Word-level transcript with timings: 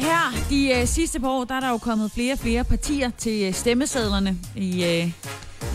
Her 0.00 0.46
de 0.50 0.80
øh, 0.80 0.86
sidste 0.86 1.20
par 1.20 1.28
år, 1.28 1.44
der 1.44 1.54
er 1.54 1.60
der 1.60 1.68
jo 1.68 1.78
kommet 1.78 2.12
flere 2.12 2.32
og 2.32 2.38
flere 2.38 2.64
partier 2.64 3.10
til 3.18 3.46
øh, 3.46 3.54
stemmesedlerne 3.54 4.38
i, 4.56 4.84
øh, 4.84 5.12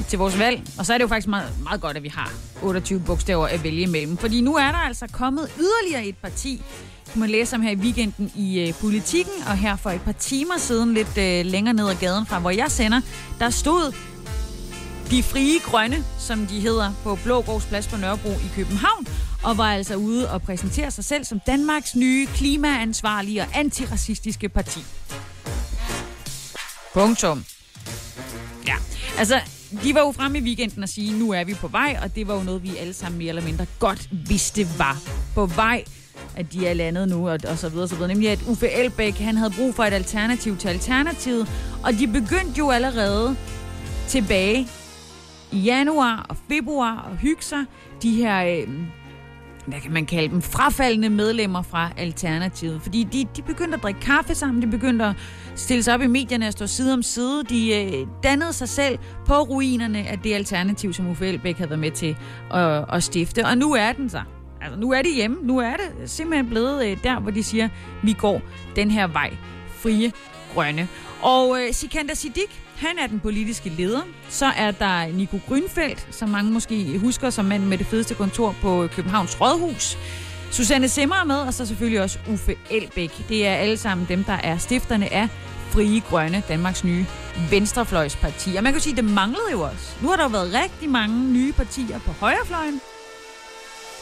til 0.07 0.20
vores 0.20 0.39
valg. 0.39 0.61
Og 0.77 0.85
så 0.85 0.93
er 0.93 0.97
det 0.97 1.03
jo 1.03 1.07
faktisk 1.07 1.27
meget, 1.27 1.49
meget 1.63 1.81
godt, 1.81 1.97
at 1.97 2.03
vi 2.03 2.07
har 2.07 2.33
28 2.63 2.99
bogstaver 2.99 3.47
at 3.47 3.63
vælge 3.63 3.81
imellem. 3.81 4.17
Fordi 4.17 4.41
nu 4.41 4.55
er 4.55 4.71
der 4.71 4.77
altså 4.77 5.07
kommet 5.11 5.49
yderligere 5.59 6.05
et 6.05 6.17
parti, 6.17 6.63
kunne 7.13 7.19
man 7.19 7.30
læse 7.30 7.55
om 7.55 7.61
her 7.61 7.71
i 7.71 7.75
weekenden 7.75 8.31
i 8.35 8.59
øh, 8.59 8.73
Politikken. 8.73 9.33
Og 9.47 9.57
her 9.57 9.75
for 9.75 9.89
et 9.89 10.02
par 10.02 10.11
timer 10.11 10.57
siden, 10.57 10.94
lidt 10.94 11.17
øh, 11.17 11.45
længere 11.45 11.73
ned 11.73 11.89
ad 11.89 11.95
gaden 11.95 12.25
fra, 12.25 12.39
hvor 12.39 12.49
jeg 12.49 12.71
sender, 12.71 13.02
der 13.39 13.49
stod 13.49 13.94
de 15.11 15.23
frie 15.23 15.59
grønne, 15.59 16.03
som 16.19 16.47
de 16.47 16.59
hedder, 16.59 16.91
på 17.03 17.17
Blågårds 17.23 17.66
Plads 17.66 17.88
på 17.88 17.97
Nørrebro 17.97 18.30
i 18.30 18.49
København, 18.55 19.07
og 19.45 19.58
var 19.58 19.73
altså 19.73 19.95
ude 19.95 20.31
og 20.31 20.41
præsentere 20.41 20.91
sig 20.91 21.04
selv 21.04 21.26
som 21.26 21.40
Danmarks 21.48 21.95
nye 21.95 22.27
klimaansvarlige 22.27 23.41
og 23.41 23.48
antiracistiske 23.53 24.49
parti. 24.49 24.80
Punktum. 26.94 27.45
Ja, 28.67 28.76
altså, 29.17 29.39
de 29.84 29.94
var 29.94 30.00
jo 30.00 30.11
fremme 30.11 30.38
i 30.38 30.42
weekenden 30.42 30.84
og 30.84 30.89
sige, 30.89 31.19
nu 31.19 31.31
er 31.31 31.44
vi 31.44 31.53
på 31.53 31.67
vej, 31.67 32.00
og 32.03 32.16
det 32.16 32.28
var 32.28 32.36
jo 32.36 32.44
noget, 32.44 32.64
vi 32.64 32.78
alle 32.78 32.94
sammen 32.94 33.17
mere 33.17 33.30
eller 33.30 33.44
mindre 33.44 33.66
godt 33.80 34.09
vidste 34.11 34.67
var 34.78 34.97
på 35.36 35.45
vej 35.45 35.84
at 36.36 36.53
de 36.53 36.67
er 36.67 36.73
landet 36.73 37.09
nu, 37.09 37.30
og, 37.30 37.39
og 37.47 37.58
så 37.58 37.69
videre, 37.69 37.88
så 37.88 37.95
videre. 37.95 38.08
Nemlig 38.08 38.30
at 38.30 38.39
Uffe 38.47 38.69
Elbæk, 38.69 39.17
han 39.17 39.38
havde 39.38 39.53
brug 39.58 39.75
for 39.75 39.84
et 39.84 39.94
alternativ 39.94 40.58
til 40.58 40.67
Alternativet, 40.67 41.47
og 41.84 41.94
de 41.94 42.08
begyndte 42.08 42.58
jo 42.58 42.69
allerede 42.69 43.36
tilbage 44.08 44.67
i 45.52 45.59
januar 45.59 46.25
og 46.30 46.38
februar 46.47 47.09
at 47.12 47.17
hygge 47.17 47.44
sig. 47.44 47.66
De 48.02 48.12
her, 48.16 48.45
øh, 48.45 48.67
hvad 49.67 49.81
kan 49.81 49.94
man 49.94 50.05
kalde 50.05 50.30
dem, 50.30 50.41
frafaldende 50.41 51.09
medlemmer 51.09 51.61
fra 51.61 51.91
Alternativet. 51.97 52.81
Fordi 52.81 53.03
de, 53.03 53.25
de 53.35 53.41
begyndte 53.41 53.75
at 53.75 53.83
drikke 53.83 53.99
kaffe 53.99 54.35
sammen, 54.35 54.61
de 54.61 54.67
begyndte 54.67 55.05
at 55.05 55.16
stille 55.55 55.83
sig 55.83 55.94
op 55.94 56.02
i 56.02 56.07
medierne 56.07 56.47
og 56.47 56.53
stå 56.53 56.67
side 56.67 56.94
om 56.94 57.03
side. 57.03 57.44
De 57.49 57.83
øh, 57.83 58.07
dannede 58.23 58.53
sig 58.53 58.69
selv 58.69 58.99
på 59.25 59.33
ruinerne 59.33 60.07
af 60.07 60.19
det 60.19 60.33
alternativ, 60.33 60.94
som 60.94 61.09
Uffe 61.09 61.27
Elbæk 61.27 61.57
havde 61.57 61.69
været 61.69 61.80
med 61.80 61.91
til 61.91 62.17
at, 62.53 62.85
at 62.94 63.03
stifte. 63.03 63.45
Og 63.45 63.57
nu 63.57 63.73
er 63.73 63.91
den 63.91 64.09
så. 64.09 64.22
Altså, 64.61 64.80
nu 64.80 64.91
er 64.91 65.02
det 65.02 65.16
hjemme. 65.16 65.38
Nu 65.44 65.57
er 65.57 65.73
det 65.73 66.09
simpelthen 66.09 66.50
blevet 66.50 66.85
øh, 66.85 66.97
der, 67.03 67.19
hvor 67.19 67.31
de 67.31 67.44
siger, 67.44 67.69
vi 68.03 68.13
går 68.13 68.41
den 68.75 68.91
her 68.91 69.07
vej. 69.07 69.35
Frie 69.67 70.11
grønne. 70.53 70.88
Og 71.22 71.57
øh, 71.61 71.73
Sikander 71.73 72.16
Siddiq, 72.16 72.64
han 72.76 72.98
er 73.00 73.08
den 73.08 73.20
politiske 73.20 73.70
leder. 73.70 74.02
Så 74.30 74.45
er 74.45 74.72
der 74.72 75.08
Nico 75.08 75.40
Grønfeldt, 75.48 76.08
som 76.12 76.30
mange 76.30 76.52
måske 76.52 76.98
husker 76.98 77.30
som 77.30 77.45
mand 77.45 77.64
med 77.64 77.78
det 77.78 77.88
fedeste 77.88 78.14
kontor 78.16 78.56
på 78.62 78.88
Københavns 78.92 79.42
Rådhus. 79.42 79.98
Susanne 80.52 80.90
Simmer 80.90 81.16
er 81.16 81.23
med, 81.23 81.36
og 81.36 81.53
så 81.53 81.66
selvfølgelig 81.66 82.02
også 82.02 82.20
Uffe 82.30 82.56
Elbæk. 82.70 83.30
Det 83.30 83.48
er 83.48 83.56
alle 83.56 83.78
sammen 83.78 84.08
dem, 84.08 84.23
der 84.23 84.34
er 84.34 84.58
stifterne 84.58 85.14
af 85.14 85.28
Frie 85.70 86.00
Grønne, 86.00 86.44
Danmarks 86.48 86.84
nye 86.84 87.06
venstrefløjsparti. 87.50 88.56
Og 88.56 88.64
man 88.64 88.73
kan 88.73 88.81
sige, 88.81 88.94
at 88.94 88.98
det 88.98 89.06
manglede 89.06 89.52
jo 89.52 89.62
også. 89.62 89.96
Nu 90.02 90.08
har 90.09 90.16
der 90.16 90.23
jo 90.23 90.30
været 90.30 90.53
rigtig 90.64 90.90
mange 90.90 91.34
nye 91.34 91.53
partier 91.53 92.00
på 92.00 92.12
højrefløjen. 92.12 92.81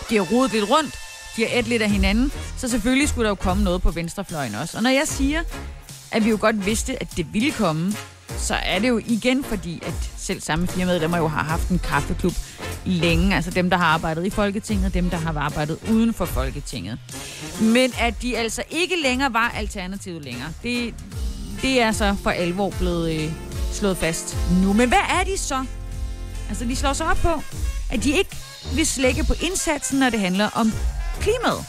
De 0.09 0.15
har 0.15 0.23
rodet 0.23 0.51
lidt 0.51 0.69
rundt. 0.69 0.95
De 1.37 1.41
har 1.41 1.59
et 1.59 1.67
lidt 1.67 1.81
af 1.81 1.89
hinanden. 1.89 2.31
Så 2.57 2.67
selvfølgelig 2.67 3.09
skulle 3.09 3.23
der 3.23 3.29
jo 3.29 3.35
komme 3.35 3.63
noget 3.63 3.81
på 3.81 3.91
venstrefløjen 3.91 4.55
også. 4.55 4.77
Og 4.77 4.83
når 4.83 4.89
jeg 4.89 5.07
siger, 5.07 5.43
at 6.11 6.25
vi 6.25 6.29
jo 6.29 6.37
godt 6.41 6.65
vidste, 6.65 7.01
at 7.01 7.07
det 7.17 7.33
ville 7.33 7.51
komme, 7.51 7.93
så 8.37 8.55
er 8.55 8.79
det 8.79 8.89
jo 8.89 8.97
igen 9.05 9.43
fordi, 9.43 9.83
at 9.85 9.93
selv 10.17 10.41
samme 10.41 10.67
fire 10.67 10.85
medlemmer 10.85 11.17
jo 11.17 11.27
har 11.27 11.43
haft 11.43 11.69
en 11.69 11.79
kaffeklub 11.79 12.33
længe. 12.85 13.35
Altså 13.35 13.51
dem, 13.51 13.69
der 13.69 13.77
har 13.77 13.85
arbejdet 13.85 14.25
i 14.25 14.29
Folketinget, 14.29 14.93
dem, 14.93 15.09
der 15.09 15.17
har 15.17 15.39
arbejdet 15.39 15.79
uden 15.91 16.13
for 16.13 16.25
Folketinget. 16.25 16.99
Men 17.61 17.91
at 17.99 18.21
de 18.21 18.37
altså 18.37 18.63
ikke 18.69 18.95
længere 19.03 19.33
var 19.33 19.49
alternativet 19.55 20.23
længere, 20.23 20.49
det, 20.63 20.95
det 21.61 21.81
er 21.81 21.91
så 21.91 22.15
for 22.23 22.29
alvor 22.29 22.69
blevet 22.69 23.13
øh, 23.13 23.31
slået 23.71 23.97
fast 23.97 24.37
nu. 24.61 24.73
Men 24.73 24.87
hvad 24.87 25.03
er 25.19 25.23
de 25.23 25.37
så? 25.37 25.65
Altså 26.49 26.65
de 26.65 26.75
slår 26.75 26.93
sig 26.93 27.07
op 27.07 27.17
på, 27.17 27.41
at 27.91 28.03
de 28.03 28.11
ikke 28.17 28.37
vil 28.75 28.85
slække 28.85 29.23
på 29.23 29.33
indsatsen, 29.41 29.99
når 29.99 30.09
det 30.09 30.19
handler 30.19 30.49
om 30.55 30.73
klimaet. 31.19 31.65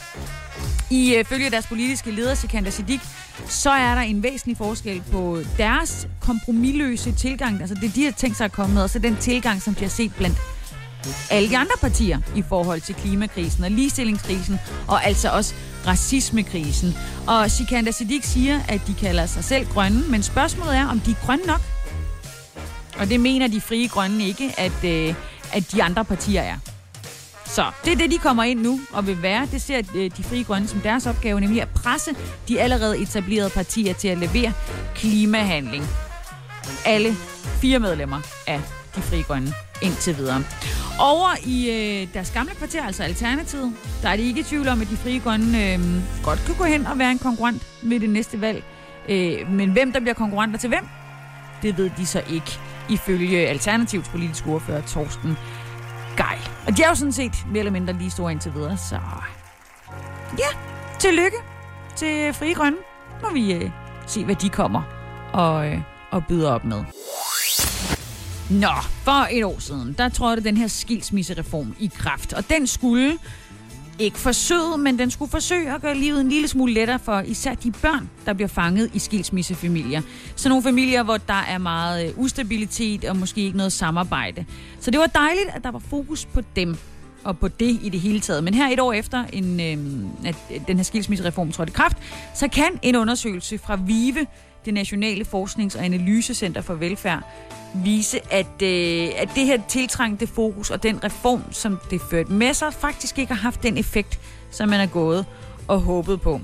I 0.89 1.15
øh, 1.15 1.25
følge 1.25 1.49
deres 1.49 1.67
politiske 1.67 2.11
leder, 2.11 2.35
Sikander 2.35 2.71
Siddiq, 2.71 3.01
så 3.47 3.69
er 3.69 3.95
der 3.95 4.01
en 4.01 4.23
væsentlig 4.23 4.57
forskel 4.57 5.01
på 5.11 5.39
deres 5.57 6.07
kompromilløse 6.21 7.11
tilgang, 7.11 7.61
altså 7.61 7.75
det 7.81 7.95
de 7.95 8.03
har 8.03 8.11
tænkt 8.11 8.37
sig 8.37 8.45
at 8.45 8.51
komme 8.51 8.73
med, 8.73 8.83
og 8.83 8.89
så 8.89 8.99
den 8.99 9.17
tilgang, 9.17 9.61
som 9.61 9.75
de 9.75 9.81
har 9.81 9.89
set 9.89 10.15
blandt 10.15 10.37
alle 11.29 11.49
de 11.49 11.57
andre 11.57 11.75
partier 11.81 12.19
i 12.35 12.41
forhold 12.49 12.81
til 12.81 12.95
klimakrisen 12.95 13.63
og 13.63 13.71
ligestillingskrisen, 13.71 14.59
og 14.87 15.05
altså 15.05 15.29
også 15.29 15.53
racismekrisen. 15.87 16.97
Og 17.27 17.51
Sikander 17.51 17.91
Siddiq 17.91 18.23
siger, 18.23 18.59
at 18.67 18.81
de 18.87 18.93
kalder 18.93 19.25
sig 19.25 19.43
selv 19.43 19.65
grønne, 19.65 20.03
men 20.09 20.23
spørgsmålet 20.23 20.75
er, 20.75 20.87
om 20.87 20.99
de 20.99 21.11
er 21.11 21.25
grønne 21.25 21.45
nok. 21.45 21.61
Og 22.99 23.09
det 23.09 23.19
mener 23.19 23.47
de 23.47 23.61
frie 23.61 23.87
grønne 23.87 24.27
ikke, 24.27 24.53
at, 24.57 24.83
øh, 24.83 25.15
at 25.53 25.71
de 25.71 25.83
andre 25.83 26.05
partier 26.05 26.41
er. 26.41 26.74
Så 27.45 27.71
det 27.85 27.93
er 27.93 27.97
det, 27.97 28.11
de 28.11 28.17
kommer 28.17 28.43
ind 28.43 28.61
nu 28.61 28.79
og 28.93 29.07
vil 29.07 29.21
være. 29.21 29.47
Det 29.51 29.61
ser 29.61 29.81
øh, 29.95 30.11
de 30.17 30.23
frie 30.23 30.43
grønne 30.43 30.67
som 30.67 30.79
deres 30.79 31.05
opgave, 31.07 31.41
nemlig 31.41 31.61
at 31.61 31.69
presse 31.69 32.11
de 32.47 32.61
allerede 32.61 32.99
etablerede 32.99 33.49
partier 33.49 33.93
til 33.93 34.07
at 34.07 34.17
levere 34.17 34.53
klimahandling. 34.95 35.83
Alle 36.85 37.13
fire 37.61 37.79
medlemmer 37.79 38.21
af 38.47 38.61
de 38.95 39.01
frie 39.01 39.23
grønne 39.23 39.53
indtil 39.81 40.17
videre. 40.17 40.43
Over 40.99 41.35
i 41.45 41.69
øh, 41.69 42.07
deres 42.13 42.31
gamle 42.31 42.51
kvarter, 42.55 42.85
altså 42.85 43.03
Alternativet, 43.03 43.73
der 44.01 44.09
er 44.09 44.15
det 44.15 44.23
ikke 44.23 44.39
i 44.39 44.43
tvivl 44.43 44.67
om, 44.67 44.81
at 44.81 44.89
de 44.89 44.97
frie 44.97 45.19
grønne 45.19 45.73
øh, 45.73 45.79
godt 46.23 46.39
kan 46.45 46.55
gå 46.55 46.63
hen 46.63 46.85
og 46.85 46.99
være 46.99 47.11
en 47.11 47.19
konkurrent 47.19 47.67
ved 47.83 47.99
det 47.99 48.09
næste 48.09 48.41
valg. 48.41 48.63
Øh, 49.09 49.51
men 49.51 49.71
hvem 49.71 49.91
der 49.91 49.99
bliver 49.99 50.13
konkurrenter 50.13 50.59
til 50.59 50.69
hvem, 50.69 50.87
det 51.61 51.77
ved 51.77 51.89
de 51.97 52.05
så 52.05 52.21
ikke, 52.29 52.59
ifølge 52.89 53.47
Alternativets 53.47 54.09
politiske 54.09 54.49
ordfører 54.49 54.81
Torsten 54.81 55.37
gejl. 56.17 56.39
Og 56.67 56.77
de 56.77 56.83
er 56.83 56.89
jo 56.89 56.95
sådan 56.95 57.11
set 57.11 57.45
mere 57.47 57.59
eller 57.59 57.71
mindre 57.71 57.93
lige 57.93 58.11
store 58.11 58.31
indtil 58.31 58.53
videre, 58.53 58.77
så 58.77 58.99
ja, 60.37 60.57
tillykke 60.99 61.37
til 61.95 62.33
Frie 62.33 62.53
Grønne. 62.53 62.77
Må 63.21 63.33
vi 63.33 63.53
øh, 63.53 63.69
se, 64.07 64.25
hvad 64.25 64.35
de 64.35 64.49
kommer 64.49 64.81
og, 65.33 65.67
øh, 65.67 65.79
og 66.11 66.23
byder 66.27 66.51
op 66.51 66.65
med. 66.65 66.83
Nå, 68.49 68.73
for 69.03 69.27
et 69.31 69.43
år 69.43 69.59
siden, 69.59 69.95
der 69.97 70.09
trådte 70.09 70.43
den 70.43 70.57
her 70.57 70.67
skilsmissereform 70.67 71.75
i 71.79 71.91
kraft, 71.95 72.33
og 72.33 72.49
den 72.49 72.67
skulle 72.67 73.17
ikke 73.99 74.17
forsøget, 74.17 74.79
men 74.79 74.99
den 74.99 75.11
skulle 75.11 75.31
forsøge 75.31 75.73
at 75.73 75.81
gøre 75.81 75.95
livet 75.95 76.21
en 76.21 76.29
lille 76.29 76.47
smule 76.47 76.73
lettere 76.73 76.99
for 76.99 77.19
især 77.19 77.53
de 77.53 77.71
børn, 77.71 78.09
der 78.25 78.33
bliver 78.33 78.47
fanget 78.47 78.91
i 78.93 78.99
skilsmissefamilier. 78.99 80.01
Så 80.35 80.49
nogle 80.49 80.63
familier, 80.63 81.03
hvor 81.03 81.17
der 81.17 81.43
er 81.49 81.57
meget 81.57 82.07
øh, 82.07 82.17
ustabilitet 82.17 83.05
og 83.05 83.17
måske 83.17 83.41
ikke 83.41 83.57
noget 83.57 83.73
samarbejde. 83.73 84.45
Så 84.79 84.91
det 84.91 84.99
var 84.99 85.05
dejligt, 85.05 85.47
at 85.53 85.63
der 85.63 85.71
var 85.71 85.79
fokus 85.79 86.25
på 86.25 86.41
dem 86.55 86.77
og 87.23 87.37
på 87.37 87.47
det 87.47 87.79
i 87.83 87.89
det 87.89 87.99
hele 87.99 88.19
taget. 88.19 88.43
Men 88.43 88.53
her 88.53 88.69
et 88.69 88.79
år 88.79 88.93
efter, 88.93 89.25
en, 89.33 89.59
øh, 89.59 90.27
at 90.29 90.35
den 90.67 90.77
her 90.77 90.83
skilsmissereform 90.83 91.51
trådte 91.51 91.71
i 91.71 91.73
kraft, 91.73 91.97
så 92.33 92.47
kan 92.47 92.79
en 92.81 92.95
undersøgelse 92.95 93.57
fra 93.57 93.75
VIVE, 93.75 94.27
det 94.65 94.73
Nationale 94.73 95.25
Forsknings- 95.25 95.77
og 95.77 95.85
Analysecenter 95.85 96.61
for 96.61 96.73
Velfærd, 96.73 97.23
vise, 97.83 98.33
at, 98.33 98.61
øh, 98.63 99.09
at 99.17 99.29
det 99.35 99.45
her 99.45 99.61
tiltrængte 99.67 100.27
fokus 100.27 100.71
og 100.71 100.83
den 100.83 101.03
reform, 101.03 101.41
som 101.51 101.79
det 101.89 102.01
førte 102.01 102.31
med 102.31 102.53
sig, 102.53 102.73
faktisk 102.73 103.19
ikke 103.19 103.33
har 103.33 103.41
haft 103.41 103.63
den 103.63 103.77
effekt, 103.77 104.19
som 104.51 104.69
man 104.69 104.79
er 104.79 104.85
gået 104.85 105.25
og 105.67 105.81
håbet 105.81 106.21
på. 106.21 106.41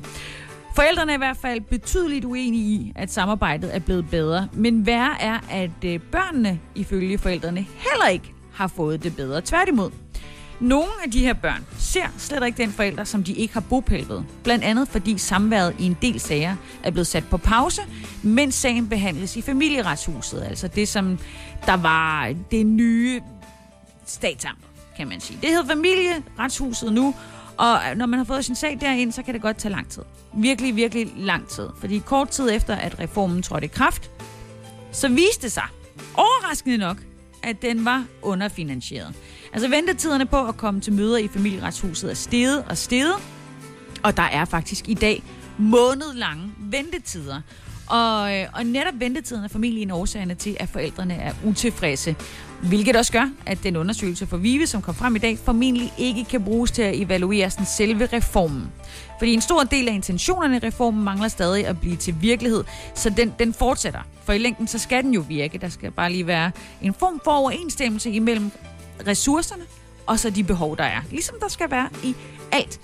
Forældrene 0.75 1.11
er 1.11 1.15
i 1.15 1.17
hvert 1.17 1.37
fald 1.37 1.61
betydeligt 1.61 2.25
uenige 2.25 2.63
i, 2.63 2.93
at 2.95 3.11
samarbejdet 3.11 3.75
er 3.75 3.79
blevet 3.79 4.09
bedre. 4.09 4.47
Men 4.53 4.85
værre 4.85 5.21
er, 5.21 5.39
at 5.49 5.83
øh, 5.85 5.99
børnene 5.99 6.59
ifølge 6.75 7.17
forældrene 7.17 7.59
heller 7.59 8.07
ikke 8.11 8.33
har 8.53 8.67
fået 8.67 9.03
det 9.03 9.15
bedre. 9.15 9.41
Tværtimod. 9.41 9.91
Nogle 10.61 10.91
af 11.03 11.11
de 11.11 11.19
her 11.19 11.33
børn 11.33 11.65
ser 11.79 12.05
slet 12.17 12.45
ikke 12.45 12.57
den 12.57 12.71
forælder, 12.71 13.03
som 13.03 13.23
de 13.23 13.33
ikke 13.33 13.53
har 13.53 13.61
bopæl 13.61 14.09
ved. 14.09 14.21
Blandt 14.43 14.63
andet 14.63 14.87
fordi 14.87 15.17
samværet 15.17 15.75
i 15.79 15.85
en 15.85 15.97
del 16.01 16.19
sager 16.19 16.55
er 16.83 16.91
blevet 16.91 17.07
sat 17.07 17.23
på 17.29 17.37
pause, 17.37 17.81
mens 18.23 18.55
sagen 18.55 18.89
behandles 18.89 19.35
i 19.35 19.41
familieretshuset. 19.41 20.41
Altså 20.41 20.67
det, 20.67 20.87
som 20.87 21.19
der 21.65 21.73
var 21.77 22.33
det 22.51 22.65
nye 22.65 23.21
statsamt, 24.05 24.59
kan 24.97 25.07
man 25.07 25.19
sige. 25.19 25.39
Det 25.41 25.49
hedder 25.49 25.67
familieretshuset 25.67 26.93
nu, 26.93 27.15
og 27.57 27.79
når 27.95 28.05
man 28.05 28.19
har 28.19 28.25
fået 28.25 28.45
sin 28.45 28.55
sag 28.55 28.77
derind, 28.81 29.11
så 29.11 29.23
kan 29.23 29.33
det 29.33 29.41
godt 29.41 29.57
tage 29.57 29.71
lang 29.71 29.89
tid. 29.89 30.03
Virkelig, 30.33 30.75
virkelig 30.75 31.13
lang 31.17 31.47
tid. 31.47 31.67
Fordi 31.79 32.01
kort 32.05 32.29
tid 32.29 32.49
efter, 32.51 32.75
at 32.75 32.99
reformen 32.99 33.41
trådte 33.41 33.65
i 33.65 33.67
kraft, 33.67 34.11
så 34.91 35.07
viste 35.07 35.41
det 35.41 35.51
sig, 35.51 35.65
overraskende 36.13 36.77
nok, 36.77 36.97
at 37.43 37.61
den 37.61 37.85
var 37.85 38.05
underfinansieret. 38.21 39.13
Altså 39.53 39.69
ventetiderne 39.69 40.25
på 40.25 40.47
at 40.47 40.57
komme 40.57 40.81
til 40.81 40.93
møder 40.93 41.17
i 41.17 41.27
familieretshuset 41.27 42.11
er 42.11 42.15
steget 42.15 42.63
og 42.69 42.77
steget, 42.77 43.13
og 44.03 44.17
der 44.17 44.23
er 44.23 44.45
faktisk 44.45 44.89
i 44.89 44.93
dag 44.93 45.23
månedlange 45.57 46.51
ventetider. 46.57 47.41
Og, 47.87 48.37
øh, 48.37 48.47
og 48.53 48.65
netop 48.65 48.93
ventetiden 48.99 49.43
er 49.43 49.47
formentlig 49.47 49.83
en 49.83 49.91
årsagerne 49.91 50.35
til, 50.35 50.57
at 50.59 50.69
forældrene 50.69 51.13
er 51.13 51.33
utilfredse. 51.45 52.15
Hvilket 52.63 52.95
også 52.95 53.11
gør, 53.11 53.29
at 53.45 53.63
den 53.63 53.75
undersøgelse 53.75 54.27
for 54.27 54.37
VIVE, 54.37 54.67
som 54.67 54.81
kom 54.81 54.95
frem 54.95 55.15
i 55.15 55.19
dag, 55.19 55.37
formentlig 55.37 55.93
ikke 55.97 56.23
kan 56.23 56.43
bruges 56.43 56.71
til 56.71 56.81
at 56.81 57.01
evaluere 57.01 57.49
sådan 57.49 57.65
selve 57.65 58.05
reformen. 58.05 58.71
Fordi 59.19 59.33
en 59.33 59.41
stor 59.41 59.63
del 59.63 59.87
af 59.87 59.93
intentionerne 59.93 60.55
i 60.55 60.59
reformen 60.59 61.03
mangler 61.03 61.27
stadig 61.27 61.67
at 61.67 61.79
blive 61.79 61.95
til 61.95 62.15
virkelighed, 62.21 62.63
så 62.95 63.09
den, 63.09 63.33
den 63.39 63.53
fortsætter. 63.53 63.99
For 64.23 64.33
i 64.33 64.37
længden, 64.37 64.67
så 64.67 64.79
skal 64.79 65.03
den 65.03 65.13
jo 65.13 65.25
virke. 65.27 65.57
Der 65.57 65.69
skal 65.69 65.91
bare 65.91 66.11
lige 66.11 66.27
være 66.27 66.51
en 66.81 66.93
form 66.93 67.21
for 67.23 67.31
overensstemmelse 67.31 68.11
imellem 68.11 68.51
ressourcerne 69.07 69.63
og 70.07 70.19
så 70.19 70.29
de 70.29 70.43
behov, 70.43 70.77
der 70.77 70.83
er. 70.83 71.01
Ligesom 71.11 71.35
der 71.39 71.47
skal 71.47 71.71
være 71.71 71.89
i 72.03 72.15
alt 72.51 72.79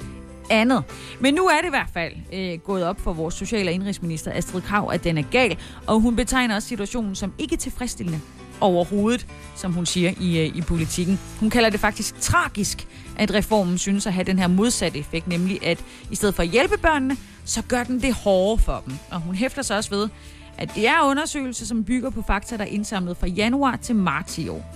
andet. 0.50 0.84
Men 1.20 1.34
nu 1.34 1.48
er 1.48 1.58
det 1.58 1.68
i 1.68 1.70
hvert 1.70 1.90
fald 1.94 2.14
øh, 2.34 2.60
gået 2.60 2.84
op 2.84 3.00
for 3.00 3.14
vores 3.14 3.36
social- 3.36 3.68
og 3.68 3.74
indrigsminister 3.74 4.32
Astrid 4.32 4.62
Krav, 4.62 4.90
at 4.94 5.04
den 5.04 5.18
er 5.18 5.24
gal, 5.32 5.58
og 5.88 6.00
hun 6.00 6.16
betegner 6.16 6.56
også 6.56 6.68
situationen 6.68 7.16
som 7.16 7.34
ikke 7.38 7.58
tilfredsstillende 7.58 8.20
overhovedet, 8.62 9.28
som 9.56 9.74
hun 9.74 9.86
siger 9.86 10.12
i, 10.22 10.40
øh, 10.40 10.58
i 10.58 10.62
politikken. 10.62 11.20
Hun 11.40 11.50
kalder 11.50 11.70
det 11.70 11.80
faktisk 11.80 12.20
tragisk, 12.20 12.88
at 13.18 13.34
reformen 13.34 13.78
synes 13.78 14.08
at 14.08 14.14
have 14.14 14.24
den 14.24 14.40
her 14.40 14.48
modsatte 14.48 15.00
effekt, 15.00 15.28
nemlig 15.28 15.66
at 15.66 15.84
i 16.12 16.16
stedet 16.16 16.36
for 16.36 16.44
at 16.44 16.50
hjælpe 16.50 16.78
børnene, 16.78 17.18
så 17.46 17.62
gør 17.62 17.84
den 17.84 18.02
det 18.02 18.14
hårdere 18.14 18.58
for 18.58 18.84
dem. 18.86 18.94
Og 19.12 19.22
hun 19.22 19.36
hæfter 19.36 19.62
sig 19.62 19.78
også 19.78 19.90
ved, 19.90 20.10
at 20.58 20.72
det 20.76 20.88
er 20.88 21.02
undersøgelser, 21.04 21.66
som 21.66 21.84
bygger 21.84 22.10
på 22.10 22.24
fakta, 22.28 22.58
der 22.58 22.64
er 22.64 22.68
indsamlet 22.68 23.18
fra 23.18 23.28
januar 23.28 23.76
til 23.76 23.96
marts 23.96 24.38
i 24.38 24.48
år. 24.48 24.76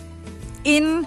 Inden 0.65 1.05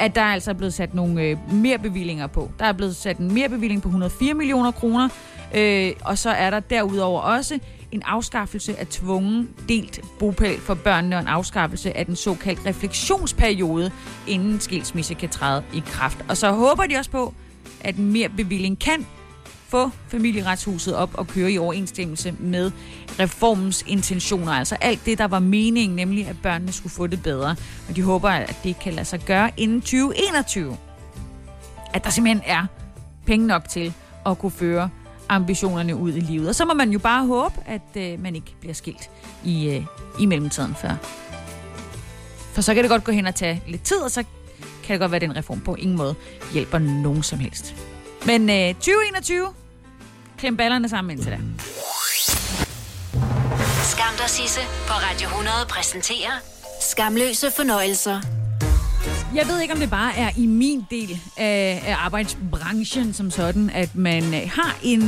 at 0.00 0.14
der 0.14 0.22
altså 0.22 0.30
er 0.30 0.32
altså 0.32 0.54
blevet 0.54 0.74
sat 0.74 0.94
nogle 0.94 1.22
øh, 1.22 1.52
mere 1.52 1.78
bevillinger 1.78 2.26
på. 2.26 2.50
Der 2.58 2.64
er 2.64 2.72
blevet 2.72 2.96
sat 2.96 3.18
en 3.18 3.34
mere 3.34 3.48
bevilling 3.48 3.82
på 3.82 3.88
104 3.88 4.34
millioner 4.34 4.70
kroner, 4.70 5.08
øh, 5.54 5.92
og 6.04 6.18
så 6.18 6.30
er 6.30 6.50
der 6.50 6.60
derudover 6.60 7.20
også 7.20 7.58
en 7.92 8.02
afskaffelse 8.02 8.78
af 8.78 8.86
tvungen 8.86 9.48
delt 9.68 10.00
bopæl 10.18 10.60
for 10.60 10.74
børnene 10.74 11.16
og 11.16 11.22
en 11.22 11.28
afskaffelse 11.28 11.96
af 11.96 12.06
den 12.06 12.16
såkaldte 12.16 12.68
refleksionsperiode, 12.68 13.90
inden 14.26 14.60
skilsmisse 14.60 15.14
kan 15.14 15.28
træde 15.28 15.62
i 15.74 15.82
kraft. 15.86 16.24
Og 16.28 16.36
så 16.36 16.52
håber 16.52 16.86
de 16.86 16.96
også 16.96 17.10
på, 17.10 17.34
at 17.80 17.96
en 17.96 18.12
mere 18.12 18.28
bevilling 18.28 18.78
kan 18.78 19.06
få 19.68 19.90
familieretshuset 20.08 20.96
op 20.96 21.10
og 21.14 21.26
køre 21.26 21.52
i 21.52 21.58
overensstemmelse 21.58 22.34
med 22.38 22.70
reformens 23.18 23.84
intentioner. 23.86 24.52
Altså 24.52 24.76
alt 24.80 25.06
det, 25.06 25.18
der 25.18 25.24
var 25.24 25.38
meningen, 25.38 25.96
nemlig 25.96 26.28
at 26.28 26.36
børnene 26.42 26.72
skulle 26.72 26.92
få 26.92 27.06
det 27.06 27.22
bedre. 27.22 27.56
Og 27.88 27.96
de 27.96 28.02
håber, 28.02 28.28
at 28.28 28.56
det 28.64 28.78
kan 28.78 28.92
lade 28.92 29.04
sig 29.04 29.20
gøre 29.20 29.50
inden 29.56 29.80
2021. 29.80 30.76
At 31.94 32.04
der 32.04 32.10
simpelthen 32.10 32.42
er 32.46 32.66
penge 33.26 33.46
nok 33.46 33.68
til 33.68 33.94
at 34.26 34.38
kunne 34.38 34.52
føre 34.52 34.90
ambitionerne 35.30 35.96
ud 35.96 36.12
i 36.12 36.20
livet. 36.20 36.48
Og 36.48 36.54
så 36.54 36.64
må 36.64 36.74
man 36.74 36.90
jo 36.90 36.98
bare 36.98 37.26
håbe, 37.26 37.54
at 37.66 37.96
øh, 37.96 38.22
man 38.22 38.34
ikke 38.34 38.54
bliver 38.60 38.74
skilt 38.74 39.10
i, 39.44 39.68
øh, 39.68 39.84
i 40.20 40.26
mellemtiden 40.26 40.74
før. 40.74 40.90
For 42.52 42.60
så 42.60 42.74
kan 42.74 42.82
det 42.82 42.90
godt 42.90 43.04
gå 43.04 43.12
hen 43.12 43.26
og 43.26 43.34
tage 43.34 43.62
lidt 43.66 43.82
tid, 43.82 43.96
og 43.96 44.10
så 44.10 44.24
kan 44.84 44.92
det 44.94 45.00
godt 45.00 45.10
være, 45.10 45.16
at 45.16 45.22
den 45.22 45.36
reform 45.36 45.60
på 45.60 45.74
ingen 45.74 45.96
måde 45.96 46.14
hjælper 46.52 46.78
nogen 46.78 47.22
som 47.22 47.38
helst. 47.38 47.74
Men 48.26 48.50
øh, 48.50 48.74
2021, 48.74 49.46
klem 50.38 50.56
ballerne 50.56 50.88
sammen 50.88 51.10
indtil 51.10 51.32
da. 51.32 51.38
Skam 53.82 54.14
dig, 54.18 54.30
Sisse, 54.30 54.60
på 54.60 54.92
Radio 54.92 55.26
100 55.28 55.56
præsenterer 55.68 56.32
Skamløse 56.80 57.50
fornøjelser. 57.56 58.39
Jeg 59.34 59.46
ved 59.48 59.60
ikke, 59.60 59.74
om 59.74 59.80
det 59.80 59.90
bare 59.90 60.16
er 60.16 60.30
i 60.36 60.46
min 60.46 60.86
del 60.90 61.20
af, 61.36 61.82
af 61.86 61.96
arbejdsbranchen 61.98 63.12
som 63.12 63.30
sådan, 63.30 63.70
at 63.70 63.96
man 63.96 64.34
øh, 64.34 64.50
har 64.54 64.76
en, 64.82 65.00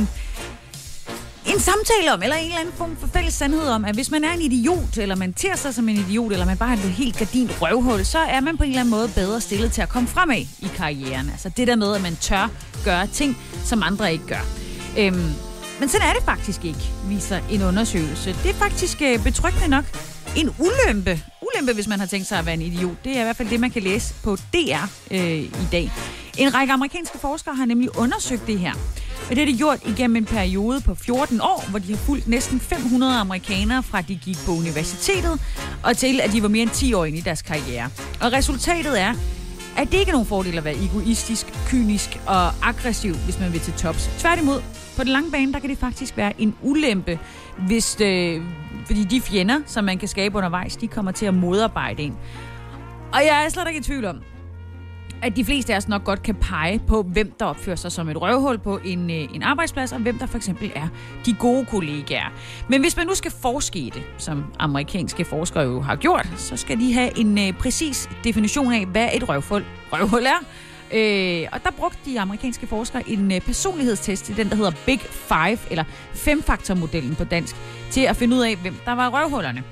en 1.45 1.59
samtale 1.59 2.13
om, 2.13 2.23
eller 2.23 2.35
en 2.35 2.45
eller 2.45 2.59
anden 2.59 2.73
form 2.73 2.97
for 2.99 3.07
fælles 3.07 3.33
sandhed 3.33 3.67
om, 3.67 3.85
at 3.85 3.95
hvis 3.95 4.11
man 4.11 4.23
er 4.23 4.31
en 4.33 4.41
idiot, 4.41 4.97
eller 4.97 5.15
man 5.15 5.33
ter 5.33 5.55
sig 5.55 5.73
som 5.73 5.89
en 5.89 5.95
idiot, 5.95 6.31
eller 6.31 6.45
man 6.45 6.57
bare 6.57 6.69
har 6.69 6.75
et 6.75 6.91
helt 6.91 7.17
gardint 7.17 7.61
røvhul, 7.61 8.05
så 8.05 8.19
er 8.19 8.39
man 8.39 8.57
på 8.57 8.63
en 8.63 8.69
eller 8.69 8.79
anden 8.79 8.91
måde 8.91 9.09
bedre 9.15 9.41
stillet 9.41 9.71
til 9.71 9.81
at 9.81 9.89
komme 9.89 10.07
fremad 10.09 10.37
i 10.59 10.71
karrieren. 10.75 11.29
Altså 11.29 11.49
det 11.49 11.67
der 11.67 11.75
med, 11.75 11.95
at 11.95 12.01
man 12.01 12.15
tør 12.15 12.49
gøre 12.85 13.07
ting, 13.07 13.37
som 13.65 13.83
andre 13.83 14.13
ikke 14.13 14.27
gør. 14.27 14.45
Øhm, 14.97 15.33
men 15.79 15.89
sådan 15.89 16.07
er 16.07 16.13
det 16.13 16.23
faktisk 16.25 16.65
ikke, 16.65 16.91
viser 17.07 17.39
en 17.51 17.61
undersøgelse. 17.61 18.35
Det 18.43 18.49
er 18.49 18.53
faktisk 18.53 19.01
øh, 19.01 19.23
betryggende 19.23 19.67
nok 19.67 19.85
en 20.35 20.49
ulempe. 20.59 21.21
Ulempe, 21.41 21.73
hvis 21.73 21.87
man 21.87 21.99
har 21.99 22.05
tænkt 22.05 22.27
sig 22.27 22.39
at 22.39 22.45
være 22.45 22.55
en 22.55 22.61
idiot. 22.61 23.03
Det 23.03 23.17
er 23.17 23.19
i 23.19 23.23
hvert 23.23 23.35
fald 23.35 23.49
det, 23.49 23.59
man 23.59 23.71
kan 23.71 23.83
læse 23.83 24.13
på 24.23 24.35
DR 24.35 24.85
øh, 25.11 25.39
i 25.39 25.67
dag. 25.71 25.91
En 26.37 26.53
række 26.53 26.73
amerikanske 26.73 27.17
forskere 27.19 27.55
har 27.55 27.65
nemlig 27.65 27.97
undersøgt 27.97 28.47
det 28.47 28.59
her. 28.59 28.73
Og 29.29 29.29
det 29.29 29.37
har 29.37 29.45
de 29.45 29.57
gjort 29.57 29.79
igennem 29.85 30.15
en 30.15 30.25
periode 30.25 30.81
på 30.81 30.95
14 30.95 31.41
år, 31.41 31.69
hvor 31.69 31.79
de 31.79 31.89
har 31.89 31.97
fulgt 31.97 32.27
næsten 32.27 32.59
500 32.59 33.17
amerikanere 33.17 33.83
fra 33.83 34.01
de 34.01 34.15
gik 34.15 34.37
på 34.45 34.51
universitetet, 34.51 35.41
og 35.83 35.97
til 35.97 36.21
at 36.21 36.31
de 36.31 36.41
var 36.41 36.47
mere 36.47 36.61
end 36.61 36.71
10 36.71 36.93
år 36.93 37.05
inde 37.05 37.17
i 37.17 37.21
deres 37.21 37.41
karriere. 37.41 37.89
Og 38.21 38.31
resultatet 38.31 39.01
er, 39.01 39.13
at 39.77 39.91
det 39.91 39.97
ikke 39.97 40.09
er 40.09 40.13
nogen 40.13 40.27
fordel 40.27 40.57
at 40.57 40.63
være 40.63 40.75
egoistisk, 40.83 41.45
kynisk 41.67 42.19
og 42.25 42.51
aggressiv, 42.61 43.15
hvis 43.15 43.39
man 43.39 43.53
vil 43.53 43.61
til 43.61 43.73
tops. 43.73 44.09
Tværtimod, 44.19 44.61
på 44.97 45.03
den 45.03 45.11
lange 45.11 45.31
bane, 45.31 45.53
der 45.53 45.59
kan 45.59 45.69
det 45.69 45.77
faktisk 45.77 46.17
være 46.17 46.41
en 46.41 46.55
ulempe, 46.61 47.19
hvis 47.67 47.95
det, 47.95 48.41
fordi 48.85 49.03
de 49.03 49.21
fjender, 49.21 49.59
som 49.65 49.83
man 49.83 49.97
kan 49.97 50.07
skabe 50.07 50.37
undervejs, 50.37 50.75
de 50.75 50.87
kommer 50.87 51.11
til 51.11 51.25
at 51.25 51.33
modarbejde 51.33 52.03
en. 52.03 52.17
Og 53.13 53.19
jeg 53.19 53.45
er 53.45 53.49
slet 53.49 53.67
ikke 53.67 53.79
i 53.79 53.83
tvivl 53.83 54.05
om, 54.05 54.21
at 55.23 55.35
de 55.35 55.45
fleste 55.45 55.73
af 55.73 55.77
os 55.77 55.87
nok 55.87 56.03
godt 56.03 56.23
kan 56.23 56.35
pege 56.35 56.81
på, 56.87 57.03
hvem 57.03 57.33
der 57.39 57.45
opfører 57.45 57.75
sig 57.75 57.91
som 57.91 58.09
et 58.09 58.21
røvhul 58.21 58.57
på 58.57 58.79
en, 58.85 59.11
øh, 59.11 59.35
en 59.35 59.43
arbejdsplads, 59.43 59.91
og 59.91 59.99
hvem 59.99 60.17
der 60.17 60.25
for 60.25 60.37
eksempel 60.37 60.71
er 60.75 60.87
de 61.25 61.33
gode 61.33 61.65
kollegaer. 61.65 62.33
Men 62.67 62.81
hvis 62.81 62.97
man 62.97 63.07
nu 63.07 63.15
skal 63.15 63.31
forske 63.31 63.79
i 63.79 63.89
det, 63.89 64.03
som 64.17 64.45
amerikanske 64.59 65.25
forskere 65.25 65.63
jo 65.63 65.81
har 65.81 65.95
gjort, 65.95 66.27
så 66.37 66.57
skal 66.57 66.79
de 66.79 66.93
have 66.93 67.19
en 67.19 67.37
øh, 67.37 67.53
præcis 67.53 68.09
definition 68.23 68.73
af, 68.73 68.85
hvad 68.85 69.09
et 69.13 69.29
røvhul, 69.29 69.65
røvhul 69.91 70.23
er. 70.23 70.45
Øh, 70.93 71.47
og 71.51 71.63
der 71.63 71.71
brugte 71.71 71.97
de 72.05 72.19
amerikanske 72.19 72.67
forskere 72.67 73.09
en 73.09 73.31
øh, 73.31 73.41
personlighedstest, 73.41 74.31
den 74.37 74.49
der 74.49 74.55
hedder 74.55 74.71
Big 74.85 74.99
Five, 74.99 75.57
eller 75.69 75.83
femfaktormodellen 76.13 77.15
på 77.15 77.23
dansk, 77.23 77.55
til 77.91 78.01
at 78.01 78.15
finde 78.15 78.35
ud 78.35 78.41
af, 78.41 78.55
hvem 78.55 78.75
der 78.85 78.91
var 78.91 79.09
røvhullerne. 79.09 79.63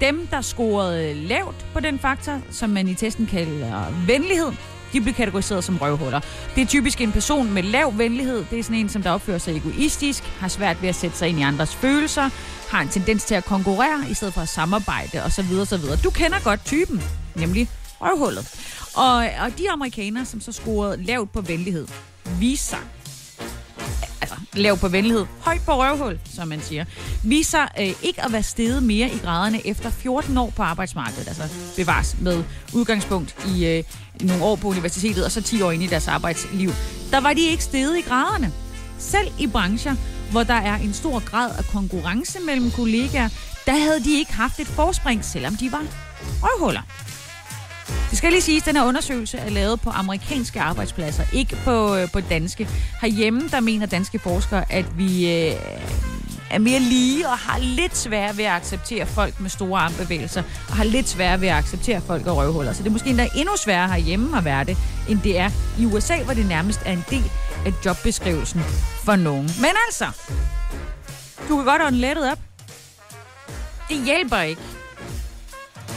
Dem, 0.00 0.26
der 0.26 0.40
scorede 0.40 1.14
lavt 1.14 1.66
på 1.72 1.80
den 1.80 1.98
faktor, 1.98 2.40
som 2.50 2.70
man 2.70 2.88
i 2.88 2.94
testen 2.94 3.26
kalder 3.26 3.84
venlighed, 4.06 4.52
de 4.92 5.00
bliver 5.00 5.14
kategoriseret 5.14 5.64
som 5.64 5.76
røvhuller. 5.76 6.20
Det 6.54 6.62
er 6.62 6.66
typisk 6.66 7.00
en 7.00 7.12
person 7.12 7.52
med 7.52 7.62
lav 7.62 7.98
venlighed. 7.98 8.44
Det 8.50 8.58
er 8.58 8.62
sådan 8.62 8.76
en, 8.76 8.88
som 8.88 9.02
der 9.02 9.10
opfører 9.10 9.38
sig 9.38 9.56
egoistisk, 9.56 10.22
har 10.22 10.48
svært 10.48 10.82
ved 10.82 10.88
at 10.88 10.94
sætte 10.94 11.16
sig 11.16 11.28
ind 11.28 11.38
i 11.38 11.42
andres 11.42 11.74
følelser, 11.74 12.30
har 12.70 12.80
en 12.80 12.88
tendens 12.88 13.24
til 13.24 13.34
at 13.34 13.44
konkurrere 13.44 14.04
i 14.10 14.14
stedet 14.14 14.34
for 14.34 14.40
at 14.40 14.48
samarbejde 14.48 15.22
osv. 15.24 15.58
osv. 15.60 15.82
Du 16.04 16.10
kender 16.10 16.40
godt 16.44 16.64
typen, 16.64 17.02
nemlig 17.34 17.68
røvhullet. 18.00 18.54
Og, 18.94 19.16
og 19.16 19.58
de 19.58 19.70
amerikanere, 19.70 20.24
som 20.24 20.40
så 20.40 20.52
scorede 20.52 21.02
lavt 21.02 21.32
på 21.32 21.40
venlighed, 21.40 21.86
viser 22.40 22.76
sig 22.76 22.78
altså 24.20 24.34
lav 24.52 24.76
på 24.78 24.88
venlighed, 24.88 25.26
højt 25.40 25.60
på 25.64 25.72
røvhul, 25.72 26.18
som 26.34 26.48
man 26.48 26.60
siger, 26.62 26.84
viser 27.24 27.62
øh, 27.80 27.92
ikke 28.02 28.24
at 28.24 28.32
være 28.32 28.42
steget 28.42 28.82
mere 28.82 29.10
i 29.10 29.18
graderne 29.18 29.66
efter 29.66 29.90
14 29.90 30.38
år 30.38 30.52
på 30.56 30.62
arbejdsmarkedet, 30.62 31.28
altså 31.28 31.42
bevares 31.76 32.16
med 32.20 32.44
udgangspunkt 32.74 33.46
i 33.56 33.66
øh, 33.66 33.84
nogle 34.20 34.44
år 34.44 34.56
på 34.56 34.68
universitetet, 34.68 35.24
og 35.24 35.32
så 35.32 35.42
10 35.42 35.62
år 35.62 35.70
ind 35.70 35.82
i 35.82 35.86
deres 35.86 36.08
arbejdsliv. 36.08 36.70
Der 37.10 37.20
var 37.20 37.32
de 37.32 37.40
ikke 37.40 37.64
steget 37.64 37.98
i 37.98 38.00
graderne. 38.00 38.52
Selv 38.98 39.28
i 39.38 39.46
brancher, 39.46 39.94
hvor 40.30 40.42
der 40.42 40.54
er 40.54 40.76
en 40.76 40.92
stor 40.92 41.24
grad 41.30 41.50
af 41.58 41.64
konkurrence 41.64 42.40
mellem 42.40 42.70
kollegaer, 42.70 43.28
der 43.66 43.72
havde 43.72 44.04
de 44.04 44.18
ikke 44.18 44.32
haft 44.32 44.60
et 44.60 44.66
forspring, 44.66 45.24
selvom 45.24 45.56
de 45.56 45.72
var 45.72 45.84
røvhuller. 46.42 46.82
Det 48.10 48.18
skal 48.18 48.32
lige 48.32 48.42
siges, 48.42 48.62
at 48.62 48.66
den 48.66 48.76
her 48.76 48.84
undersøgelse 48.84 49.38
er 49.38 49.50
lavet 49.50 49.80
på 49.80 49.90
amerikanske 49.90 50.60
arbejdspladser, 50.60 51.24
ikke 51.32 51.56
på, 51.64 51.96
øh, 51.96 52.10
på 52.12 52.20
danske. 52.20 52.68
Herhjemme, 53.00 53.48
der 53.48 53.60
mener 53.60 53.86
danske 53.86 54.18
forskere, 54.18 54.72
at 54.72 54.98
vi 54.98 55.32
øh, 55.48 55.54
er 56.50 56.58
mere 56.58 56.80
lige 56.80 57.28
og 57.28 57.38
har 57.38 57.58
lidt 57.58 57.96
svært 57.96 58.36
ved 58.36 58.44
at 58.44 58.52
acceptere 58.52 59.06
folk 59.06 59.40
med 59.40 59.50
store 59.50 59.80
armbevægelser, 59.80 60.42
og 60.68 60.76
har 60.76 60.84
lidt 60.84 61.08
svært 61.08 61.40
ved 61.40 61.48
at 61.48 61.54
acceptere 61.54 62.00
folk 62.00 62.26
og 62.26 62.36
røvhuller. 62.36 62.72
Så 62.72 62.82
det 62.82 62.88
er 62.88 62.92
måske 62.92 63.10
endda 63.10 63.28
endnu 63.36 63.56
sværere 63.56 63.88
herhjemme 63.88 64.38
at 64.38 64.44
være 64.44 64.64
det, 64.64 64.76
end 65.08 65.18
det 65.24 65.38
er 65.38 65.50
i 65.78 65.84
USA, 65.84 66.22
hvor 66.22 66.34
det 66.34 66.46
nærmest 66.46 66.80
er 66.84 66.92
en 66.92 67.04
del 67.10 67.30
af 67.66 67.72
jobbeskrivelsen 67.86 68.60
for 69.04 69.16
nogen. 69.16 69.50
Men 69.60 69.70
altså, 69.86 70.06
du 71.48 71.56
kan 71.56 71.64
godt 71.64 71.82
ånde 71.82 71.98
lettet 71.98 72.32
op. 72.32 72.38
Det 73.88 74.04
hjælper 74.04 74.40
ikke. 74.40 74.60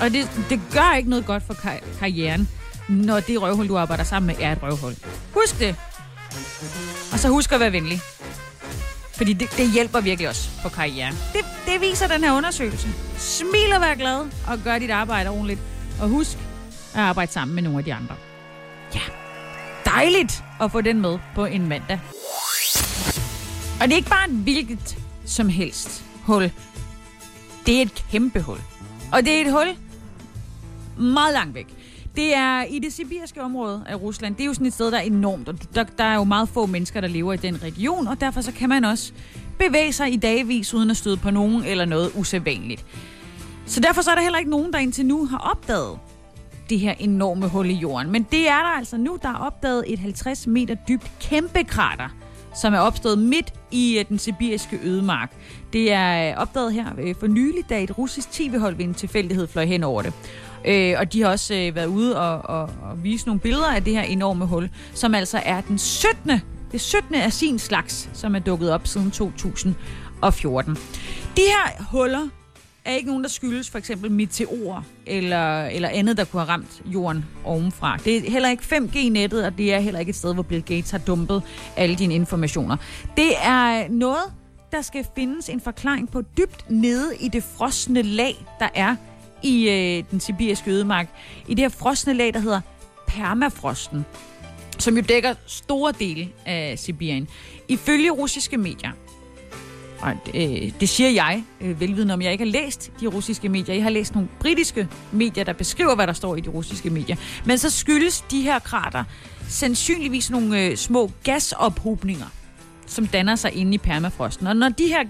Og 0.04 0.14
det, 0.14 0.32
det 0.50 0.62
gør 0.72 0.96
ikke 0.98 1.10
noget 1.10 1.26
godt 1.26 1.44
for 1.44 1.54
kar- 1.54 2.00
karrieren, 2.00 2.50
når 2.90 3.20
det 3.20 3.42
røvhul, 3.42 3.70
du 3.70 3.78
arbejder 3.78 4.04
sammen 4.04 4.28
med, 4.28 4.36
er 4.40 4.52
et 4.52 4.64
røvhul. 4.64 4.96
Husk 5.34 5.60
det. 5.60 5.76
Og 7.12 7.20
så 7.20 7.30
husk 7.30 7.52
at 7.52 7.60
være 7.60 7.72
venlig. 7.72 8.02
Fordi 9.18 9.34
det, 9.34 9.58
det 9.58 9.72
hjælper 9.72 10.02
virkelig 10.02 10.30
også 10.30 10.50
på 10.64 10.70
karrieren. 10.70 11.16
Det, 11.34 11.46
det 11.66 11.82
viser 11.82 12.08
den 12.08 12.24
her 12.24 12.34
undersøgelse. 12.34 12.88
Smil 13.18 13.74
og 13.76 13.82
vær 13.82 13.96
glad, 13.96 14.20
og 14.48 14.60
gør 14.64 14.80
dit 14.80 14.90
arbejde 14.92 15.30
ordentligt. 15.30 15.60
Og 16.02 16.10
husk 16.10 16.38
at 16.94 17.00
arbejde 17.00 17.32
sammen 17.32 17.56
med 17.56 17.64
nogle 17.64 17.78
af 17.80 17.86
de 17.86 17.94
andre. 17.94 18.16
Ja, 18.96 19.02
dejligt 19.86 20.44
at 20.62 20.72
få 20.72 20.82
den 20.82 21.02
med 21.02 21.20
på 21.36 21.46
en 21.46 21.68
mandag. 21.68 22.00
Og 23.82 23.88
det 23.88 23.92
er 23.92 23.98
ikke 23.98 24.10
bare 24.10 24.30
et 24.30 24.36
hvilket 24.36 24.98
som 25.26 25.50
helst 25.50 26.04
hul. 26.24 26.52
Det 27.66 27.78
er 27.78 27.82
et 27.82 28.06
kæmpe 28.12 28.42
hul. 28.42 28.58
Og 29.12 29.26
det 29.26 29.34
er 29.34 29.42
et 29.42 29.52
hul 29.52 29.76
meget 30.98 31.34
langt 31.34 31.56
væk. 31.56 31.68
Det 32.16 32.36
er 32.36 32.64
i 32.64 32.80
det 32.80 32.94
sibiriske 32.94 33.42
område 33.42 33.84
af 33.88 33.96
Rusland. 33.96 34.36
Det 34.36 34.42
er 34.44 34.46
jo 34.46 34.54
sådan 34.54 34.68
et 34.68 34.74
sted, 34.74 34.92
der 34.92 34.98
er 34.98 35.02
enormt, 35.02 35.50
og 35.50 35.56
der, 35.76 35.84
der 35.84 36.04
er 36.04 36.16
jo 36.16 36.24
meget 36.24 36.50
få 36.50 36.66
mennesker, 36.66 37.02
der 37.02 37.08
lever 37.08 37.34
i 37.34 37.38
den 37.38 37.64
region, 37.64 38.08
og 38.08 38.22
derfor 38.22 38.42
så 38.42 38.52
kan 38.52 38.70
man 38.70 38.86
også 38.86 39.14
bevæge 39.60 39.94
sig 39.94 40.14
i 40.14 40.16
dagvis 40.16 40.74
uden 40.74 40.90
at 40.90 40.98
støde 40.98 41.18
på 41.18 41.32
nogen 41.32 41.64
eller 41.64 41.86
noget 41.86 42.12
usædvanligt. 42.16 42.86
Så 43.66 43.80
derfor 43.80 44.02
så 44.02 44.12
er 44.12 44.16
der 44.16 44.22
heller 44.22 44.40
ikke 44.40 44.52
nogen, 44.52 44.74
der 44.74 44.80
indtil 44.80 45.06
nu 45.06 45.26
har 45.26 45.38
opdaget 45.38 46.00
det 46.70 46.80
her 46.80 46.94
enorme 47.00 47.48
hul 47.48 47.70
i 47.70 47.74
jorden. 47.74 48.12
Men 48.12 48.28
det 48.32 48.50
er 48.50 48.60
der 48.60 48.78
altså 48.78 48.98
nu, 48.98 49.18
der 49.22 49.30
er 49.30 49.38
opdaget 49.38 49.84
et 49.88 50.00
50 50.00 50.48
meter 50.48 50.76
dybt 50.88 51.12
kæmpe 51.20 51.64
krater, 51.64 52.10
som 52.56 52.74
er 52.74 52.80
opstået 52.80 53.18
midt 53.18 53.54
i 53.72 54.00
øh, 54.00 54.06
den 54.10 54.20
sibiriske 54.20 54.80
ødemark. 54.84 55.32
Det 55.74 55.92
er 55.92 56.32
øh, 56.32 56.42
opdaget 56.42 56.74
her 56.74 56.86
øh, 56.98 57.16
for 57.20 57.28
nylig, 57.28 57.70
da 57.70 57.84
et 57.84 57.98
russisk 57.98 58.32
tv-hold 58.32 58.76
ved 58.76 58.86
en 58.86 58.94
tilfældighed 58.94 59.48
fløj 59.48 59.66
hen 59.66 59.84
over 59.84 60.02
det. 60.02 60.14
Øh, 60.66 60.96
og 61.00 61.14
de 61.14 61.22
har 61.22 61.30
også 61.30 61.54
øh, 61.54 61.76
været 61.76 61.86
ude 61.86 62.20
og, 62.20 62.60
og, 62.60 62.62
og 62.62 63.04
vise 63.04 63.26
nogle 63.26 63.40
billeder 63.40 63.76
af 63.76 63.84
det 63.84 63.94
her 63.94 64.02
enorme 64.02 64.46
hul, 64.46 64.70
som 64.94 65.16
altså 65.16 65.42
er 65.46 65.62
den 65.62 65.78
17. 65.78 66.42
Det 66.72 66.82
17. 66.82 67.16
af 67.16 67.34
sin 67.34 67.60
slags, 67.60 68.10
som 68.14 68.36
er 68.36 68.40
dukket 68.40 68.72
op 68.72 68.88
siden 68.88 69.12
2014. 69.12 70.78
De 71.36 71.42
her 71.42 71.84
huller 71.92 72.28
er 72.86 72.92
ikke 72.92 73.08
nogen, 73.08 73.24
der 73.24 73.30
skyldes 73.30 73.70
for 73.70 73.78
eksempel 73.78 74.12
meteorer 74.12 74.82
eller, 75.06 75.66
eller 75.66 75.90
andet, 75.90 76.18
der 76.18 76.26
kunne 76.26 76.42
have 76.42 76.50
ramt 76.50 76.82
jorden 76.86 77.26
ovenfra. 77.44 77.98
Det 78.06 78.18
er 78.18 78.32
heller 78.32 78.50
ikke 78.50 78.64
5G-nettet, 78.64 79.46
og 79.46 79.58
det 79.58 79.74
er 79.74 79.80
heller 79.80 80.00
ikke 80.00 80.10
et 80.10 80.16
sted, 80.16 80.34
hvor 80.34 80.44
Bill 80.44 80.62
Gates 80.62 80.92
har 80.92 80.98
dumpet 80.98 81.44
alle 81.76 81.96
dine 81.96 82.16
informationer. 82.16 82.78
Det 83.18 83.32
er 83.44 83.90
noget, 83.90 84.34
der 84.72 84.82
skal 84.82 85.06
findes 85.16 85.50
en 85.50 85.62
forklaring 85.62 86.12
på 86.12 86.22
dybt 86.22 86.66
nede 86.70 87.18
i 87.20 87.28
det 87.28 87.44
frosne 87.44 88.02
lag, 88.02 88.46
der 88.60 88.70
er 88.76 88.96
i 89.44 89.70
øh, 89.70 90.04
den 90.12 90.20
sibiriske 90.20 90.72
ødemark. 90.72 91.08
I 91.48 91.54
det 91.54 91.60
her 91.60 91.70
frosne 91.70 92.14
lag, 92.14 92.34
der 92.34 92.40
hedder 92.40 92.62
permafrosten, 93.08 94.06
som 94.80 94.98
jo 94.98 95.04
dækker 95.10 95.34
store 95.48 95.94
dele 96.00 96.30
af 96.46 96.80
Sibirien. 96.80 97.28
Ifølge 97.68 98.12
russiske 98.12 98.58
medier, 98.58 98.92
og 100.04 100.14
øh, 100.34 100.72
det 100.80 100.90
siger 100.90 101.10
jeg, 101.10 101.44
øh, 101.62 101.80
velvidende 101.80 102.14
om 102.14 102.22
jeg 102.22 102.32
ikke 102.32 102.44
har 102.44 102.52
læst 102.52 102.92
de 103.00 103.08
russiske 103.08 103.50
medier. 103.50 103.76
Jeg 103.76 103.84
har 103.84 103.90
læst 103.90 104.14
nogle 104.14 104.30
britiske 104.40 104.88
medier, 105.12 105.44
der 105.44 105.54
beskriver, 105.54 105.96
hvad 105.96 106.08
der 106.08 106.14
står 106.14 106.36
i 106.36 106.42
de 106.42 106.50
russiske 106.50 106.90
medier. 106.90 107.16
Men 107.46 107.58
så 107.58 107.70
skyldes 107.70 108.22
de 108.22 108.42
her 108.42 108.60
krater 108.60 109.04
sandsynligvis 109.50 110.32
nogle 110.32 110.66
øh, 110.66 110.78
små 110.78 111.12
gasophobninger, 111.24 112.26
som 112.88 113.08
danner 113.08 113.36
sig 113.36 113.54
inde 113.54 113.76
i 113.76 113.78
permafrosten. 113.78 114.48
Og 114.48 114.56
når 114.56 114.70
de 114.70 114.88
her 114.88 115.04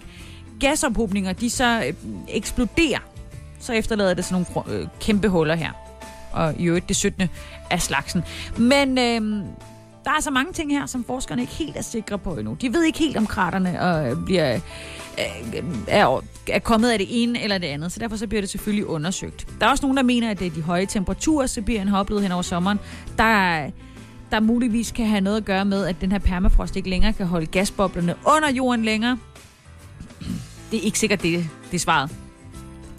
gasophobninger, 0.60 1.34
de 1.34 1.50
så 1.50 1.84
øh, 1.88 1.94
eksploderer, 2.30 3.00
så 3.64 3.74
efterlader 3.74 4.14
det 4.14 4.26
sådan 4.26 4.46
nogle 4.56 4.80
øh, 4.80 4.88
kæmpe 5.00 5.28
huller 5.28 5.56
her. 5.56 5.72
Og 6.32 6.56
i 6.60 6.64
øvrigt 6.64 6.88
det 6.88 6.96
17. 6.96 7.30
af 7.70 7.82
slagsen. 7.82 8.24
Men 8.58 8.98
øh, 8.98 9.46
der 10.06 10.12
er 10.12 10.22
så 10.22 10.32
mange 10.32 10.54
ting 10.54 10.72
her, 10.72 10.86
som 10.86 11.04
forskerne 11.04 11.42
ikke 11.42 11.54
helt 11.54 11.78
er 11.78 11.82
sikre 11.82 12.18
på 12.18 12.36
endnu. 12.36 12.58
De 12.62 12.74
ved 12.74 12.84
ikke 12.84 13.00
helt, 13.00 13.18
om 13.18 13.28
kraterne 13.28 13.82
og 13.82 14.26
bliver, 14.26 14.54
øh, 14.54 15.64
er, 15.88 16.24
er 16.48 16.60
kommet 16.60 16.92
af 16.92 16.98
det 16.98 17.08
ene 17.10 17.44
eller 17.44 17.58
det 17.58 17.68
andet, 17.68 17.92
så 17.92 18.00
derfor 18.00 18.16
så 18.16 18.28
bliver 18.28 18.42
det 18.42 18.50
selvfølgelig 18.50 18.88
undersøgt. 18.88 19.48
Der 19.60 19.66
er 19.66 19.70
også 19.70 19.86
nogen, 19.86 19.98
der 19.98 20.04
mener, 20.04 20.30
at 20.30 20.40
det 20.40 20.48
er 20.48 20.52
de 20.52 20.62
høje 20.62 20.86
temperaturer, 20.86 21.48
Sibirien 21.48 21.88
har 21.88 22.00
oplevet 22.00 22.24
hen 22.24 22.32
over 22.32 22.42
sommeren, 22.42 22.80
der, 23.18 23.70
der 24.32 24.40
muligvis 24.40 24.92
kan 24.92 25.08
have 25.08 25.22
noget 25.22 25.38
at 25.38 25.46
gøre 25.46 25.66
med, 25.66 25.86
at 25.86 25.96
den 26.02 26.12
her 26.12 26.20
permafrost 26.20 26.76
ikke 26.76 26.90
længere 26.90 27.14
kan 27.14 27.26
holde 27.26 27.46
gasboblerne 27.46 28.16
under 28.26 28.52
jorden 28.52 28.86
længere. 28.86 29.18
Det 30.72 30.80
er 30.80 30.84
ikke 30.84 31.00
sikkert, 31.00 31.24
det, 31.24 31.50
det 31.72 31.76
er 31.76 31.80
svaret. 31.80 32.23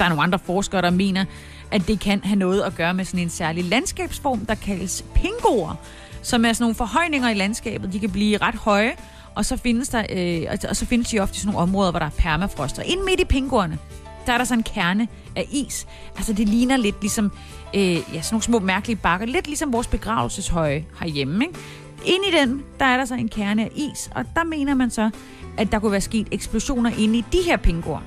Der 0.04 0.08
er 0.08 0.14
nogle 0.14 0.23
andre 0.23 0.38
forskere, 0.38 0.82
der 0.82 0.90
mener, 0.90 1.25
at 1.70 1.88
det 1.88 2.00
kan 2.00 2.20
have 2.25 2.37
noget 2.37 2.62
at 2.62 2.75
gøre 2.75 2.94
med 2.94 3.04
sådan 3.04 3.20
en 3.20 3.30
særlig 3.30 3.64
landskabsform, 3.64 4.46
der 4.46 4.54
kaldes 4.54 5.04
pingoer, 5.14 5.75
som 6.23 6.44
er 6.44 6.52
sådan 6.52 6.62
nogle 6.62 6.75
forhøjninger 6.75 7.30
i 7.30 7.34
landskabet. 7.34 7.92
De 7.92 8.00
kan 8.00 8.11
blive 8.11 8.37
ret 8.37 8.54
høje, 8.54 8.92
og 9.34 9.44
så 9.44 9.56
findes, 9.56 9.88
der, 9.88 9.99
øh, 9.99 10.50
altså, 10.50 10.68
og 10.68 10.76
så 10.76 10.87
findes 10.87 11.08
de 11.08 11.18
ofte 11.18 11.37
i 11.37 11.38
sådan 11.38 11.52
nogle 11.52 11.62
områder, 11.62 11.90
hvor 11.90 11.99
der 11.99 12.06
er 12.06 12.11
permafrost. 12.18 12.78
Og 12.78 12.84
ind 12.84 13.00
midt 13.00 13.20
i 13.20 13.25
pingoerne, 13.25 13.78
der 14.26 14.32
er 14.32 14.38
der 14.38 14.44
sådan 14.44 14.58
en 14.58 14.62
kerne 14.62 15.08
af 15.37 15.46
is. 15.50 15.87
Altså 16.16 16.32
det 16.32 16.49
ligner 16.49 16.76
lidt 16.76 17.00
ligesom 17.00 17.32
øh, 17.75 17.94
ja, 17.94 18.00
sådan 18.00 18.23
nogle 18.30 18.42
små 18.42 18.58
mærkelige 18.58 18.96
bakker. 18.96 19.26
Lidt 19.26 19.46
ligesom 19.46 19.73
vores 19.73 19.87
begravelseshøje 19.87 20.84
herhjemme. 21.00 21.44
Ikke? 21.44 21.58
Ind 22.04 22.25
i 22.28 22.38
den, 22.40 22.62
der 22.80 22.84
er 22.84 22.96
der 22.96 23.04
så 23.04 23.14
en 23.14 23.28
kerne 23.28 23.62
af 23.62 23.70
is, 23.75 24.11
og 24.14 24.25
der 24.34 24.44
mener 24.44 24.75
man 24.75 24.90
så, 24.90 25.11
at 25.56 25.73
der 25.73 25.78
kunne 25.78 25.92
være 25.92 26.00
sket 26.00 26.28
eksplosioner 26.30 26.90
inde 26.99 27.18
i 27.18 27.25
de 27.32 27.38
her 27.46 27.56
pingoer 27.56 28.00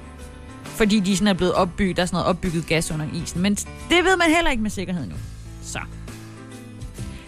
fordi 0.67 0.99
de 0.99 1.17
sådan 1.17 1.27
er 1.27 1.33
blevet 1.33 1.53
opbygget, 1.53 1.95
der 1.97 2.01
er 2.01 2.05
sådan 2.05 2.15
noget 2.15 2.27
opbygget 2.27 2.67
gas 2.67 2.91
under 2.91 3.05
isen. 3.13 3.41
Men 3.41 3.55
det 3.55 4.03
ved 4.03 4.17
man 4.17 4.27
heller 4.35 4.51
ikke 4.51 4.63
med 4.63 4.69
sikkerhed 4.69 5.07
nu. 5.07 5.15
Så. 5.63 5.79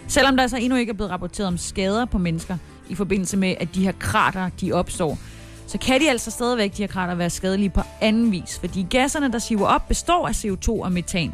Selvom 0.08 0.36
der 0.36 0.46
så 0.46 0.56
endnu 0.56 0.78
ikke 0.78 0.90
er 0.90 0.94
blevet 0.94 1.10
rapporteret 1.12 1.48
om 1.48 1.58
skader 1.58 2.04
på 2.04 2.18
mennesker 2.18 2.56
i 2.88 2.94
forbindelse 2.94 3.36
med, 3.36 3.54
at 3.60 3.74
de 3.74 3.84
her 3.84 3.92
krater, 3.98 4.48
de 4.60 4.72
opstår, 4.72 5.18
så 5.66 5.78
kan 5.78 6.00
de 6.00 6.10
altså 6.10 6.30
stadigvæk, 6.30 6.76
de 6.76 6.82
her 6.82 6.86
krater, 6.86 7.14
være 7.14 7.30
skadelige 7.30 7.70
på 7.70 7.80
anden 8.00 8.32
vis. 8.32 8.58
Fordi 8.60 8.86
gasserne, 8.90 9.32
der 9.32 9.38
siver 9.38 9.66
op, 9.66 9.88
består 9.88 10.28
af 10.28 10.44
CO2 10.44 10.68
og 10.68 10.92
metan. 10.92 11.32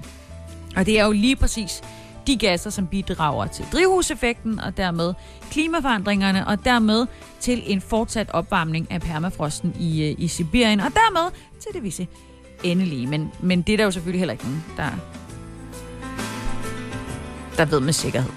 Og 0.76 0.86
det 0.86 1.00
er 1.00 1.04
jo 1.04 1.12
lige 1.12 1.36
præcis 1.36 1.82
de 2.26 2.36
gasser, 2.36 2.70
som 2.70 2.86
bidrager 2.86 3.46
til 3.46 3.64
drivhuseffekten 3.72 4.60
og 4.60 4.76
dermed 4.76 5.14
klimaforandringerne 5.50 6.46
og 6.46 6.64
dermed 6.64 7.06
til 7.40 7.62
en 7.66 7.80
fortsat 7.80 8.30
opvarmning 8.30 8.90
af 8.90 9.00
permafrosten 9.00 9.76
i, 9.80 10.02
øh, 10.02 10.14
i 10.18 10.28
Sibirien 10.28 10.80
og 10.80 10.92
dermed 10.94 11.30
til 11.60 11.70
det 11.74 11.82
visse 11.82 12.06
endelige. 12.62 13.06
Men, 13.06 13.32
men 13.40 13.62
det 13.62 13.72
er 13.72 13.76
der 13.76 13.84
jo 13.84 13.90
selvfølgelig 13.90 14.20
heller 14.20 14.32
ikke 14.32 14.44
nogen, 14.44 14.64
der, 14.76 14.90
der 17.56 17.64
ved 17.64 17.80
med 17.80 17.92
sikkerhed. 17.92 18.30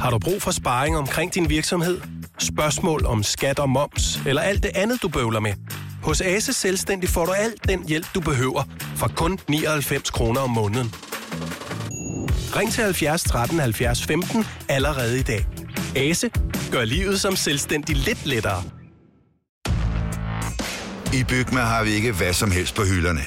Har 0.00 0.10
du 0.10 0.18
brug 0.18 0.42
for 0.42 0.50
sparring 0.50 0.96
omkring 0.96 1.34
din 1.34 1.48
virksomhed? 1.50 2.00
Spørgsmål 2.38 3.06
om 3.06 3.22
skat 3.22 3.58
og 3.58 3.70
moms, 3.70 4.20
eller 4.26 4.42
alt 4.42 4.62
det 4.62 4.70
andet, 4.74 5.02
du 5.02 5.08
bøvler 5.08 5.40
med? 5.40 5.52
Hos 6.02 6.20
Ase 6.20 6.52
Selvstændig 6.52 7.08
får 7.08 7.26
du 7.26 7.32
alt 7.32 7.68
den 7.68 7.88
hjælp, 7.88 8.06
du 8.14 8.20
behøver, 8.20 8.62
for 8.96 9.08
kun 9.16 9.38
99 9.48 10.10
kroner 10.10 10.40
om 10.40 10.50
måneden. 10.50 10.94
Ring 12.56 12.72
til 12.72 12.84
70 12.84 13.22
13 13.22 13.58
70 13.58 14.04
15 14.04 14.44
allerede 14.68 15.18
i 15.18 15.22
dag. 15.22 15.46
Ase 15.96 16.30
gør 16.72 16.84
livet 16.84 17.20
som 17.20 17.36
selvstændig 17.36 17.96
lidt 17.96 18.26
lettere. 18.26 18.62
I 21.12 21.24
Bygma 21.28 21.60
har 21.60 21.84
vi 21.84 21.90
ikke 21.90 22.12
hvad 22.12 22.32
som 22.32 22.50
helst 22.50 22.74
på 22.74 22.82
hylderne. 22.82 23.20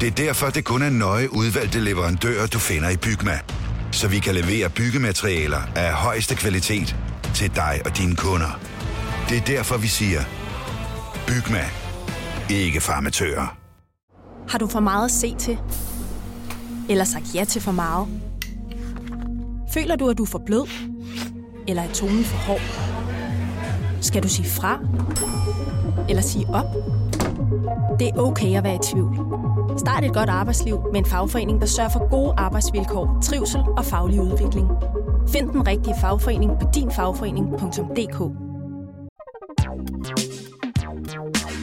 Det 0.00 0.06
er 0.06 0.10
derfor, 0.26 0.50
det 0.50 0.64
kun 0.64 0.82
er 0.82 0.90
nøje 0.90 1.32
udvalgte 1.32 1.80
leverandører, 1.80 2.46
du 2.46 2.58
finder 2.58 2.88
i 2.88 2.96
Bygma. 2.96 3.38
Så 3.92 4.08
vi 4.08 4.18
kan 4.18 4.34
levere 4.34 4.70
byggematerialer 4.70 5.60
af 5.76 5.92
højeste 5.92 6.34
kvalitet 6.34 6.96
til 7.34 7.54
dig 7.54 7.82
og 7.84 7.96
dine 7.98 8.16
kunder. 8.16 8.60
Det 9.28 9.36
er 9.36 9.44
derfor, 9.44 9.76
vi 9.76 9.86
siger, 9.86 10.20
Bygma. 11.26 11.64
Ikke 12.50 12.80
farmatører. 12.80 13.56
Har 14.48 14.58
du 14.58 14.66
for 14.66 14.80
meget 14.80 15.04
at 15.04 15.10
se 15.10 15.34
til? 15.38 15.58
Eller 16.90 17.04
sagt 17.04 17.34
ja 17.34 17.44
til 17.44 17.62
for 17.62 17.72
meget? 17.72 18.08
Føler 19.72 19.96
du, 19.96 20.08
at 20.08 20.18
du 20.18 20.22
er 20.22 20.26
for 20.26 20.42
blød? 20.46 20.66
Eller 21.68 21.82
er 21.82 21.92
tonen 21.92 22.24
for 22.24 22.36
hård? 22.36 22.60
Skal 24.00 24.22
du 24.22 24.28
sige 24.28 24.48
fra? 24.48 24.78
Eller 26.08 26.22
sige 26.22 26.46
op? 26.48 26.64
Det 27.98 28.08
er 28.08 28.18
okay 28.18 28.56
at 28.56 28.64
være 28.64 28.74
i 28.74 28.78
tvivl. 28.92 29.16
Start 29.78 30.04
et 30.04 30.14
godt 30.14 30.28
arbejdsliv 30.28 30.80
med 30.92 31.00
en 31.00 31.06
fagforening, 31.06 31.60
der 31.60 31.66
sørger 31.66 31.90
for 31.90 32.10
gode 32.10 32.34
arbejdsvilkår, 32.36 33.18
trivsel 33.22 33.60
og 33.76 33.84
faglig 33.84 34.20
udvikling. 34.20 34.68
Find 35.28 35.50
den 35.50 35.66
rigtige 35.66 35.94
fagforening 36.00 36.52
på 36.60 36.66
dinfagforening.dk 36.74 38.18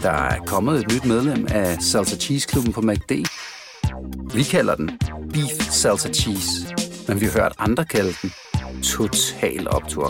Der 0.03 0.11
er 0.11 0.39
kommet 0.45 0.79
et 0.79 0.93
nyt 0.93 1.05
medlem 1.05 1.47
af 1.51 1.81
Salsa 1.81 2.15
Cheese 2.15 2.47
Klubben 2.47 2.73
på 2.73 2.81
MACD. 2.81 3.11
Vi 4.37 4.43
kalder 4.43 4.75
den 4.75 4.91
Beef 5.33 5.71
Salsa 5.71 6.09
Cheese, 6.13 6.75
men 7.07 7.21
vi 7.21 7.25
har 7.25 7.41
hørt 7.41 7.53
andre 7.57 7.85
kalde 7.85 8.13
den 8.21 8.31
Total 8.83 9.67
Optor. 9.69 10.07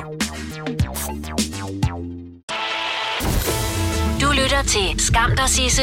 Du 4.21 4.31
lytter 4.31 4.61
til 4.67 4.99
Skam 4.99 5.31
dig 5.37 5.49
Sisse 5.49 5.81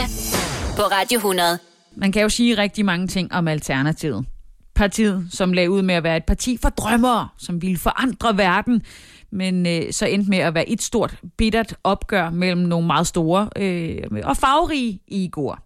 på 0.77 0.83
Radio 0.83 1.17
100. 1.17 1.59
Man 1.97 2.13
kan 2.13 2.23
jo 2.23 2.29
sige 2.29 2.59
rigtig 2.59 2.85
mange 2.85 3.07
ting 3.07 3.33
om 3.33 3.49
Alternativet. 3.49 4.27
Partiet, 4.75 5.27
som 5.31 5.53
lagde 5.53 5.71
ud 5.71 5.83
med 5.83 5.95
at 5.95 6.03
være 6.03 6.17
et 6.17 6.25
parti 6.25 6.59
for 6.63 6.69
drømmere, 6.69 7.29
som 7.39 7.63
ville 7.63 7.79
forandre 7.79 8.37
verden. 8.37 8.83
men 9.31 9.67
øh, 9.67 9.93
så 9.93 10.07
endte 10.07 10.31
med 10.31 10.39
at 10.39 10.55
være 10.55 10.69
et 10.69 10.83
stort, 10.83 11.17
bittert 11.39 11.75
opgør 11.85 12.31
mellem 12.31 12.61
nogle 12.61 12.87
meget 12.87 13.07
store 13.07 13.49
øh, 13.57 14.03
og 14.25 14.37
farverige 14.37 15.01
egoer. 15.09 15.57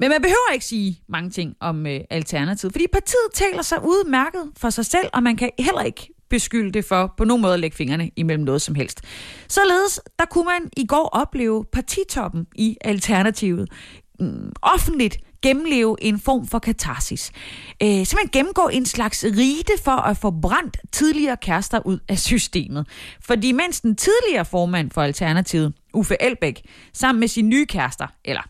Men 0.00 0.08
man 0.10 0.22
behøver 0.22 0.52
ikke 0.52 0.64
sige 0.64 1.00
mange 1.08 1.30
ting 1.30 1.56
om 1.60 1.86
øh, 1.86 2.00
Alternativet, 2.10 2.72
fordi 2.72 2.86
partiet 2.92 3.28
taler 3.34 3.62
sig 3.62 3.78
udmærket 3.82 4.50
for 4.56 4.70
sig 4.70 4.86
selv, 4.86 5.08
og 5.12 5.22
man 5.22 5.36
kan 5.36 5.50
heller 5.58 5.82
ikke 5.82 6.08
beskylde 6.30 6.72
det 6.72 6.84
for 6.84 7.14
på 7.16 7.24
nogen 7.24 7.42
måde 7.42 7.54
at 7.54 7.60
lægge 7.60 7.76
fingrene 7.76 8.10
imellem 8.16 8.44
noget 8.44 8.62
som 8.62 8.74
helst. 8.74 9.00
Således, 9.48 10.00
der 10.18 10.24
kunne 10.24 10.44
man 10.44 10.70
i 10.76 10.86
går 10.86 11.08
opleve 11.12 11.64
partitoppen 11.72 12.46
i 12.54 12.76
Alternativet 12.80 13.68
mm, 14.20 14.52
offentligt 14.62 15.18
gennemleve 15.42 15.96
en 16.00 16.20
form 16.20 16.46
for 16.46 16.58
katarsis. 16.58 17.32
Øh, 17.82 17.88
simpelthen 17.88 18.28
gennemgå 18.32 18.68
en 18.68 18.86
slags 18.86 19.24
rite 19.24 19.72
for 19.84 19.90
at 19.90 20.16
få 20.16 20.30
brændt 20.30 20.76
tidligere 20.92 21.36
kærester 21.36 21.86
ud 21.86 21.98
af 22.08 22.18
systemet. 22.18 22.88
Fordi 23.20 23.52
mens 23.52 23.80
den 23.80 23.96
tidligere 23.96 24.44
formand 24.44 24.90
for 24.90 25.02
Alternativet, 25.02 25.72
Uffe 25.94 26.16
Elbæk, 26.20 26.62
sammen 26.92 27.20
med 27.20 27.28
sin 27.28 27.48
nye 27.48 27.66
kærester, 27.66 28.06
eller 28.24 28.42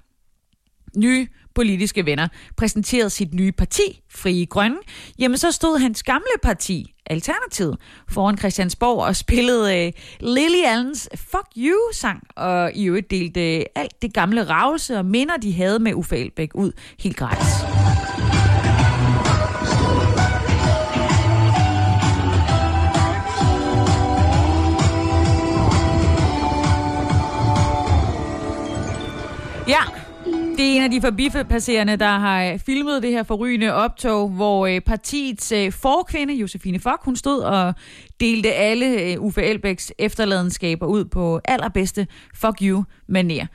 nye 0.96 1.26
politiske 1.54 2.06
venner, 2.06 2.28
præsenterede 2.56 3.10
sit 3.10 3.34
nye 3.34 3.52
parti, 3.52 4.00
Frie 4.10 4.46
Grønne, 4.46 4.76
jamen 5.18 5.38
så 5.38 5.50
stod 5.50 5.78
hans 5.78 6.02
gamle 6.02 6.38
parti, 6.42 6.94
Alternativet, 7.06 7.78
foran 8.08 8.38
Christiansborg 8.38 9.04
og 9.04 9.16
spillede 9.16 9.86
uh, 9.86 9.92
Lily 10.20 10.64
Allens 10.66 11.08
Fuck 11.14 11.46
You-sang, 11.56 12.22
og 12.36 12.72
i 12.74 12.84
øvrigt 12.84 13.10
delte 13.10 13.56
øh, 13.56 13.64
alt 13.74 14.02
det 14.02 14.14
gamle 14.14 14.48
ravelse 14.48 14.98
og 14.98 15.04
minder, 15.04 15.36
de 15.36 15.52
havde 15.52 15.78
med 15.78 15.94
Uffe 15.94 16.16
Elbæk 16.16 16.50
ud 16.54 16.72
helt 16.98 17.16
gratis. 17.16 17.48
Ja, 29.68 29.97
det 30.58 30.66
er 30.66 30.76
en 30.76 30.82
af 30.82 30.90
de 30.90 31.00
forbipasserende, 31.00 31.96
der 31.96 32.18
har 32.18 32.44
øh, 32.44 32.58
filmet 32.58 33.02
det 33.02 33.10
her 33.10 33.22
forrygende 33.22 33.74
optog, 33.74 34.28
hvor 34.28 34.66
øh, 34.66 34.80
partiets 34.80 35.52
øh, 35.52 35.72
forkvinde, 35.72 36.34
Josefine 36.34 36.80
Fock, 36.80 37.04
hun 37.04 37.16
stod 37.16 37.40
og 37.40 37.74
delte 38.20 38.52
alle 38.52 39.20
Uffe 39.20 39.42
Elbæks 39.42 39.92
efterladenskaber 39.98 40.86
ud 40.86 41.04
på 41.04 41.40
allerbedste 41.44 42.06
fuck 42.34 42.62
you 42.62 42.84
manier 43.08 43.46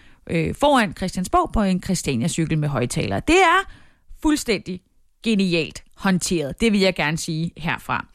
foran 0.53 0.93
Christiansborg 0.97 1.49
på 1.53 1.61
en 1.61 1.83
Christiania-cykel 1.83 2.57
med 2.57 2.69
højtalere. 2.69 3.21
Det 3.27 3.35
er 3.35 3.73
fuldstændig 4.21 4.81
genialt 5.23 5.83
håndteret. 5.97 6.61
Det 6.61 6.71
vil 6.71 6.79
jeg 6.79 6.95
gerne 6.95 7.17
sige 7.17 7.51
herfra. 7.57 8.05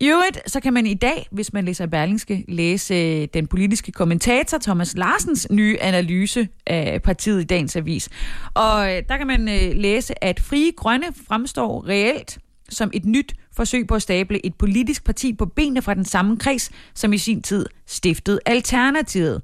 I 0.00 0.08
øvrigt, 0.08 0.50
så 0.50 0.60
kan 0.60 0.72
man 0.72 0.86
i 0.86 0.94
dag, 0.94 1.26
hvis 1.30 1.52
man 1.52 1.64
læser 1.64 1.86
Berlingske, 1.86 2.44
læse 2.48 2.94
øh, 2.94 3.28
den 3.34 3.46
politiske 3.46 3.92
kommentator 3.92 4.58
Thomas 4.58 4.96
Larsens 4.96 5.46
nye 5.50 5.78
analyse 5.80 6.48
af 6.66 7.02
partiet 7.02 7.40
i 7.40 7.44
dagens 7.44 7.76
avis. 7.76 8.08
Og 8.54 8.96
øh, 8.96 9.02
der 9.08 9.16
kan 9.16 9.26
man 9.26 9.48
øh, 9.48 9.76
læse, 9.76 10.24
at 10.24 10.40
Frie 10.40 10.72
Grønne 10.72 11.06
fremstår 11.28 11.88
reelt 11.88 12.38
som 12.68 12.90
et 12.94 13.04
nyt 13.04 13.34
forsøg 13.56 13.86
på 13.86 13.94
at 13.94 14.02
stable 14.02 14.46
et 14.46 14.54
politisk 14.54 15.04
parti 15.04 15.32
på 15.32 15.46
benene 15.46 15.82
fra 15.82 15.94
den 15.94 16.04
samme 16.04 16.36
kreds, 16.36 16.70
som 16.94 17.12
i 17.12 17.18
sin 17.18 17.42
tid 17.42 17.66
stiftede 17.86 18.40
Alternativet. 18.46 19.42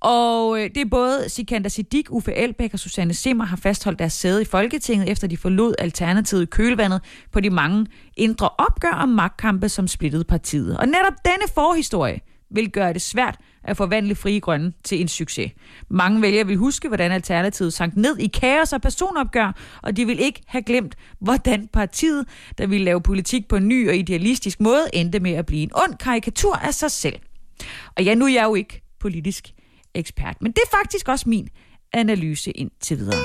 Og 0.00 0.60
øh, 0.60 0.70
det 0.74 0.76
er 0.76 0.88
både 0.90 1.28
Sikander 1.28 1.68
Siddiq, 1.68 2.04
Uffe 2.10 2.34
Elbæk 2.34 2.70
og 2.72 2.78
Susanne 2.78 3.14
Simmer 3.14 3.44
har 3.44 3.56
fastholdt 3.56 3.98
deres 3.98 4.12
sæde 4.12 4.42
i 4.42 4.44
Folketinget, 4.44 5.08
efter 5.08 5.26
de 5.26 5.36
forlod 5.36 5.74
Alternativet 5.78 6.42
i 6.42 6.46
kølvandet 6.46 7.00
på 7.32 7.40
de 7.40 7.50
mange 7.50 7.86
indre 8.16 8.48
opgør 8.48 8.92
og 8.92 9.08
magtkampe, 9.08 9.68
som 9.68 9.88
splittede 9.88 10.24
partiet. 10.24 10.76
Og 10.76 10.86
netop 10.86 11.14
denne 11.24 11.52
forhistorie 11.54 12.20
vil 12.50 12.70
gøre 12.70 12.92
det 12.92 13.02
svært 13.02 13.36
at 13.64 13.76
forvandle 13.76 14.14
Frie 14.14 14.40
Grønne 14.40 14.72
til 14.84 15.00
en 15.00 15.08
succes. 15.08 15.52
Mange 15.88 16.22
vælgere 16.22 16.46
vil 16.46 16.56
huske, 16.56 16.88
hvordan 16.88 17.12
Alternativet 17.12 17.72
sank 17.72 17.96
ned 17.96 18.18
i 18.18 18.26
kaos 18.26 18.72
og 18.72 18.82
personopgør, 18.82 19.52
og 19.82 19.96
de 19.96 20.06
vil 20.06 20.20
ikke 20.20 20.42
have 20.46 20.62
glemt, 20.62 20.96
hvordan 21.18 21.68
partiet, 21.72 22.26
der 22.58 22.66
ville 22.66 22.84
lave 22.84 23.00
politik 23.00 23.48
på 23.48 23.56
en 23.56 23.68
ny 23.68 23.88
og 23.88 23.96
idealistisk 23.96 24.60
måde, 24.60 24.82
endte 24.92 25.20
med 25.20 25.32
at 25.32 25.46
blive 25.46 25.62
en 25.62 25.70
ond 25.74 25.94
karikatur 25.98 26.56
af 26.56 26.74
sig 26.74 26.90
selv. 26.90 27.16
Og 27.96 28.04
ja, 28.04 28.14
nu 28.14 28.24
er 28.24 28.32
jeg 28.32 28.44
jo 28.44 28.54
ikke 28.54 28.82
politisk 29.00 29.54
ekspert. 29.94 30.36
Men 30.40 30.52
det 30.52 30.62
er 30.64 30.76
faktisk 30.76 31.08
også 31.08 31.28
min 31.28 31.48
analyse 31.92 32.50
indtil 32.50 32.98
videre. 32.98 33.24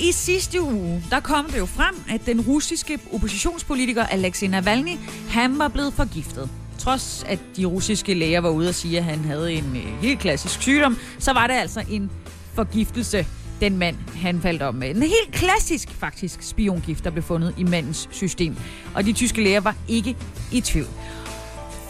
I 0.00 0.12
sidste 0.12 0.62
uge, 0.62 1.04
der 1.10 1.20
kom 1.20 1.46
det 1.46 1.58
jo 1.58 1.66
frem, 1.66 1.94
at 2.10 2.26
den 2.26 2.40
russiske 2.40 2.98
oppositionspolitiker 3.12 4.06
Alexei 4.06 4.48
Navalny, 4.48 4.96
han 5.28 5.58
var 5.58 5.68
blevet 5.68 5.92
forgiftet. 5.92 6.50
Trods 6.78 7.24
at 7.28 7.38
de 7.56 7.64
russiske 7.64 8.14
læger 8.14 8.40
var 8.40 8.50
ude 8.50 8.68
og 8.68 8.74
sige, 8.74 8.98
at 8.98 9.04
han 9.04 9.18
havde 9.18 9.52
en 9.52 9.76
øh, 9.76 10.02
helt 10.02 10.20
klassisk 10.20 10.62
sygdom, 10.62 10.98
så 11.18 11.32
var 11.32 11.46
det 11.46 11.54
altså 11.54 11.84
en 11.90 12.10
forgiftelse, 12.54 13.26
den 13.60 13.76
mand, 13.76 13.96
han 14.16 14.40
faldt 14.42 14.62
om 14.62 14.74
med. 14.74 14.90
En 14.90 15.02
helt 15.02 15.32
klassisk, 15.32 15.90
faktisk, 15.90 16.42
spiongift, 16.42 17.04
der 17.04 17.10
blev 17.10 17.22
fundet 17.22 17.54
i 17.58 17.62
mandens 17.62 18.08
system. 18.10 18.56
Og 18.94 19.04
de 19.04 19.12
tyske 19.12 19.42
læger 19.42 19.60
var 19.60 19.76
ikke 19.88 20.16
i 20.52 20.60
tvivl. 20.60 20.88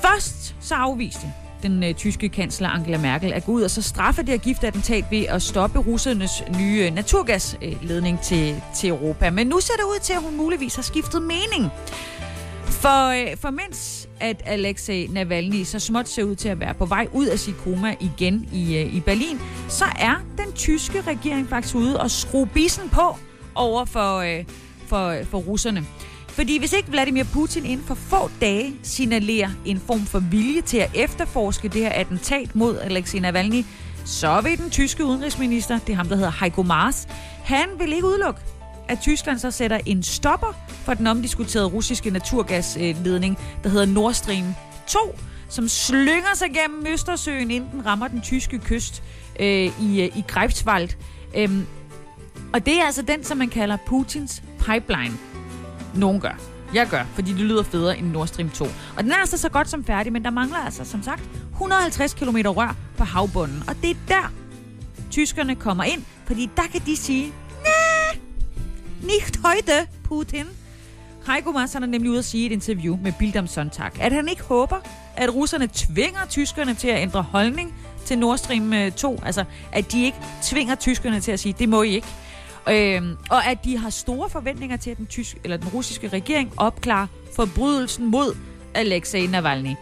Først 0.02 0.56
så 0.60 0.74
afviste 0.74 1.32
den 1.62 1.84
øh, 1.84 1.94
tyske 1.94 2.28
kansler 2.28 2.68
Angela 2.68 2.98
Merkel 2.98 3.32
at 3.32 3.44
gå 3.44 3.52
ud 3.52 3.62
og 3.62 3.70
så 3.70 3.82
straffe 3.82 4.22
det 4.22 4.28
her 4.28 4.36
giftattentat 4.36 5.04
ved 5.10 5.24
at 5.28 5.42
stoppe 5.42 5.78
russernes 5.78 6.42
nye 6.58 6.82
øh, 6.86 6.94
naturgasledning 6.94 8.20
til, 8.20 8.62
til 8.76 8.88
Europa. 8.88 9.30
Men 9.30 9.46
nu 9.46 9.60
ser 9.60 9.74
det 9.74 9.84
ud 9.84 9.98
til, 10.02 10.12
at 10.12 10.22
hun 10.22 10.36
muligvis 10.36 10.74
har 10.74 10.82
skiftet 10.82 11.22
mening. 11.22 11.70
For, 12.64 13.30
øh, 13.30 13.36
for 13.36 13.50
mens 13.50 14.08
at 14.20 14.42
Alexei 14.46 15.06
Navalny 15.06 15.64
så 15.64 15.78
småt 15.78 16.08
ser 16.08 16.24
ud 16.24 16.34
til 16.34 16.48
at 16.48 16.60
være 16.60 16.74
på 16.74 16.86
vej 16.86 17.08
ud 17.12 17.26
af 17.26 17.38
sit 17.38 17.56
koma 17.56 17.94
igen 18.00 18.48
i, 18.52 18.76
øh, 18.76 18.94
i 18.94 19.00
Berlin, 19.00 19.40
så 19.68 19.84
er 19.98 20.14
den 20.38 20.52
tyske 20.52 21.00
regering 21.00 21.48
faktisk 21.48 21.74
ude 21.74 22.00
og 22.00 22.10
skrue 22.10 22.46
bissen 22.46 22.88
på 22.88 23.16
over 23.54 23.84
for, 23.84 24.16
øh, 24.16 24.44
for, 24.86 25.08
øh, 25.08 25.24
for 25.24 25.38
russerne. 25.38 25.86
Fordi 26.38 26.58
hvis 26.58 26.72
ikke 26.72 26.90
Vladimir 26.90 27.24
Putin 27.24 27.64
inden 27.64 27.86
for 27.86 27.94
få 27.94 28.30
dage 28.40 28.74
signalerer 28.82 29.50
en 29.64 29.80
form 29.86 30.06
for 30.06 30.18
vilje 30.18 30.60
til 30.60 30.78
at 30.78 30.90
efterforske 30.94 31.68
det 31.68 31.80
her 31.80 31.92
attentat 31.92 32.56
mod 32.56 32.78
Alexei 32.78 33.20
Navalny, 33.20 33.64
så 34.04 34.40
vil 34.40 34.58
den 34.58 34.70
tyske 34.70 35.04
udenrigsminister, 35.04 35.78
det 35.78 35.92
er 35.92 35.96
ham, 35.96 36.08
der 36.08 36.16
hedder 36.16 36.32
Heiko 36.40 36.62
Maas, 36.62 37.08
han 37.44 37.68
vil 37.78 37.92
ikke 37.92 38.06
udelukke, 38.06 38.40
at 38.88 38.98
Tyskland 39.00 39.38
så 39.38 39.50
sætter 39.50 39.78
en 39.86 40.02
stopper 40.02 40.52
for 40.84 40.94
den 40.94 41.06
omdiskuterede 41.06 41.66
russiske 41.68 42.10
naturgasledning, 42.10 43.38
der 43.62 43.68
hedder 43.68 43.86
Nord 43.86 44.14
Stream 44.14 44.54
2, 44.86 44.98
som 45.48 45.68
slynger 45.68 46.34
sig 46.34 46.48
gennem 46.54 46.86
Østersøen, 46.86 47.50
inden 47.50 47.70
den 47.72 47.86
rammer 47.86 48.08
den 48.08 48.20
tyske 48.20 48.58
kyst 48.58 49.02
øh, 49.40 49.46
i, 49.82 50.02
øh, 50.02 50.18
i 50.18 50.24
Greifswald. 50.28 50.88
Øhm, 51.36 51.66
og 52.52 52.66
det 52.66 52.80
er 52.80 52.84
altså 52.84 53.02
den, 53.02 53.24
som 53.24 53.38
man 53.38 53.48
kalder 53.48 53.76
Putins 53.86 54.42
pipeline. 54.58 55.27
Nogen 55.94 56.20
gør. 56.20 56.40
Jeg 56.74 56.86
gør, 56.86 57.04
fordi 57.14 57.32
det 57.32 57.40
lyder 57.40 57.62
federe 57.62 57.98
end 57.98 58.10
Nord 58.10 58.26
Stream 58.26 58.50
2. 58.50 58.64
Og 58.96 59.04
den 59.04 59.12
er 59.12 59.16
altså 59.16 59.38
så 59.38 59.48
godt 59.48 59.68
som 59.68 59.84
færdig, 59.84 60.12
men 60.12 60.24
der 60.24 60.30
mangler 60.30 60.58
altså, 60.58 60.84
som 60.84 61.02
sagt, 61.02 61.22
150 61.52 62.14
km 62.14 62.36
rør 62.36 62.76
på 62.96 63.04
havbunden. 63.04 63.62
Og 63.68 63.74
det 63.82 63.90
er 63.90 63.94
der, 64.08 64.32
tyskerne 65.10 65.54
kommer 65.54 65.84
ind, 65.84 66.02
fordi 66.26 66.50
der 66.56 66.62
kan 66.72 66.80
de 66.86 66.96
sige, 66.96 67.32
nej, 67.64 68.20
nicht 69.02 69.40
heute, 69.44 69.72
Putin. 70.04 70.46
Heiko 71.26 71.52
Maas 71.52 71.74
er 71.74 71.78
nemlig 71.78 72.10
ude 72.10 72.18
at 72.18 72.24
sige 72.24 72.42
i 72.42 72.46
et 72.46 72.52
interview 72.52 72.98
med 73.02 73.12
Bild 73.18 73.36
am 73.36 73.46
Sonntag, 73.46 74.00
at 74.00 74.12
han 74.12 74.28
ikke 74.28 74.42
håber, 74.42 74.76
at 75.16 75.34
russerne 75.34 75.68
tvinger 75.72 76.26
tyskerne 76.28 76.74
til 76.74 76.88
at 76.88 77.02
ændre 77.02 77.22
holdning 77.22 77.74
til 78.04 78.18
Nord 78.18 78.38
Stream 78.38 78.72
øh, 78.72 78.92
2. 78.92 79.20
Altså, 79.24 79.44
at 79.72 79.92
de 79.92 80.04
ikke 80.04 80.16
tvinger 80.42 80.74
tyskerne 80.74 81.20
til 81.20 81.32
at 81.32 81.40
sige, 81.40 81.54
det 81.58 81.68
må 81.68 81.82
I 81.82 81.94
ikke. 81.94 82.06
Øhm, 82.70 83.16
og 83.30 83.46
at 83.46 83.64
de 83.64 83.78
har 83.78 83.90
store 83.90 84.30
forventninger 84.30 84.76
til, 84.76 84.90
at 84.90 84.96
den, 84.96 85.06
tyske, 85.06 85.40
eller 85.44 85.56
den 85.56 85.68
russiske 85.68 86.08
regering 86.08 86.52
opklarer 86.56 87.06
forbrydelsen 87.36 88.06
mod 88.06 88.36
Alexei 88.74 89.26
Navalny. 89.26 89.74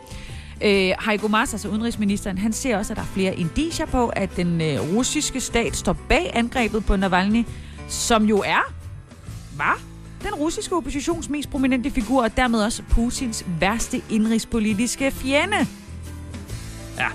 Øh, 0.62 0.92
Heiko 1.06 1.28
Maas, 1.28 1.54
altså 1.54 1.68
udenrigsministeren, 1.68 2.38
han 2.38 2.52
ser 2.52 2.76
også, 2.76 2.92
at 2.92 2.96
der 2.96 3.02
er 3.02 3.06
flere 3.06 3.34
indicier 3.36 3.86
på, 3.86 4.06
at 4.08 4.36
den 4.36 4.60
øh, 4.60 4.96
russiske 4.96 5.40
stat 5.40 5.76
står 5.76 5.96
bag 6.08 6.30
angrebet 6.34 6.86
på 6.86 6.96
Navalny, 6.96 7.44
som 7.88 8.24
jo 8.24 8.42
er, 8.46 8.72
var 9.56 9.80
den 10.22 10.34
russiske 10.34 10.76
oppositions 10.76 11.28
mest 11.28 11.50
prominente 11.50 11.90
figur, 11.90 12.22
og 12.22 12.36
dermed 12.36 12.62
også 12.62 12.82
Putins 12.90 13.44
værste 13.60 14.02
indrigspolitiske 14.10 15.10
fjende. 15.10 15.56
Ja, 16.98 17.08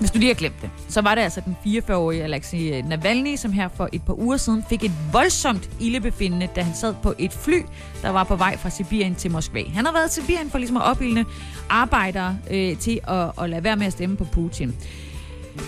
hvis 0.00 0.10
du 0.10 0.18
lige 0.18 0.28
har 0.28 0.34
glemt 0.34 0.62
det, 0.62 0.70
så 0.88 1.00
var 1.00 1.14
det 1.14 1.22
altså 1.22 1.40
den 1.44 1.56
44-årige 1.66 2.22
Alexei 2.22 2.78
øh, 2.78 2.88
Navalny, 2.88 3.36
som 3.36 3.52
her 3.52 3.68
for 3.68 3.88
et 3.92 4.02
par 4.02 4.18
uger 4.18 4.36
siden 4.36 4.64
fik 4.68 4.84
et 4.84 4.92
voldsomt 5.12 5.70
ildebefindende, 5.80 6.48
da 6.56 6.62
han 6.62 6.74
sad 6.74 6.94
på 7.02 7.14
et 7.18 7.32
fly, 7.32 7.62
der 8.02 8.08
var 8.08 8.24
på 8.24 8.36
vej 8.36 8.56
fra 8.56 8.70
Sibirien 8.70 9.14
til 9.14 9.30
Moskva. 9.30 9.62
Han 9.74 9.84
har 9.84 9.92
været 9.92 10.10
i 10.10 10.20
Sibirien 10.20 10.50
for 10.50 10.58
ligesom 10.58 10.76
at 10.76 10.82
opildne 10.82 11.24
arbejdere 11.68 12.38
øh, 12.50 12.76
til 12.76 13.00
at, 13.08 13.30
at 13.42 13.50
lade 13.50 13.64
være 13.64 13.76
med 13.76 13.86
at 13.86 13.92
stemme 13.92 14.16
på 14.16 14.24
Putin. 14.24 14.74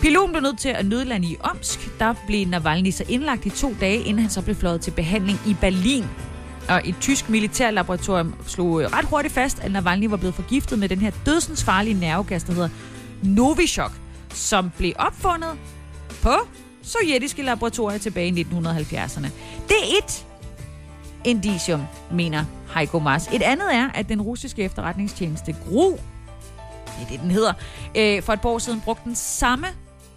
Piloten 0.03 0.33
blev 0.33 0.42
nødt 0.42 0.59
til 0.59 0.68
at 0.68 0.87
nødlande 0.87 1.29
i 1.29 1.37
Omsk. 1.40 1.99
Der 1.99 2.14
blev 2.27 2.49
Navalny 2.49 2.90
så 2.90 3.05
indlagt 3.09 3.47
i 3.47 3.51
to 3.51 3.75
dage, 3.81 3.99
inden 3.99 4.18
han 4.18 4.31
så 4.31 4.42
blev 4.42 4.57
fløjet 4.57 4.81
til 4.81 4.90
behandling 4.90 5.38
i 5.47 5.57
Berlin. 5.61 6.05
Og 6.68 6.81
et 6.85 6.95
tysk 7.01 7.29
militærlaboratorium 7.29 8.35
slog 8.47 8.83
øh, 8.83 8.88
ret 8.88 9.05
hurtigt 9.05 9.35
fast, 9.35 9.61
at 9.61 9.73
Navalny 9.73 10.07
var 10.07 10.16
blevet 10.16 10.35
forgiftet 10.35 10.79
med 10.79 10.88
den 10.88 10.99
her 10.99 11.11
dødsensfarlige 11.27 12.01
nervegas, 12.01 12.42
der 12.45 12.53
hedder 12.53 12.68
Novichok, 13.23 13.92
som 14.35 14.71
blev 14.79 14.92
opfundet 14.99 15.59
på 16.23 16.35
sovjetiske 16.83 17.42
laboratorier 17.42 17.99
tilbage 17.99 18.29
i 18.29 18.42
1970'erne. 18.42 19.29
Det 19.68 19.77
er 19.77 19.99
et 19.99 20.27
indicium, 21.25 21.83
mener 22.11 22.45
Heiko 22.75 22.99
Maas. 22.99 23.29
Et 23.33 23.42
andet 23.42 23.75
er, 23.75 23.88
at 23.95 24.09
den 24.09 24.23
russiske 24.23 24.62
efterretningstjeneste 24.62 25.57
GRU, 25.64 25.90
det 25.90 25.99
er 27.03 27.09
det, 27.11 27.21
den 27.21 27.31
hedder, 27.31 27.53
øh, 27.97 28.23
for 28.23 28.33
et 28.33 28.40
par 28.40 28.49
år 28.49 28.59
siden 28.59 28.81
brugte 28.81 29.05
den 29.05 29.14
samme 29.14 29.66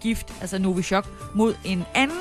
gift, 0.00 0.32
altså 0.40 0.58
Novichok, 0.58 1.34
mod 1.34 1.54
en 1.64 1.84
anden 1.94 2.18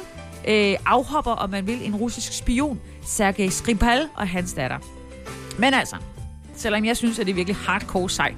øh, 0.47 0.75
afhopper, 0.86 1.31
om 1.31 1.49
man 1.49 1.67
vil, 1.67 1.86
en 1.86 1.95
russisk 1.95 2.38
spion, 2.38 2.79
Sergej 3.03 3.49
Skripal 3.49 4.10
og 4.15 4.27
hans 4.27 4.53
datter. 4.53 4.77
Men 5.58 5.73
altså, 5.73 5.95
selvom 6.55 6.86
jeg 6.86 6.97
synes, 6.97 7.19
at 7.19 7.25
det 7.25 7.31
er 7.31 7.36
virkelig 7.36 7.55
hardcore 7.55 8.10
sejt, 8.10 8.38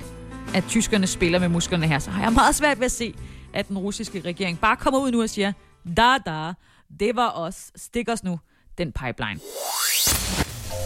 at 0.56 0.64
tyskerne 0.68 1.08
spiller 1.08 1.40
med 1.40 1.50
musklerne 1.50 1.88
her, 1.88 2.00
så 2.00 2.12
har 2.12 2.24
jeg 2.24 2.34
meget 2.34 2.56
svært 2.56 2.80
ved 2.80 2.86
at 2.86 2.92
se, 2.92 3.14
at 3.54 3.68
den 3.68 3.78
russiske 3.78 4.22
regering 4.26 4.60
bare 4.60 4.76
kommer 4.76 5.00
ud 5.00 5.12
nu 5.12 5.22
og 5.22 5.30
siger, 5.30 5.54
da 5.98 6.18
da, 6.26 6.54
det 7.00 7.16
var 7.16 7.32
os, 7.32 7.72
stik 7.76 8.10
os 8.10 8.24
nu 8.24 8.40
den 8.78 8.92
pipeline. 8.92 9.40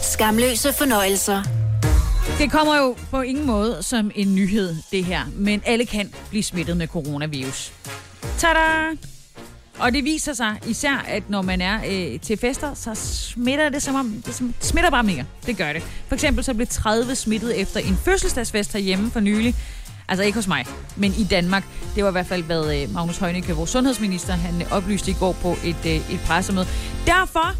Skamløse 0.02 0.72
fornøjelser. 0.72 1.42
Det 2.38 2.50
kommer 2.50 2.76
jo 2.76 2.96
på 3.10 3.20
ingen 3.20 3.46
måde 3.46 3.82
som 3.82 4.10
en 4.14 4.34
nyhed, 4.34 4.76
det 4.90 5.04
her, 5.04 5.24
men 5.34 5.62
alle 5.66 5.86
kan 5.86 6.12
blive 6.30 6.42
smittet 6.42 6.76
med 6.76 6.86
coronavirus. 6.86 7.72
Tada! 8.38 8.96
Og 9.78 9.92
det 9.92 10.04
viser 10.04 10.32
sig 10.32 10.58
især, 10.66 11.04
at 11.08 11.30
når 11.30 11.42
man 11.42 11.60
er 11.60 11.80
øh, 11.88 12.20
til 12.20 12.36
fester, 12.36 12.74
så 12.74 12.94
smitter 12.94 13.68
det 13.68 13.82
som 13.82 13.94
om, 13.94 14.22
det 14.26 14.34
som, 14.34 14.54
smitter 14.60 14.90
bare 14.90 15.02
mere. 15.02 15.24
Det 15.46 15.56
gør 15.56 15.72
det. 15.72 15.82
For 15.82 16.14
eksempel 16.14 16.44
så 16.44 16.54
blev 16.54 16.66
30 16.66 17.14
smittet 17.14 17.60
efter 17.60 17.80
en 17.80 17.96
fødselsdagsfest 18.04 18.72
herhjemme 18.72 19.10
for 19.10 19.20
nylig. 19.20 19.54
Altså 20.08 20.24
ikke 20.24 20.38
hos 20.38 20.48
mig, 20.48 20.66
men 20.96 21.14
i 21.18 21.24
Danmark. 21.24 21.64
Det 21.94 22.04
var 22.04 22.10
i 22.10 22.12
hvert 22.12 22.26
fald, 22.26 22.42
hvad 22.42 22.82
øh, 22.82 22.92
Magnus 22.94 23.18
Heunicke, 23.18 23.52
vores 23.52 23.70
sundhedsminister, 23.70 24.32
han 24.32 24.62
øh, 24.62 24.72
oplyste 24.72 25.10
i 25.10 25.14
går 25.14 25.32
på 25.32 25.56
et, 25.64 25.86
øh, 25.86 26.12
et 26.12 26.20
pressemøde. 26.26 26.66
Derfor 27.06 27.54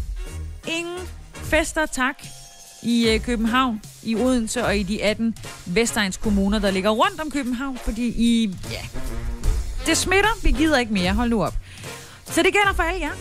ingen 0.67 0.97
fester, 1.33 1.85
tak, 1.85 2.15
i 2.83 3.17
København, 3.25 3.81
i 4.03 4.15
Odense 4.15 4.65
og 4.65 4.77
i 4.77 4.83
de 4.83 5.03
18 5.03 5.35
Vestegns 5.65 6.17
kommuner, 6.17 6.59
der 6.59 6.71
ligger 6.71 6.89
rundt 6.89 7.21
om 7.21 7.31
København, 7.31 7.77
fordi 7.77 8.07
I, 8.07 8.55
ja, 8.71 8.81
det 9.85 9.97
smitter, 9.97 10.29
vi 10.43 10.51
gider 10.51 10.77
ikke 10.77 10.93
mere, 10.93 11.13
hold 11.13 11.29
nu 11.29 11.43
op. 11.43 11.53
Så 12.25 12.43
det 12.43 12.53
gælder 12.53 12.73
for 12.73 12.83
alle 12.83 13.01
jer, 13.01 13.11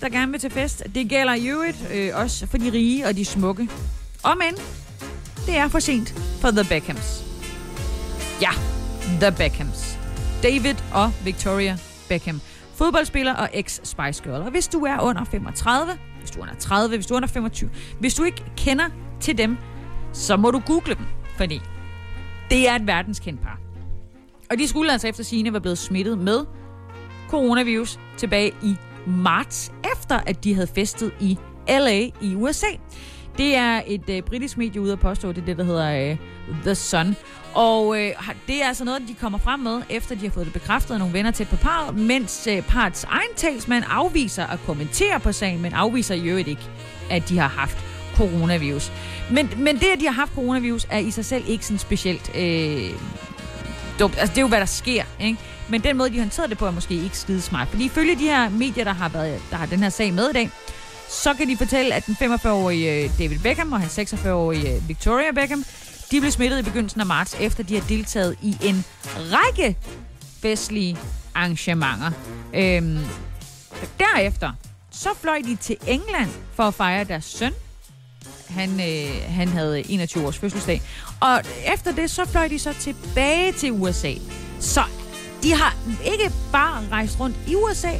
der 0.00 0.08
gerne 0.08 0.32
vil 0.32 0.40
til 0.40 0.50
fest. 0.50 0.82
Det 0.94 1.08
gælder 1.08 1.34
i 1.34 1.46
øvrigt 1.46 1.76
øh, 1.92 2.10
også 2.14 2.46
for 2.46 2.58
de 2.58 2.72
rige 2.72 3.06
og 3.06 3.16
de 3.16 3.24
smukke. 3.24 3.68
Og 4.22 4.36
men, 4.38 4.54
det 5.46 5.56
er 5.56 5.68
for 5.68 5.78
sent 5.78 6.14
for 6.40 6.50
The 6.50 6.64
Beckhams. 6.64 7.25
Ja, 8.40 8.50
The 9.20 9.36
Beckhams. 9.36 9.98
David 10.42 10.74
og 10.94 11.12
Victoria 11.24 11.78
Beckham. 12.08 12.40
Fodboldspiller 12.74 13.34
og 13.34 13.48
ex-Spice 13.54 14.22
Girl. 14.22 14.42
Og 14.42 14.50
hvis 14.50 14.68
du 14.68 14.84
er 14.84 15.00
under 15.00 15.24
35, 15.24 15.92
hvis 16.20 16.30
du 16.30 16.38
er 16.38 16.42
under 16.42 16.54
30, 16.54 16.96
hvis 16.96 17.06
du 17.06 17.14
er 17.14 17.16
under 17.16 17.28
25, 17.28 17.70
hvis 18.00 18.14
du 18.14 18.24
ikke 18.24 18.44
kender 18.56 18.84
til 19.20 19.38
dem, 19.38 19.56
så 20.12 20.36
må 20.36 20.50
du 20.50 20.58
google 20.66 20.94
dem, 20.94 21.06
fordi 21.36 21.60
det 22.50 22.68
er 22.68 22.74
et 22.74 22.86
verdenskendt 22.86 23.42
par. 23.42 23.58
Og 24.50 24.58
de 24.58 24.68
skulle 24.68 24.92
altså 24.92 25.08
efter 25.08 25.24
sine 25.24 25.52
være 25.52 25.60
blevet 25.60 25.78
smittet 25.78 26.18
med 26.18 26.44
coronavirus 27.28 27.98
tilbage 28.16 28.52
i 28.62 28.76
marts, 29.06 29.72
efter 29.92 30.20
at 30.26 30.44
de 30.44 30.54
havde 30.54 30.68
festet 30.74 31.12
i 31.20 31.38
LA 31.68 32.00
i 32.20 32.34
USA. 32.34 32.66
Det 33.38 33.56
er 33.56 33.82
et 33.86 34.08
øh, 34.08 34.22
britisk 34.22 34.58
medie 34.58 34.80
ude 34.80 34.92
at 34.92 35.00
påstå, 35.00 35.32
det 35.32 35.42
er 35.42 35.46
det, 35.46 35.56
der 35.56 35.64
hedder 35.64 36.10
øh, 36.10 36.16
The 36.64 36.74
Sun. 36.74 37.16
Og 37.54 38.00
øh, 38.00 38.12
det 38.46 38.62
er 38.62 38.66
altså 38.68 38.84
noget, 38.84 39.02
de 39.08 39.14
kommer 39.14 39.38
frem 39.38 39.60
med, 39.60 39.82
efter 39.90 40.14
de 40.14 40.20
har 40.20 40.30
fået 40.30 40.46
det 40.46 40.52
bekræftet 40.52 40.94
af 40.94 40.98
nogle 40.98 41.14
venner 41.14 41.30
tæt 41.30 41.48
på 41.48 41.56
parret, 41.56 41.96
mens 41.96 42.46
øh, 42.46 42.62
parets 42.62 43.04
egen 43.04 43.28
talsmand 43.36 43.84
afviser 43.88 44.46
at 44.46 44.58
kommentere 44.66 45.20
på 45.20 45.32
sagen, 45.32 45.62
men 45.62 45.72
afviser 45.72 46.14
i 46.14 46.28
øvrigt 46.28 46.48
ikke, 46.48 46.62
at 47.10 47.28
de 47.28 47.38
har 47.38 47.48
haft 47.48 47.78
coronavirus. 48.14 48.92
Men, 49.30 49.50
men 49.56 49.76
det, 49.76 49.86
at 49.86 50.00
de 50.00 50.04
har 50.06 50.12
haft 50.12 50.34
coronavirus, 50.34 50.86
er 50.90 50.98
i 50.98 51.10
sig 51.10 51.24
selv 51.24 51.44
ikke 51.48 51.66
sådan 51.66 51.78
specielt 51.78 52.30
øh, 52.36 52.90
dumt. 53.98 54.18
Altså, 54.18 54.32
det 54.32 54.38
er 54.38 54.42
jo, 54.42 54.48
hvad 54.48 54.60
der 54.60 54.66
sker, 54.66 55.04
ikke? 55.20 55.38
Men 55.68 55.80
den 55.80 55.96
måde, 55.96 56.10
de 56.10 56.18
håndterede 56.18 56.50
det 56.50 56.58
på, 56.58 56.66
er 56.66 56.70
måske 56.70 56.94
ikke 56.94 57.18
skide 57.18 57.40
smart. 57.40 57.68
Fordi 57.68 57.84
ifølge 57.84 58.14
de 58.14 58.24
her 58.24 58.48
medier, 58.48 58.84
der 58.84 58.92
har, 58.92 59.08
været, 59.08 59.42
der 59.50 59.56
har 59.56 59.66
den 59.66 59.78
her 59.78 59.88
sag 59.88 60.14
med 60.14 60.30
i 60.30 60.32
dag, 60.32 60.50
så 61.08 61.34
kan 61.34 61.48
de 61.48 61.56
fortælle, 61.56 61.94
at 61.94 62.06
den 62.06 62.16
45-årige 62.20 62.92
øh, 62.92 63.10
David 63.18 63.38
Beckham 63.38 63.72
og 63.72 63.80
hans 63.80 63.98
46-årige 63.98 64.74
øh, 64.74 64.88
Victoria 64.88 65.32
Beckham, 65.32 65.64
de 66.10 66.20
blev 66.20 66.32
smittet 66.32 66.58
i 66.58 66.62
begyndelsen 66.62 67.00
af 67.00 67.06
marts, 67.06 67.36
efter 67.40 67.62
de 67.62 67.74
har 67.74 67.88
deltaget 67.88 68.36
i 68.42 68.56
en 68.62 68.84
række 69.16 69.76
festlige 70.42 70.96
arrangementer. 71.34 72.10
Øhm, 72.54 72.98
derefter, 73.98 74.52
så 74.90 75.08
fløj 75.20 75.38
de 75.44 75.56
til 75.56 75.76
England 75.86 76.30
for 76.54 76.62
at 76.62 76.74
fejre 76.74 77.04
deres 77.04 77.24
søn. 77.24 77.52
Han, 78.48 78.70
øh, 78.70 79.32
han 79.32 79.48
havde 79.48 79.90
21 79.90 80.26
års 80.26 80.38
fødselsdag. 80.38 80.82
Og 81.20 81.42
efter 81.74 81.92
det, 81.92 82.10
så 82.10 82.24
fløj 82.24 82.48
de 82.48 82.58
så 82.58 82.74
tilbage 82.80 83.52
til 83.52 83.72
USA. 83.72 84.12
Så 84.60 84.82
de 85.42 85.54
har 85.54 85.76
ikke 86.04 86.32
bare 86.52 86.88
rejst 86.90 87.20
rundt 87.20 87.36
i 87.48 87.54
USA. 87.54 87.92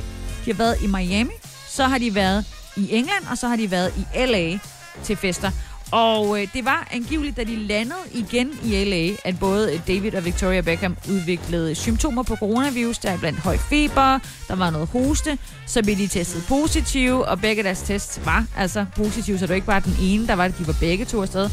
De 0.45 0.51
har 0.51 0.55
været 0.55 0.83
i 0.83 0.87
Miami, 0.87 1.33
så 1.69 1.85
har 1.85 1.99
de 1.99 2.15
været 2.15 2.45
i 2.77 2.89
England, 2.95 3.25
og 3.31 3.39
så 3.39 3.49
har 3.49 3.57
de 3.57 3.71
været 3.71 3.93
i 3.97 4.27
LA 4.27 4.59
til 5.05 5.17
fester. 5.17 5.51
Og 5.93 6.43
øh, 6.43 6.49
det 6.55 6.65
var 6.65 6.89
angiveligt, 6.91 7.37
da 7.37 7.45
de 7.45 7.57
landede 7.57 8.01
igen 8.13 8.51
i 8.65 8.85
LA, 8.85 9.29
at 9.29 9.39
både 9.39 9.83
David 9.89 10.15
og 10.15 10.25
Victoria 10.25 10.61
Beckham 10.61 10.97
udviklede 11.11 11.75
symptomer 11.75 12.23
på 12.23 12.37
coronavirus. 12.37 12.99
Der 12.99 13.11
er 13.11 13.19
blandt 13.19 13.39
høj 13.39 13.57
feber, 13.57 14.19
der 14.49 14.55
var 14.55 14.71
noget 14.71 14.89
hoste, 14.89 15.39
så 15.67 15.83
blev 15.83 15.97
de 15.97 16.07
testet 16.07 16.45
positive, 16.49 17.29
og 17.29 17.41
begge 17.41 17.63
deres 17.63 17.83
tests 17.83 18.21
var 18.25 18.45
altså 18.57 18.87
positive, 18.97 19.39
så 19.39 19.43
det 19.43 19.49
var 19.49 19.55
ikke 19.55 19.67
bare 19.67 19.81
den 19.81 19.97
ene, 20.03 20.27
der 20.27 20.35
var 20.35 20.49
det, 20.49 20.59
de 20.59 20.67
var 20.67 20.77
begge 20.81 21.05
to 21.05 21.23
afsted. 21.23 21.51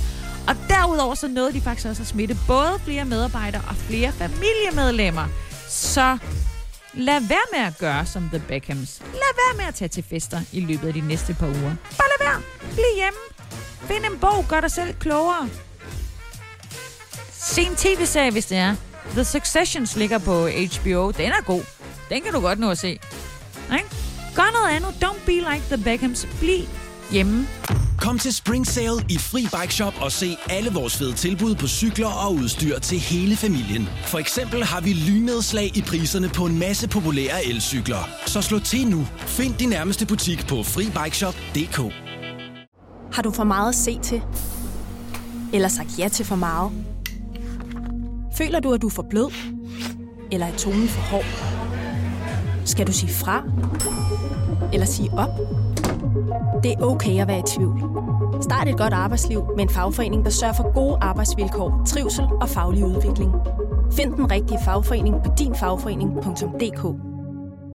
Og 0.48 0.56
derudover 0.68 1.16
så 1.16 1.28
nåede 1.28 1.54
de 1.54 1.62
faktisk 1.62 1.88
også 1.88 2.02
at 2.02 2.08
smitte 2.08 2.38
både 2.48 2.80
flere 2.86 3.06
medarbejdere 3.06 3.62
og 3.68 3.76
flere 3.76 4.12
familiemedlemmer. 4.12 5.26
Så 5.70 6.18
lad 6.94 7.20
være 7.28 7.46
med 7.54 7.60
at 7.60 7.78
gøre 7.78 8.06
som 8.06 8.30
The 8.30 8.40
Beckhams. 8.48 9.02
Lad 9.14 9.36
være 9.36 9.58
med 9.58 9.66
at 9.66 9.76
tage 9.76 9.90
til 9.90 10.04
fester 10.10 10.42
i 10.52 10.60
løbet 10.60 10.88
af 10.88 10.94
de 10.94 11.02
næste 11.02 11.34
par 11.34 11.48
uger. 11.48 11.76
Bare 11.98 12.10
lad 12.20 12.28
være. 12.28 12.42
Bliv 12.74 12.86
hjemme. 12.96 13.20
Find 13.88 14.14
en 14.14 14.20
bog. 14.20 14.46
Gør 14.50 14.62
dig 14.62 14.72
selv 14.72 14.94
klogere. 14.94 15.50
Se 17.32 17.62
en 17.62 17.76
tv-serie, 17.76 18.32
hvis 18.32 18.46
det 18.46 18.58
er. 18.58 18.76
The 19.12 19.24
Successions 19.26 19.96
ligger 19.96 20.18
på 20.18 20.48
HBO. 20.48 21.12
Den 21.12 21.32
er 21.32 21.44
god. 21.46 21.62
Den 22.10 22.22
kan 22.22 22.34
du 22.34 22.40
godt 22.40 22.60
nå 22.60 22.70
at 22.72 22.78
se. 22.78 22.88
Ikke? 22.88 23.90
Gør 24.36 24.52
noget 24.54 24.76
andet. 24.76 25.04
Don't 25.04 25.26
be 25.26 25.32
like 25.32 25.64
the 25.72 25.84
Beckhams. 25.84 26.28
Bliv 26.40 26.66
hjemme. 27.12 27.48
Kom 28.04 28.20
til 28.20 28.34
Spring 28.34 28.68
Sale 28.68 29.06
i 29.10 29.18
Fri 29.18 29.42
Bike 29.42 29.74
Shop 29.74 29.94
og 30.02 30.12
se 30.12 30.38
alle 30.50 30.72
vores 30.72 30.98
fede 30.98 31.14
tilbud 31.14 31.56
på 31.56 31.68
cykler 31.68 32.08
og 32.08 32.34
udstyr 32.34 32.80
til 32.80 33.00
hele 33.00 33.36
familien. 33.36 33.90
For 34.06 34.18
eksempel 34.18 34.64
har 34.64 34.82
vi 34.82 34.94
lynedslag 34.94 35.78
i 35.78 35.82
priserne 35.82 36.30
på 36.30 36.46
en 36.46 36.60
masse 36.60 36.90
populære 36.90 37.46
elcykler. 37.46 38.10
Så 38.26 38.42
slå 38.42 38.60
til 38.60 38.88
nu. 38.88 39.08
Find 39.18 39.54
din 39.56 39.70
nærmeste 39.70 40.06
butik 40.06 40.48
på 40.48 40.64
FriBikeShop.dk 40.64 41.94
Har 43.16 43.22
du 43.22 43.32
for 43.32 43.44
meget 43.44 43.70
at 43.70 43.76
se 43.76 44.00
til? 44.00 44.22
Eller 45.54 45.68
sagt 45.68 46.00
ja 46.00 46.08
til 46.08 46.26
for 46.26 46.36
meget? 46.36 46.72
Føler 48.38 48.60
du, 48.60 48.74
at 48.74 48.82
du 48.82 48.88
er 48.88 48.92
for 48.92 49.06
blød? 49.10 49.32
Eller 50.32 50.48
er 50.48 50.58
tonen 50.58 50.88
for 50.88 51.02
hård? 51.02 51.26
Skal 52.66 52.88
du 52.88 52.92
sige 52.92 53.14
fra? 53.14 53.44
Eller 54.74 54.86
sige 54.86 55.12
op? 55.12 55.63
Det 56.64 56.72
er 56.72 56.82
okay 56.82 57.22
at 57.22 57.28
være 57.28 57.40
i 57.40 57.44
tvivl. 57.58 57.80
Start 58.42 58.68
et 58.68 58.78
godt 58.78 58.94
arbejdsliv 58.94 59.44
med 59.56 59.64
en 59.64 59.70
fagforening, 59.70 60.26
der 60.26 60.32
sørger 60.32 60.54
for 60.54 60.74
gode 60.74 60.98
arbejdsvilkår, 61.02 61.82
trivsel 61.88 62.26
og 62.42 62.50
faglig 62.50 62.86
udvikling. 62.86 63.32
Find 63.94 64.14
den 64.14 64.32
rigtige 64.32 64.60
fagforening 64.66 65.16
på 65.24 65.32
dinfagforening.dk 65.40 67.14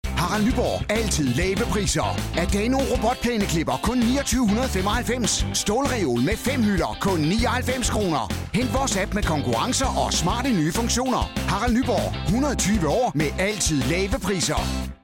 Harald 0.05 0.45
Nyborg. 0.45 0.91
Altid 0.91 1.27
lave 1.33 1.63
priser. 1.71 2.19
Adano 2.37 2.77
robotplæneklipper 2.77 3.79
kun 3.83 3.97
2995. 4.01 5.45
Stålreol 5.53 6.21
med 6.21 6.37
fem 6.37 6.63
hylder 6.63 6.97
kun 7.01 7.19
99 7.19 7.89
kroner. 7.89 8.33
Hent 8.53 8.73
vores 8.73 8.97
app 8.97 9.13
med 9.13 9.23
konkurrencer 9.23 10.05
og 10.05 10.13
smarte 10.13 10.49
nye 10.49 10.71
funktioner. 10.71 11.23
Harald 11.51 11.73
Nyborg. 11.77 12.25
120 12.25 12.87
år 12.87 13.11
med 13.15 13.29
altid 13.39 13.81
lave 13.81 14.19
priser. 14.23 14.61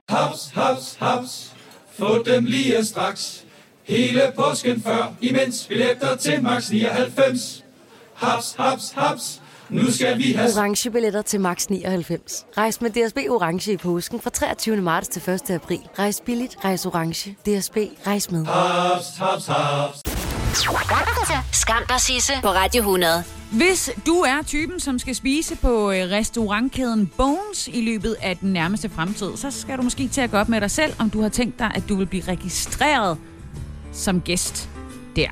Haps, 0.08 0.50
haps, 0.54 0.96
haps. 1.00 1.53
Få 1.98 2.22
dem 2.22 2.44
lige 2.44 2.84
straks. 2.84 3.44
Hele 3.84 4.32
påsken 4.36 4.82
før, 4.82 5.12
imens 5.20 5.66
billetter 5.68 6.16
til 6.16 6.42
max 6.42 6.70
99. 6.70 7.64
Haps, 8.14 8.54
haps, 8.58 8.92
haps. 8.96 9.40
Nu 9.68 9.90
skal 9.90 10.18
vi 10.18 10.32
have... 10.32 10.50
Orange 10.56 10.90
billetter 10.90 11.22
til 11.22 11.40
max 11.40 11.66
99. 11.66 12.46
Rejs 12.58 12.80
med 12.80 12.90
DSB 12.90 13.16
Orange 13.16 13.72
i 13.72 13.76
påsken 13.76 14.20
fra 14.20 14.30
23. 14.30 14.76
marts 14.76 15.08
til 15.08 15.30
1. 15.30 15.50
april. 15.50 15.80
Rejs 15.98 16.22
billigt, 16.26 16.56
rejs 16.64 16.86
orange. 16.86 17.30
DSB, 17.30 17.76
rejs 18.06 18.30
med. 18.30 18.46
Haps, 18.46 19.06
haps, 19.18 19.46
haps. 19.46 20.00
Skam 21.52 21.82
dig, 21.88 22.00
Sisse, 22.00 22.32
på 22.42 22.48
Radio 22.48 22.80
100. 22.80 23.24
Hvis 23.56 23.90
du 24.06 24.14
er 24.14 24.42
typen, 24.46 24.80
som 24.80 24.98
skal 24.98 25.14
spise 25.14 25.56
på 25.56 25.90
øh, 25.90 26.10
restaurantkæden 26.10 27.06
Bones 27.06 27.68
i 27.72 27.80
løbet 27.80 28.16
af 28.22 28.36
den 28.36 28.52
nærmeste 28.52 28.88
fremtid, 28.88 29.36
så 29.36 29.50
skal 29.50 29.78
du 29.78 29.82
måske 29.82 30.08
til 30.08 30.20
at 30.20 30.30
gå 30.30 30.36
op 30.36 30.48
med 30.48 30.60
dig 30.60 30.70
selv, 30.70 30.92
om 30.98 31.10
du 31.10 31.22
har 31.22 31.28
tænkt 31.28 31.58
dig, 31.58 31.70
at 31.74 31.82
du 31.88 31.96
vil 31.96 32.06
blive 32.06 32.22
registreret 32.28 33.18
som 33.92 34.20
gæst 34.20 34.70
der. 35.16 35.28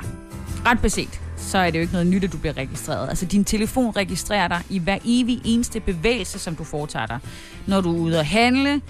Ret 0.66 0.80
beset, 0.80 1.20
så 1.36 1.58
er 1.58 1.70
det 1.70 1.78
jo 1.78 1.80
ikke 1.80 1.92
noget 1.92 2.06
nyt, 2.06 2.24
at 2.24 2.32
du 2.32 2.38
bliver 2.38 2.56
registreret. 2.56 3.08
Altså, 3.08 3.26
din 3.26 3.44
telefon 3.44 3.96
registrerer 3.96 4.48
dig 4.48 4.62
i 4.70 4.78
hver 4.78 4.98
evig 5.04 5.40
eneste 5.44 5.80
bevægelse, 5.80 6.38
som 6.38 6.56
du 6.56 6.64
foretager 6.64 7.06
dig. 7.06 7.18
Når 7.66 7.80
du 7.80 7.96
er 7.96 8.00
ude 8.00 8.18
at 8.18 8.26
handle, 8.26 8.80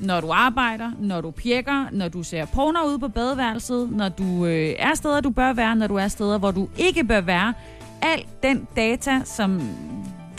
når 0.00 0.20
du 0.20 0.30
arbejder, 0.30 0.90
når 1.00 1.20
du 1.20 1.30
pjekker, 1.30 1.86
når 1.92 2.08
du 2.08 2.22
ser 2.22 2.44
porno 2.44 2.88
ude 2.88 2.98
på 2.98 3.08
badeværelset, 3.08 3.90
når 3.90 4.08
du 4.08 4.46
øh, 4.46 4.74
er 4.78 4.94
steder, 4.94 5.20
du 5.20 5.30
bør 5.30 5.52
være, 5.52 5.76
når 5.76 5.86
du 5.86 5.96
er 5.96 6.08
steder, 6.08 6.38
hvor 6.38 6.50
du 6.50 6.68
ikke 6.76 7.04
bør 7.04 7.20
være. 7.20 7.54
Al 8.02 8.24
den 8.42 8.68
data, 8.76 9.22
som 9.24 9.60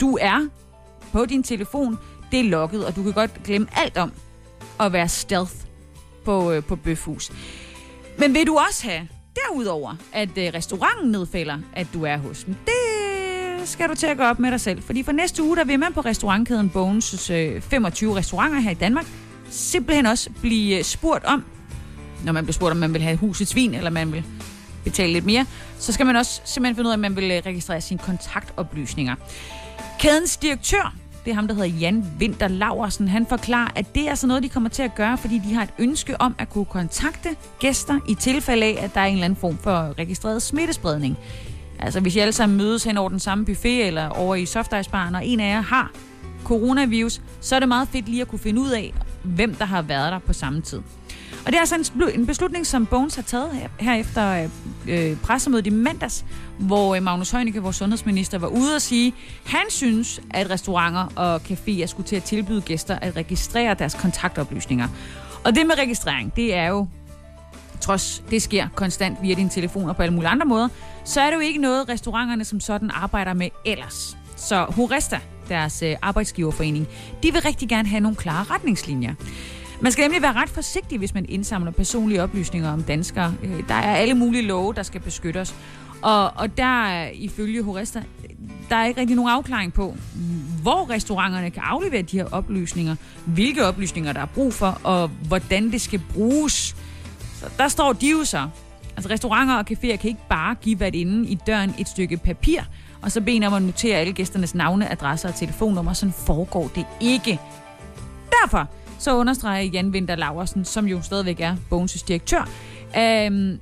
du 0.00 0.18
er 0.20 0.48
på 1.12 1.26
din 1.26 1.42
telefon, 1.42 1.98
det 2.32 2.40
er 2.40 2.44
logget, 2.44 2.86
og 2.86 2.96
du 2.96 3.02
kan 3.02 3.12
godt 3.12 3.42
glemme 3.44 3.68
alt 3.76 3.96
om 3.96 4.12
at 4.80 4.92
være 4.92 5.08
stealth 5.08 5.54
på, 6.24 6.52
øh, 6.52 6.64
på 6.64 6.76
bøfhus. 6.76 7.32
Men 8.18 8.34
vil 8.34 8.46
du 8.46 8.58
også 8.68 8.88
have 8.88 9.08
derudover, 9.34 9.94
at 10.12 10.38
øh, 10.38 10.50
restauranten 10.54 11.10
nedfælder, 11.10 11.58
at 11.72 11.86
du 11.94 12.04
er 12.04 12.16
hos 12.16 12.44
dem? 12.44 12.54
Det 12.64 13.68
skal 13.68 13.88
du 13.88 13.94
til 13.94 14.06
at 14.06 14.16
gå 14.16 14.22
op 14.22 14.38
med 14.38 14.50
dig 14.50 14.60
selv. 14.60 14.82
Fordi 14.82 15.02
for 15.02 15.12
næste 15.12 15.42
uge, 15.42 15.56
der 15.56 15.64
vil 15.64 15.78
man 15.78 15.92
på 15.92 16.00
restaurantkæden 16.00 16.70
Bones 16.70 17.30
øh, 17.30 17.60
25 17.60 18.16
restauranter 18.16 18.60
her 18.60 18.70
i 18.70 18.74
Danmark 18.74 19.06
simpelthen 19.50 20.06
også 20.06 20.30
blive 20.40 20.78
øh, 20.78 20.84
spurgt 20.84 21.24
om, 21.24 21.44
når 22.24 22.32
man 22.32 22.44
bliver 22.44 22.52
spurgt, 22.52 22.70
om 22.70 22.76
man 22.76 22.92
vil 22.92 23.02
have 23.02 23.16
husets 23.16 23.54
vin, 23.54 23.74
eller 23.74 23.90
man 23.90 24.12
vil 24.12 24.24
betale 24.84 25.12
lidt 25.12 25.24
mere, 25.24 25.46
så 25.78 25.92
skal 25.92 26.06
man 26.06 26.16
også 26.16 26.40
simpelthen 26.44 26.76
finde 26.76 26.88
ud 26.88 26.92
af, 26.92 26.96
at 26.96 27.00
man 27.00 27.16
vil 27.16 27.30
øh, 27.30 27.42
registrere 27.46 27.80
sine 27.80 27.98
kontaktoplysninger. 27.98 29.14
Kædens 29.98 30.36
direktør, 30.36 30.94
det 31.24 31.30
er 31.30 31.34
ham, 31.34 31.48
der 31.48 31.54
hedder 31.54 31.68
Jan 31.68 32.04
Winter 32.20 32.48
Laversen, 32.48 33.08
han 33.08 33.26
forklarer, 33.26 33.70
at 33.74 33.94
det 33.94 34.08
er 34.08 34.14
sådan 34.14 34.28
noget, 34.28 34.42
de 34.42 34.48
kommer 34.48 34.68
til 34.68 34.82
at 34.82 34.94
gøre, 34.94 35.18
fordi 35.18 35.38
de 35.48 35.54
har 35.54 35.62
et 35.62 35.70
ønske 35.78 36.20
om 36.20 36.34
at 36.38 36.50
kunne 36.50 36.64
kontakte 36.64 37.28
gæster 37.58 38.00
i 38.08 38.14
tilfælde 38.14 38.66
af, 38.66 38.78
at 38.80 38.94
der 38.94 39.00
er 39.00 39.04
en 39.04 39.12
eller 39.12 39.24
anden 39.24 39.40
form 39.40 39.58
for 39.58 39.98
registreret 39.98 40.42
smittespredning. 40.42 41.18
Altså 41.78 42.00
hvis 42.00 42.16
I 42.16 42.18
alle 42.18 42.32
sammen 42.32 42.58
mødes 42.58 42.84
hen 42.84 42.96
over 42.96 43.08
den 43.08 43.20
samme 43.20 43.44
buffet 43.44 43.86
eller 43.86 44.08
over 44.08 44.34
i 44.34 44.46
softicebaren, 44.46 45.14
og 45.14 45.26
en 45.26 45.40
af 45.40 45.48
jer 45.48 45.60
har 45.60 45.90
coronavirus, 46.44 47.20
så 47.40 47.56
er 47.56 47.60
det 47.60 47.68
meget 47.68 47.88
fedt 47.88 48.08
lige 48.08 48.22
at 48.22 48.28
kunne 48.28 48.38
finde 48.38 48.60
ud 48.60 48.70
af, 48.70 48.94
hvem 49.22 49.54
der 49.54 49.64
har 49.64 49.82
været 49.82 50.12
der 50.12 50.18
på 50.18 50.32
samme 50.32 50.60
tid. 50.60 50.80
Og 51.40 51.46
det 51.46 51.54
er 51.54 51.60
altså 51.60 51.90
en 52.14 52.26
beslutning, 52.26 52.66
som 52.66 52.86
Bones 52.86 53.14
har 53.14 53.22
taget 53.22 53.50
her, 53.52 53.68
her 53.80 53.94
efter 53.94 54.48
øh, 54.88 55.10
øh, 55.10 55.16
pressemødet 55.16 55.66
i 55.66 55.70
mandags, 55.70 56.24
hvor 56.58 56.94
øh, 56.94 57.02
Magnus 57.02 57.30
Heunicke, 57.30 57.62
vores 57.62 57.76
sundhedsminister, 57.76 58.38
var 58.38 58.46
ude 58.46 58.74
og 58.74 58.82
sige, 58.82 59.14
han 59.44 59.64
synes, 59.68 60.20
at 60.30 60.50
restauranter 60.50 61.06
og 61.16 61.36
caféer 61.36 61.86
skulle 61.86 62.06
til 62.06 62.16
at 62.16 62.22
tilbyde 62.22 62.60
gæster 62.60 62.98
at 62.98 63.16
registrere 63.16 63.74
deres 63.74 63.94
kontaktoplysninger. 63.94 64.88
Og 65.44 65.54
det 65.54 65.66
med 65.66 65.78
registrering, 65.78 66.36
det 66.36 66.54
er 66.54 66.66
jo, 66.66 66.86
trods 67.80 68.22
det 68.30 68.42
sker 68.42 68.68
konstant 68.74 69.18
via 69.22 69.34
din 69.34 69.48
telefon 69.48 69.88
og 69.88 69.96
på 69.96 70.02
alle 70.02 70.14
mulige 70.14 70.30
andre 70.30 70.46
måder, 70.46 70.68
så 71.04 71.20
er 71.20 71.26
det 71.26 71.34
jo 71.34 71.40
ikke 71.40 71.60
noget, 71.60 71.88
restauranterne 71.88 72.44
som 72.44 72.60
sådan 72.60 72.90
arbejder 72.94 73.34
med 73.34 73.48
ellers. 73.64 74.16
Så 74.36 74.66
Horesta, 74.68 75.20
deres 75.48 75.82
øh, 75.82 75.96
arbejdsgiverforening, 76.02 76.88
de 77.22 77.32
vil 77.32 77.42
rigtig 77.42 77.68
gerne 77.68 77.88
have 77.88 78.00
nogle 78.00 78.16
klare 78.16 78.44
retningslinjer. 78.44 79.14
Man 79.84 79.92
skal 79.92 80.02
nemlig 80.02 80.22
være 80.22 80.32
ret 80.32 80.48
forsigtig, 80.48 80.98
hvis 80.98 81.14
man 81.14 81.26
indsamler 81.28 81.70
personlige 81.70 82.22
oplysninger 82.22 82.72
om 82.72 82.82
danskere. 82.82 83.34
Øh, 83.42 83.68
der 83.68 83.74
er 83.74 83.96
alle 83.96 84.14
mulige 84.14 84.42
love, 84.42 84.74
der 84.74 84.82
skal 84.82 85.00
beskytte 85.00 85.40
os. 85.40 85.54
Og, 86.02 86.32
og 86.36 86.56
der 86.56 86.86
er 86.86 87.10
ifølge 87.10 87.62
Horesta, 87.62 88.02
der 88.68 88.76
er 88.76 88.86
ikke 88.86 89.00
rigtig 89.00 89.16
nogen 89.16 89.30
afklaring 89.30 89.72
på, 89.72 89.96
hvor 90.62 90.90
restauranterne 90.90 91.50
kan 91.50 91.62
aflevere 91.62 92.02
de 92.02 92.16
her 92.16 92.24
oplysninger, 92.32 92.96
hvilke 93.24 93.66
oplysninger 93.66 94.12
der 94.12 94.20
er 94.20 94.26
brug 94.26 94.54
for, 94.54 94.80
og 94.82 95.08
hvordan 95.08 95.72
det 95.72 95.80
skal 95.80 96.02
bruges. 96.14 96.76
Så 97.40 97.46
der 97.58 97.68
står 97.68 97.92
de 97.92 98.10
jo 98.10 98.24
så. 98.24 98.48
Altså 98.96 99.10
restauranter 99.10 99.54
og 99.54 99.64
caféer 99.70 99.96
kan 99.96 100.08
ikke 100.08 100.28
bare 100.28 100.54
give 100.54 100.76
hvert 100.76 100.94
inden 100.94 101.24
i 101.24 101.38
døren 101.46 101.74
et 101.78 101.88
stykke 101.88 102.16
papir, 102.16 102.60
og 103.02 103.12
så 103.12 103.20
beder 103.20 103.46
om 103.46 103.54
at 103.54 103.62
notere 103.62 103.96
alle 103.96 104.12
gæsternes 104.12 104.54
navne, 104.54 104.92
adresser 104.92 105.28
og 105.28 105.34
telefonnummer. 105.34 105.92
Sådan 105.92 106.12
foregår 106.12 106.70
det 106.74 106.86
ikke. 107.00 107.40
Derfor 108.42 108.68
så 108.98 109.16
understreger 109.16 109.62
Jan 109.62 109.88
Winter 109.88 110.16
Laversen, 110.16 110.64
som 110.64 110.86
jo 110.86 111.02
stadigvæk 111.02 111.40
er 111.40 111.56
Bones' 111.72 112.04
direktør, 112.08 112.48
øhm, 112.98 113.58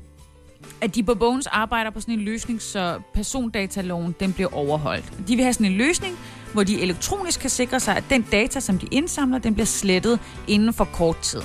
at 0.80 0.94
de 0.94 1.02
på 1.02 1.14
Bones 1.14 1.46
arbejder 1.46 1.90
på 1.90 2.00
sådan 2.00 2.14
en 2.14 2.20
løsning, 2.20 2.62
så 2.62 3.00
persondataloven 3.14 4.14
den 4.20 4.32
bliver 4.32 4.54
overholdt. 4.54 5.28
De 5.28 5.36
vil 5.36 5.42
have 5.44 5.52
sådan 5.52 5.66
en 5.66 5.72
løsning, 5.72 6.18
hvor 6.52 6.62
de 6.62 6.80
elektronisk 6.80 7.40
kan 7.40 7.50
sikre 7.50 7.80
sig, 7.80 7.96
at 7.96 8.04
den 8.10 8.22
data, 8.32 8.60
som 8.60 8.78
de 8.78 8.86
indsamler, 8.90 9.38
den 9.38 9.54
bliver 9.54 9.66
slettet 9.66 10.20
inden 10.48 10.72
for 10.72 10.84
kort 10.84 11.18
tid. 11.18 11.40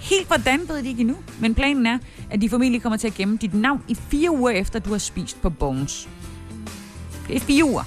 Helt 0.00 0.26
hvordan 0.26 0.68
ved 0.68 0.82
de 0.82 0.88
ikke 0.88 1.00
endnu, 1.00 1.16
men 1.40 1.54
planen 1.54 1.86
er, 1.86 1.98
at 2.30 2.40
de 2.40 2.48
formentlig 2.48 2.82
kommer 2.82 2.96
til 2.96 3.06
at 3.06 3.14
gemme 3.14 3.36
dit 3.36 3.54
navn 3.54 3.82
i 3.88 3.94
fire 3.94 4.30
uger 4.30 4.50
efter, 4.50 4.78
du 4.78 4.90
har 4.90 4.98
spist 4.98 5.42
på 5.42 5.50
Bones. 5.50 6.08
Det 7.28 7.36
er 7.36 7.40
fire 7.40 7.64
uger. 7.64 7.82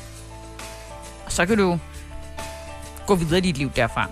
Og 1.26 1.32
så 1.32 1.46
kan 1.46 1.58
du 1.58 1.80
gå 3.08 3.16
videre 3.16 3.38
i 3.38 3.42
dit 3.42 3.58
liv 3.58 3.72
derfra. 3.76 4.08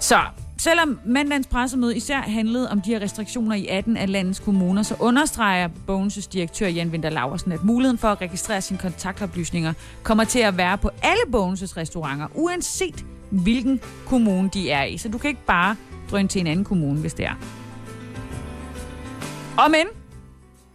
Så 0.00 0.18
selvom 0.58 1.00
mandagens 1.04 1.46
pressemøde 1.46 1.96
især 1.96 2.20
handlede 2.20 2.70
om 2.70 2.80
de 2.80 2.90
her 2.90 3.00
restriktioner 3.00 3.56
i 3.56 3.66
18 3.66 3.96
af 3.96 4.12
landets 4.12 4.38
kommuner, 4.38 4.82
så 4.82 4.96
understreger 5.00 5.68
Bones' 5.68 6.28
direktør 6.32 6.66
Jan 6.66 6.88
Winter 6.88 7.10
Laversen, 7.10 7.52
at 7.52 7.64
muligheden 7.64 7.98
for 7.98 8.08
at 8.08 8.20
registrere 8.20 8.60
sine 8.60 8.78
kontaktoplysninger 8.78 9.72
kommer 10.02 10.24
til 10.24 10.38
at 10.38 10.56
være 10.56 10.78
på 10.78 10.90
alle 11.02 11.22
Bones' 11.26 11.76
restauranter, 11.76 12.26
uanset 12.34 13.04
hvilken 13.30 13.80
kommune 14.06 14.50
de 14.54 14.70
er 14.70 14.84
i. 14.84 14.98
Så 14.98 15.08
du 15.08 15.18
kan 15.18 15.28
ikke 15.28 15.46
bare 15.46 15.76
drøne 16.10 16.28
til 16.28 16.40
en 16.40 16.46
anden 16.46 16.64
kommune, 16.64 17.00
hvis 17.00 17.14
det 17.14 17.26
er. 17.26 17.34
Og 19.58 19.70
men, 19.70 19.86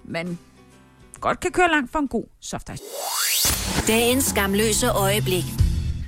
man 0.04 0.38
godt 1.22 1.40
kan 1.40 1.52
køre 1.52 1.72
langt 1.72 1.92
for 1.92 2.00
en 2.00 2.08
god 2.08 2.26
softice. 2.42 2.84
Dagens 3.88 4.24
skamløse 4.24 4.90
øjeblik. 4.92 5.44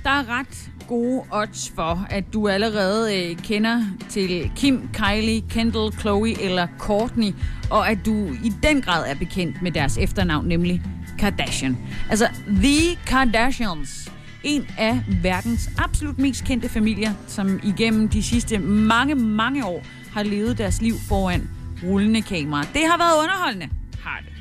Der 0.04 0.10
er 0.10 0.38
ret 0.38 0.70
gode 0.88 1.22
odds 1.30 1.72
for, 1.74 2.06
at 2.10 2.24
du 2.32 2.48
allerede 2.48 3.16
øh, 3.16 3.36
kender 3.36 3.82
til 4.08 4.50
Kim, 4.56 4.88
Kylie, 4.92 5.40
Kendall, 5.40 5.92
Chloe 5.92 6.42
eller 6.42 6.66
Courtney, 6.78 7.32
og 7.70 7.90
at 7.90 7.98
du 8.06 8.26
i 8.44 8.52
den 8.62 8.82
grad 8.82 9.10
er 9.10 9.14
bekendt 9.14 9.62
med 9.62 9.72
deres 9.72 9.98
efternavn, 9.98 10.46
nemlig 10.46 10.82
Kardashian. 11.18 11.78
Altså 12.10 12.28
The 12.48 12.96
Kardashians. 13.06 14.12
En 14.44 14.66
af 14.78 15.00
verdens 15.22 15.70
absolut 15.78 16.18
mest 16.18 16.44
kendte 16.44 16.68
familier, 16.68 17.12
som 17.26 17.60
igennem 17.64 18.08
de 18.08 18.22
sidste 18.22 18.58
mange, 18.58 19.14
mange 19.14 19.64
år 19.64 19.82
har 20.12 20.22
levet 20.22 20.58
deres 20.58 20.82
liv 20.82 20.94
foran 21.08 21.50
rullende 21.84 22.22
kamera. 22.22 22.66
Det 22.74 22.82
har 22.90 22.98
været 22.98 23.22
underholdende, 23.22 23.68
har 24.02 24.20
det. 24.20 24.32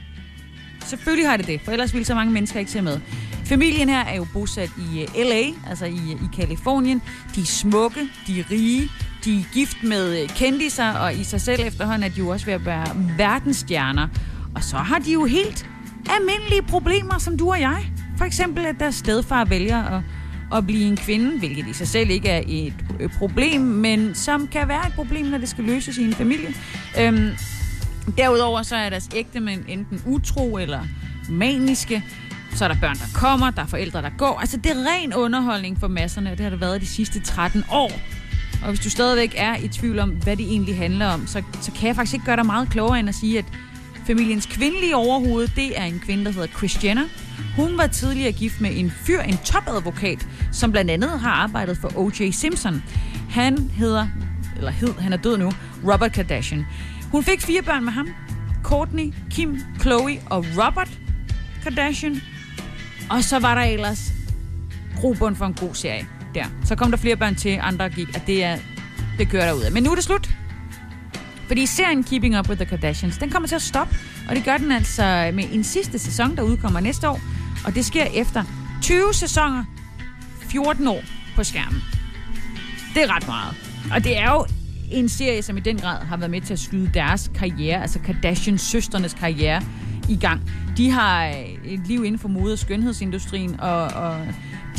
Selvfølgelig 0.86 1.30
har 1.30 1.38
det 1.38 1.48
det, 1.48 1.62
for 1.62 1.72
ellers 1.72 1.94
ville 1.94 2.06
så 2.06 2.16
mange 2.16 2.34
mennesker 2.34 2.60
ikke 2.60 2.72
se 2.72 2.82
med. 2.82 3.00
Familien 3.46 3.90
her 3.90 4.00
er 4.00 4.16
jo 4.16 4.28
bosat 4.34 4.70
i 4.78 5.02
eh, 5.02 5.28
LA, 5.28 5.70
altså 5.70 5.86
i, 5.86 6.12
i 6.12 6.36
Kalifornien. 6.36 7.02
De 7.36 7.42
er 7.42 7.46
smukke, 7.46 8.10
de 8.28 8.40
er 8.40 8.52
rige, 8.52 8.90
de 9.26 9.40
er 9.40 9.44
gift 9.54 9.84
med 9.84 10.22
eh, 10.22 10.30
kendiser, 10.30 10.92
og 10.92 11.16
i 11.16 11.24
sig 11.24 11.42
selv 11.42 11.62
efterhånden 11.66 12.04
er 12.04 12.14
de 12.14 12.20
jo 12.20 12.28
også 12.28 12.46
ved 12.46 12.54
at 12.54 12.66
være 12.66 12.86
verdensstjerner. 13.18 14.08
Og 14.56 14.64
så 14.64 14.78
har 14.78 15.00
de 15.00 15.14
jo 15.14 15.26
helt 15.26 15.70
almindelige 16.10 16.62
problemer, 16.62 17.18
som 17.18 17.38
du 17.38 17.50
og 17.50 17.62
jeg. 17.62 17.92
For 18.18 18.26
eksempel, 18.26 18.66
at 18.66 18.76
deres 18.80 18.96
stedfar 18.96 19.46
vælger 19.46 19.84
at, 19.84 20.02
at 20.58 20.68
blive 20.68 20.88
en 20.88 20.98
kvinde, 20.98 21.40
hvilket 21.40 21.68
i 21.68 21.74
sig 21.74 21.88
selv 21.88 22.10
ikke 22.10 22.30
er 22.30 22.42
et 22.48 22.74
øh, 23.00 23.10
problem, 23.18 23.62
men 23.62 24.16
som 24.16 24.48
kan 24.48 24.68
være 24.68 24.88
et 24.88 24.94
problem, 24.94 25.26
når 25.26 25.38
det 25.38 25.50
skal 25.50 25.64
løses 25.64 25.98
i 25.98 26.04
en 26.04 26.14
familie. 26.14 26.54
Øhm, 27.00 27.30
derudover 28.18 28.62
så 28.62 28.76
er 28.76 28.90
deres 28.90 29.10
ægtemænd 29.16 29.64
enten 29.68 30.02
utro 30.06 30.58
eller 30.58 30.80
maniske. 31.30 32.04
Så 32.56 32.64
er 32.64 32.68
der 32.68 32.76
børn, 32.82 32.96
der 32.96 33.06
kommer, 33.14 33.50
der 33.50 33.62
er 33.62 33.66
forældre, 33.66 34.02
der 34.02 34.10
går. 34.18 34.40
Altså, 34.40 34.58
det 34.58 34.72
er 34.72 34.76
ren 34.76 35.14
underholdning 35.14 35.80
for 35.80 35.88
masserne, 35.88 36.32
og 36.32 36.38
det 36.38 36.44
har 36.44 36.50
det 36.50 36.62
været 36.62 36.82
de 36.82 36.88
sidste 36.88 37.20
13 37.20 37.64
år. 37.72 37.92
Og 38.62 38.70
hvis 38.70 38.80
du 38.80 38.90
stadigvæk 38.90 39.34
er 39.38 39.56
i 39.58 39.68
tvivl 39.68 40.00
om, 40.00 40.10
hvad 40.10 40.38
det 40.38 40.46
egentlig 40.46 40.78
handler 40.78 41.08
om, 41.08 41.28
så, 41.28 41.44
så 41.62 41.72
kan 41.72 41.88
jeg 41.88 41.96
faktisk 41.96 42.14
ikke 42.14 42.26
gøre 42.26 42.36
dig 42.36 42.46
meget 42.46 42.70
klogere 42.70 43.00
end 43.00 43.10
at 43.10 43.16
sige, 43.16 43.38
at 43.38 43.46
familiens 44.08 44.46
kvindelige 44.46 44.96
overhoved, 44.96 45.48
det 45.48 45.80
er 45.80 45.84
en 45.84 46.00
kvinde, 46.00 46.26
der 46.26 46.32
hedder 46.32 46.48
Christiana. 46.48 47.02
Hun 47.56 47.78
var 47.78 47.88
tidligere 47.88 48.32
gift 48.32 48.62
med 48.62 48.72
en 48.74 48.92
fyr, 48.92 49.22
en 49.22 49.38
topadvokat, 49.38 50.28
som 50.52 50.72
blandt 50.72 50.92
andet 50.92 51.20
har 51.20 51.32
arbejdet 51.32 51.78
for 51.78 51.92
O.J. 51.96 52.32
Simpson. 52.32 52.84
Han 53.30 53.72
hedder, 53.78 54.08
eller 54.58 54.72
hed, 54.72 54.94
han 55.00 55.14
er 55.14 55.18
død 55.18 55.38
nu, 55.38 55.52
Robert 55.88 56.12
Kardashian. 56.12 56.66
Hun 57.12 57.24
fik 57.24 57.42
fire 57.42 57.62
børn 57.62 57.84
med 57.84 57.94
ham. 57.94 58.08
Courtney, 58.64 59.14
Kim, 59.32 59.60
Chloe 59.82 60.18
og 60.26 60.46
Robert 60.58 61.00
Kardashian. 61.64 62.22
Og 63.10 63.24
så 63.24 63.40
var 63.40 63.56
der 63.56 63.62
ellers 63.62 64.12
grobund 64.96 65.36
for 65.36 65.46
en 65.46 65.54
god 65.54 65.76
serie 65.76 66.08
der. 66.36 66.46
Så 66.66 66.76
kom 66.76 66.92
der 66.92 66.98
flere 66.98 67.16
børn 67.16 67.36
til, 67.36 67.60
andre 67.62 67.90
gik, 67.90 68.08
og 68.16 68.22
det, 68.28 68.44
er, 68.44 68.58
det 69.18 69.30
kører 69.30 69.46
derud 69.46 69.62
af. 69.62 69.72
Men 69.72 69.84
nu 69.84 69.92
er 69.92 69.96
det 69.96 70.04
slut. 70.04 70.30
Fordi 71.48 71.66
serien 71.66 72.04
Keeping 72.04 72.40
Up 72.40 72.50
with 72.50 72.62
the 72.62 72.66
Kardashians, 72.66 73.18
den 73.18 73.30
kommer 73.30 73.48
til 73.48 73.56
at 73.56 73.62
stoppe. 73.62 73.96
Og 74.30 74.36
det 74.36 74.46
gør 74.46 74.58
den 74.58 74.72
altså 74.72 75.32
med 75.34 75.44
en 75.52 75.64
sidste 75.64 76.00
sæson, 76.00 76.36
der 76.36 76.44
udkommer 76.44 76.80
næste 76.80 77.10
år. 77.10 77.20
Og 77.66 77.76
det 77.76 77.86
sker 77.86 78.06
efter 78.14 78.44
20 78.82 79.14
sæsoner, 79.14 79.64
14 80.50 80.88
år 80.88 81.02
på 81.36 81.44
skærmen. 81.44 81.82
Det 82.94 83.04
er 83.04 83.16
ret 83.16 83.28
meget. 83.28 83.56
Og 83.94 84.04
det 84.04 84.18
er 84.18 84.32
jo 84.32 84.46
en 84.92 85.10
serie, 85.10 85.42
som 85.42 85.58
i 85.58 85.60
den 85.60 85.78
grad 85.78 86.06
har 86.06 86.18
været 86.18 86.32
med 86.32 86.42
til 86.42 86.54
at 86.54 86.60
skyde 86.60 86.90
deres 86.94 87.32
karriere, 87.36 87.82
altså 87.82 88.00
Kardashian-søsternes 88.00 89.14
karriere, 89.20 89.62
i 90.10 90.16
gang. 90.16 90.42
De 90.78 90.92
har 90.92 91.28
øh, 91.28 91.34
et 91.66 91.88
liv 91.88 92.06
inden 92.06 92.20
for 92.20 92.28
mode- 92.28 92.54
og 92.54 92.60
skønhedsindustrien, 92.60 93.60
og, 93.60 93.84
og 93.84 94.28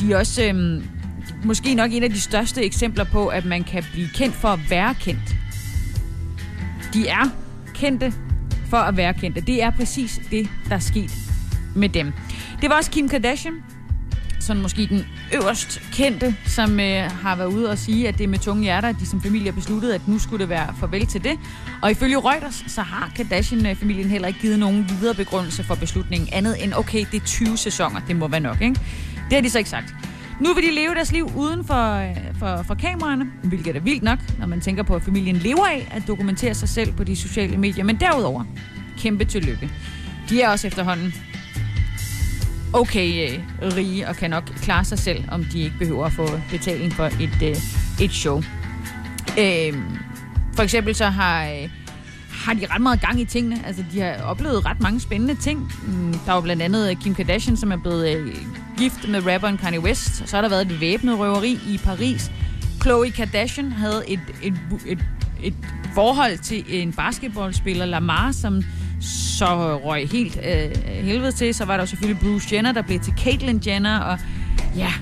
de 0.00 0.12
er 0.12 0.18
også 0.18 0.44
øhm, 0.44 0.84
måske 1.44 1.74
nok 1.74 1.92
en 1.92 2.02
af 2.02 2.10
de 2.10 2.20
største 2.20 2.62
eksempler 2.62 3.04
på, 3.04 3.26
at 3.26 3.44
man 3.44 3.64
kan 3.64 3.84
blive 3.92 4.08
kendt 4.14 4.34
for 4.34 4.48
at 4.48 4.70
være 4.70 4.94
kendt. 4.94 5.36
De 6.94 7.08
er 7.08 7.30
kendte 7.74 8.12
for 8.66 8.76
at 8.76 8.96
være 8.96 9.14
kendte. 9.14 9.40
Det 9.40 9.62
er 9.62 9.70
præcis 9.70 10.20
det, 10.30 10.48
der 10.68 10.74
er 10.74 10.78
sket 10.78 11.10
med 11.76 11.88
dem. 11.88 12.12
Det 12.60 12.70
var 12.70 12.76
også 12.76 12.90
Kim 12.90 13.08
Kardashian, 13.08 13.54
sådan 14.40 14.62
måske 14.62 14.86
den 14.86 15.04
øverst 15.32 15.80
kendte, 15.92 16.36
som 16.46 16.80
øh, 16.80 17.02
har 17.02 17.36
været 17.36 17.48
ude 17.48 17.70
og 17.70 17.78
sige, 17.78 18.08
at 18.08 18.18
det 18.18 18.24
er 18.24 18.28
med 18.28 18.38
tunge 18.38 18.62
hjerter, 18.62 18.88
at 18.88 18.96
de 19.00 19.06
som 19.06 19.20
familie 19.22 19.50
har 19.50 19.54
besluttet, 19.54 19.92
at 19.92 20.08
nu 20.08 20.18
skulle 20.18 20.40
det 20.40 20.48
være 20.48 20.74
farvel 20.80 21.06
til 21.06 21.24
det. 21.24 21.38
Og 21.82 21.90
ifølge 21.90 22.18
Reuters, 22.18 22.64
så 22.66 22.80
har 22.80 23.12
Kardashian-familien 23.16 24.08
heller 24.08 24.28
ikke 24.28 24.40
givet 24.40 24.58
nogen 24.58 24.90
videre 25.00 25.14
begrundelse 25.14 25.64
for 25.64 25.74
beslutningen, 25.74 26.28
andet 26.32 26.64
end, 26.64 26.74
okay, 26.74 27.04
det 27.12 27.22
er 27.22 27.26
20 27.26 27.56
sæsoner, 27.56 28.00
det 28.08 28.16
må 28.16 28.28
være 28.28 28.40
nok, 28.40 28.60
ikke? 28.60 28.80
Det 29.14 29.32
har 29.32 29.40
de 29.40 29.50
så 29.50 29.58
ikke 29.58 29.70
sagt. 29.70 29.94
Nu 30.40 30.54
vil 30.54 30.64
de 30.64 30.74
leve 30.74 30.94
deres 30.94 31.12
liv 31.12 31.30
uden 31.36 31.64
for, 31.64 31.92
øh, 31.94 32.16
for, 32.38 32.62
for 32.62 32.74
kameraerne, 32.74 33.26
hvilket 33.42 33.76
er 33.76 33.80
vildt 33.80 34.02
nok, 34.02 34.18
når 34.38 34.46
man 34.46 34.60
tænker 34.60 34.82
på, 34.82 34.94
at 34.94 35.02
familien 35.02 35.36
lever 35.36 35.66
af 35.66 35.88
at 35.90 36.02
dokumentere 36.06 36.54
sig 36.54 36.68
selv 36.68 36.92
på 36.92 37.04
de 37.04 37.16
sociale 37.16 37.56
medier. 37.56 37.84
Men 37.84 37.96
derudover, 38.00 38.44
kæmpe 38.98 39.24
tillykke. 39.24 39.70
De 40.28 40.42
er 40.42 40.48
også 40.48 40.66
efterhånden 40.66 41.14
okay 42.72 43.32
øh, 43.32 43.40
rige 43.76 44.08
og 44.08 44.16
kan 44.16 44.30
nok 44.30 44.44
klare 44.44 44.84
sig 44.84 44.98
selv, 44.98 45.24
om 45.28 45.44
de 45.44 45.60
ikke 45.60 45.78
behøver 45.78 46.06
at 46.06 46.12
få 46.12 46.28
betaling 46.50 46.92
for 46.92 47.04
et, 47.04 47.42
øh, 47.42 47.56
et 48.00 48.12
show. 48.12 48.42
Øh, 49.38 49.74
for 50.54 50.62
eksempel 50.62 50.94
så 50.94 51.04
har, 51.04 51.44
øh, 51.44 51.68
har 52.30 52.54
de 52.54 52.66
ret 52.70 52.80
meget 52.80 53.00
gang 53.00 53.20
i 53.20 53.24
tingene. 53.24 53.60
Altså, 53.66 53.84
de 53.92 54.00
har 54.00 54.22
oplevet 54.22 54.66
ret 54.66 54.80
mange 54.80 55.00
spændende 55.00 55.34
ting. 55.34 55.72
Mm, 55.86 56.14
der 56.26 56.32
var 56.32 56.40
blandt 56.40 56.62
andet 56.62 56.90
øh, 56.90 56.96
Kim 56.96 57.14
Kardashian, 57.14 57.56
som 57.56 57.72
er 57.72 57.76
blevet 57.76 58.16
øh, 58.16 58.34
gift 58.78 59.08
med 59.08 59.26
rapperen 59.26 59.58
Kanye 59.58 59.80
West. 59.80 60.28
Så 60.28 60.36
har 60.36 60.42
der 60.42 60.48
været 60.48 60.72
et 60.72 60.80
væbnet 60.80 61.18
røveri 61.18 61.52
i 61.68 61.80
Paris. 61.84 62.30
Khloe 62.80 63.10
Kardashian 63.10 63.72
havde 63.72 64.02
et, 64.08 64.20
et, 64.42 64.54
et, 64.86 64.98
et 65.42 65.54
forhold 65.94 66.38
til 66.38 66.64
en 66.68 66.92
basketballspiller, 66.92 67.86
Lamar, 67.86 68.32
som 68.32 68.62
så 69.00 69.76
røg 69.84 70.08
helt 70.08 70.38
øh, 70.44 70.76
helvede 70.86 71.32
til. 71.32 71.54
Så 71.54 71.64
var 71.64 71.76
der 71.76 71.84
selvfølgelig 71.84 72.20
Bruce 72.22 72.54
Jenner, 72.54 72.72
der 72.72 72.82
blev 72.82 73.00
til 73.00 73.12
Caitlyn 73.18 73.60
Jenner. 73.66 73.98
Og 73.98 74.18
ja, 74.76 74.92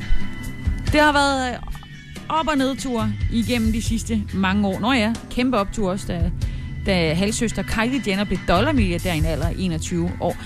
det 0.92 1.00
har 1.00 1.12
været 1.12 1.52
øh, 1.52 1.58
op- 2.28 2.48
og 2.48 2.58
nedtur 2.58 3.08
igennem 3.32 3.72
de 3.72 3.82
sidste 3.82 4.22
mange 4.34 4.68
år. 4.68 4.78
Nå 4.78 4.92
ja, 4.92 5.12
kæmpe 5.30 5.58
optur 5.58 5.90
også, 5.90 6.06
da, 6.06 6.30
da 6.86 7.14
halvsøster 7.14 7.62
Kylie 7.62 8.02
Jenner 8.06 8.24
blev 8.24 8.38
dollarmilliardær 8.48 9.12
i 9.12 9.18
en 9.18 9.24
alder 9.24 9.46
af 9.46 9.54
21 9.58 10.12
år. 10.20 10.36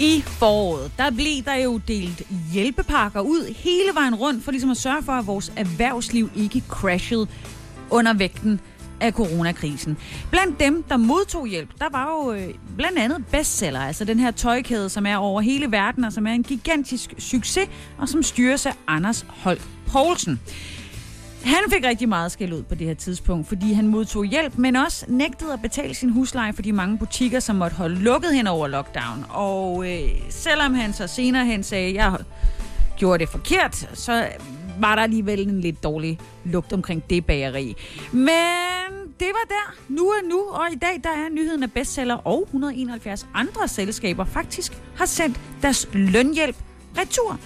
I 0.00 0.22
foråret, 0.26 0.90
der 0.98 1.10
blev 1.10 1.44
der 1.44 1.54
jo 1.54 1.80
delt 1.88 2.22
hjælpepakker 2.52 3.20
ud 3.20 3.54
hele 3.56 3.94
vejen 3.94 4.14
rundt, 4.14 4.44
for 4.44 4.50
ligesom 4.50 4.70
at 4.70 4.76
sørge 4.76 5.02
for, 5.02 5.12
at 5.12 5.26
vores 5.26 5.52
erhvervsliv 5.56 6.30
ikke 6.36 6.62
crashede 6.68 7.26
under 7.90 8.14
vægten 8.14 8.60
af 9.00 9.12
coronakrisen. 9.12 9.96
Blandt 10.30 10.60
dem, 10.60 10.82
der 10.82 10.96
modtog 10.96 11.46
hjælp, 11.46 11.70
der 11.78 11.86
var 11.92 12.10
jo 12.10 12.32
øh, 12.32 12.54
blandt 12.76 12.98
andet 12.98 13.26
bestseller, 13.26 13.80
altså 13.80 14.04
den 14.04 14.18
her 14.18 14.30
tøjkæde, 14.30 14.88
som 14.88 15.06
er 15.06 15.16
over 15.16 15.40
hele 15.40 15.72
verden, 15.72 16.04
og 16.04 16.12
som 16.12 16.26
er 16.26 16.32
en 16.32 16.42
gigantisk 16.42 17.14
succes, 17.18 17.68
og 17.98 18.08
som 18.08 18.22
styres 18.22 18.66
af 18.66 18.74
Anders 18.86 19.26
Holt 19.28 19.68
Poulsen. 19.86 20.40
Han 21.44 21.70
fik 21.72 21.84
rigtig 21.84 22.08
meget 22.08 22.32
skæld 22.32 22.52
ud 22.52 22.62
på 22.62 22.74
det 22.74 22.86
her 22.86 22.94
tidspunkt, 22.94 23.48
fordi 23.48 23.72
han 23.72 23.88
modtog 23.88 24.24
hjælp, 24.24 24.58
men 24.58 24.76
også 24.76 25.04
nægtede 25.08 25.52
at 25.52 25.62
betale 25.62 25.94
sin 25.94 26.10
husleje 26.10 26.52
for 26.52 26.62
de 26.62 26.72
mange 26.72 26.98
butikker, 26.98 27.40
som 27.40 27.56
måtte 27.56 27.76
holde 27.76 27.94
lukket 27.94 28.34
hen 28.34 28.46
over 28.46 28.68
lockdown. 28.68 29.24
Og 29.28 29.90
øh, 29.90 30.08
selvom 30.30 30.74
han 30.74 30.92
så 30.92 31.06
senere 31.06 31.44
hen 31.44 31.62
sagde, 31.62 31.88
at 31.88 31.94
jeg 31.94 32.16
gjorde 32.96 33.18
det 33.18 33.28
forkert, 33.28 33.88
så 33.94 34.26
var 34.80 34.94
der 34.94 35.02
alligevel 35.02 35.48
en 35.48 35.60
lidt 35.60 35.82
dårlig 35.82 36.18
lugt 36.44 36.72
omkring 36.72 37.10
det 37.10 37.26
bageri. 37.26 37.76
Men 38.12 38.28
det 39.20 39.28
var 39.28 39.46
der. 39.48 39.74
Nu 39.88 40.08
er 40.08 40.28
nu, 40.28 40.40
og 40.40 40.72
i 40.72 40.76
dag 40.76 41.00
der 41.04 41.10
er 41.10 41.28
nyheden 41.30 41.62
af 41.62 41.72
bestseller 41.72 42.14
og 42.14 42.42
171 42.42 43.26
andre 43.34 43.68
selskaber 43.68 44.24
faktisk 44.24 44.72
har 44.96 45.06
sendt 45.06 45.40
deres 45.62 45.88
lønhjælp 45.92 46.56
retur. 46.98 47.38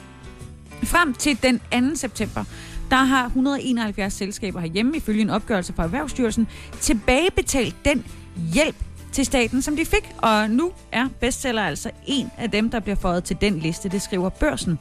Frem 0.83 1.14
til 1.14 1.42
den 1.42 1.61
2. 1.90 1.97
september, 1.97 2.45
der 2.90 2.97
har 2.97 3.27
171 3.27 4.12
selskaber 4.12 4.61
herhjemme, 4.61 4.97
ifølge 4.97 5.21
en 5.21 5.31
opgørelse 5.31 5.73
fra 5.73 5.83
Erhvervsstyrelsen, 5.83 6.49
tilbagebetalt 6.81 7.77
den 7.85 8.07
hjælp 8.55 8.77
til 9.12 9.27
staten, 9.27 9.62
som 9.62 9.77
de 9.77 9.85
fik. 9.85 10.14
Og 10.18 10.51
nu 10.51 10.73
er 10.92 11.09
bestseller 11.21 11.62
altså 11.62 11.90
en 12.07 12.31
af 12.38 12.51
dem, 12.51 12.71
der 12.71 12.81
bliver 12.81 12.97
fået 12.97 13.25
til 13.25 13.37
den 13.40 13.59
liste, 13.59 13.88
det 13.88 14.03
skriver 14.03 14.29
børsen. 14.29 14.79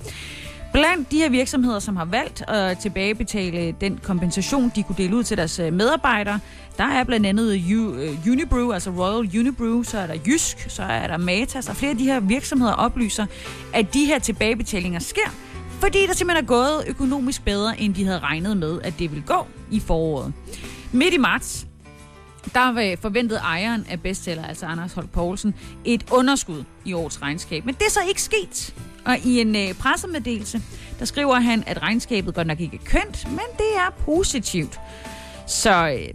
Blandt 0.73 1.11
de 1.11 1.17
her 1.17 1.29
virksomheder, 1.29 1.79
som 1.79 1.95
har 1.95 2.05
valgt 2.05 2.49
at 2.49 2.77
tilbagebetale 2.77 3.71
den 3.81 3.99
kompensation, 4.03 4.71
de 4.75 4.83
kunne 4.83 4.95
dele 4.97 5.15
ud 5.15 5.23
til 5.23 5.37
deres 5.37 5.59
øh, 5.59 5.73
medarbejdere, 5.73 6.39
der 6.77 6.83
er 6.83 7.03
blandt 7.03 7.25
andet 7.25 7.53
øh, 7.53 7.71
øh, 7.71 8.27
Unibrew, 8.31 8.71
altså 8.71 8.89
Royal 8.89 9.39
Unibrew, 9.39 9.83
så 9.83 9.97
er 9.97 10.07
der 10.07 10.15
Jysk, 10.27 10.69
så 10.69 10.83
er 10.83 11.07
der 11.07 11.17
Matas, 11.17 11.69
og 11.69 11.75
flere 11.75 11.91
af 11.91 11.97
de 11.97 12.03
her 12.03 12.19
virksomheder 12.19 12.73
oplyser, 12.73 13.25
at 13.73 13.93
de 13.93 14.05
her 14.05 14.19
tilbagebetalinger 14.19 14.99
sker, 14.99 15.29
fordi 15.79 16.07
der 16.07 16.13
simpelthen 16.13 16.43
er 16.43 16.47
gået 16.47 16.83
økonomisk 16.87 17.45
bedre, 17.45 17.81
end 17.81 17.95
de 17.95 18.05
havde 18.05 18.19
regnet 18.19 18.57
med, 18.57 18.81
at 18.83 18.93
det 18.99 19.11
ville 19.11 19.23
gå 19.27 19.47
i 19.71 19.79
foråret. 19.79 20.33
Midt 20.91 21.13
i 21.13 21.17
marts, 21.17 21.67
der 22.53 22.71
var 22.71 22.95
forventet 23.01 23.37
ejeren 23.37 23.85
af 23.89 24.01
bestseller, 24.01 24.45
altså 24.45 24.65
Anders 24.65 24.93
Holt 24.93 25.11
Poulsen, 25.11 25.53
et 25.85 26.05
underskud 26.11 26.63
i 26.85 26.93
årets 26.93 27.21
regnskab. 27.21 27.65
Men 27.65 27.75
det 27.75 27.85
er 27.85 27.89
så 27.89 27.99
ikke 28.07 28.21
sket. 28.21 28.73
Og 29.05 29.17
i 29.25 29.41
en 29.41 29.55
øh, 29.55 29.73
pressemeddelelse, 29.73 30.61
der 30.99 31.05
skriver 31.05 31.35
han, 31.35 31.63
at 31.67 31.81
regnskabet 31.81 32.33
godt 32.35 32.47
nok 32.47 32.59
ikke 32.59 32.79
er 32.83 32.85
kønt, 32.85 33.27
men 33.29 33.45
det 33.57 33.75
er 33.75 33.89
positivt. 34.05 34.79
Så 35.47 35.89
øh, 35.89 36.13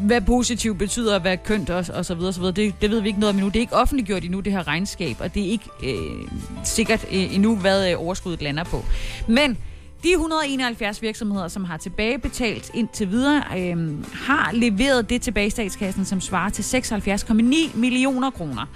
hvad 0.00 0.20
positivt 0.20 0.78
betyder 0.78 1.16
at 1.16 1.24
være 1.24 1.36
kønt 1.36 1.70
og, 1.70 1.84
og 1.94 2.04
så 2.04 2.14
videre, 2.14 2.30
og 2.30 2.34
så 2.34 2.40
videre. 2.40 2.54
Det, 2.54 2.74
det 2.80 2.90
ved 2.90 3.00
vi 3.00 3.08
ikke 3.08 3.20
noget 3.20 3.30
om 3.30 3.36
endnu. 3.36 3.48
Det 3.48 3.56
er 3.56 3.60
ikke 3.60 3.76
offentliggjort 3.76 4.24
endnu, 4.24 4.40
det 4.40 4.52
her 4.52 4.66
regnskab, 4.66 5.16
og 5.20 5.34
det 5.34 5.42
er 5.46 5.50
ikke 5.50 5.68
øh, 5.82 6.28
sikkert 6.64 7.04
øh, 7.12 7.34
endnu, 7.34 7.56
hvad 7.56 7.90
øh, 7.90 8.00
overskuddet 8.00 8.42
lander 8.42 8.64
på. 8.64 8.84
Men 9.28 9.58
de 10.02 10.12
171 10.12 11.02
virksomheder, 11.02 11.48
som 11.48 11.64
har 11.64 11.76
tilbagebetalt 11.76 12.70
indtil 12.74 13.10
videre, 13.10 13.42
øh, 13.58 14.04
har 14.14 14.50
leveret 14.52 15.10
det 15.10 15.22
tilbage 15.22 15.46
i 15.46 15.50
statskassen, 15.50 16.04
som 16.04 16.20
svarer 16.20 16.50
til 16.50 16.62
76,9 16.62 17.76
millioner 17.78 18.30
kroner. 18.30 18.66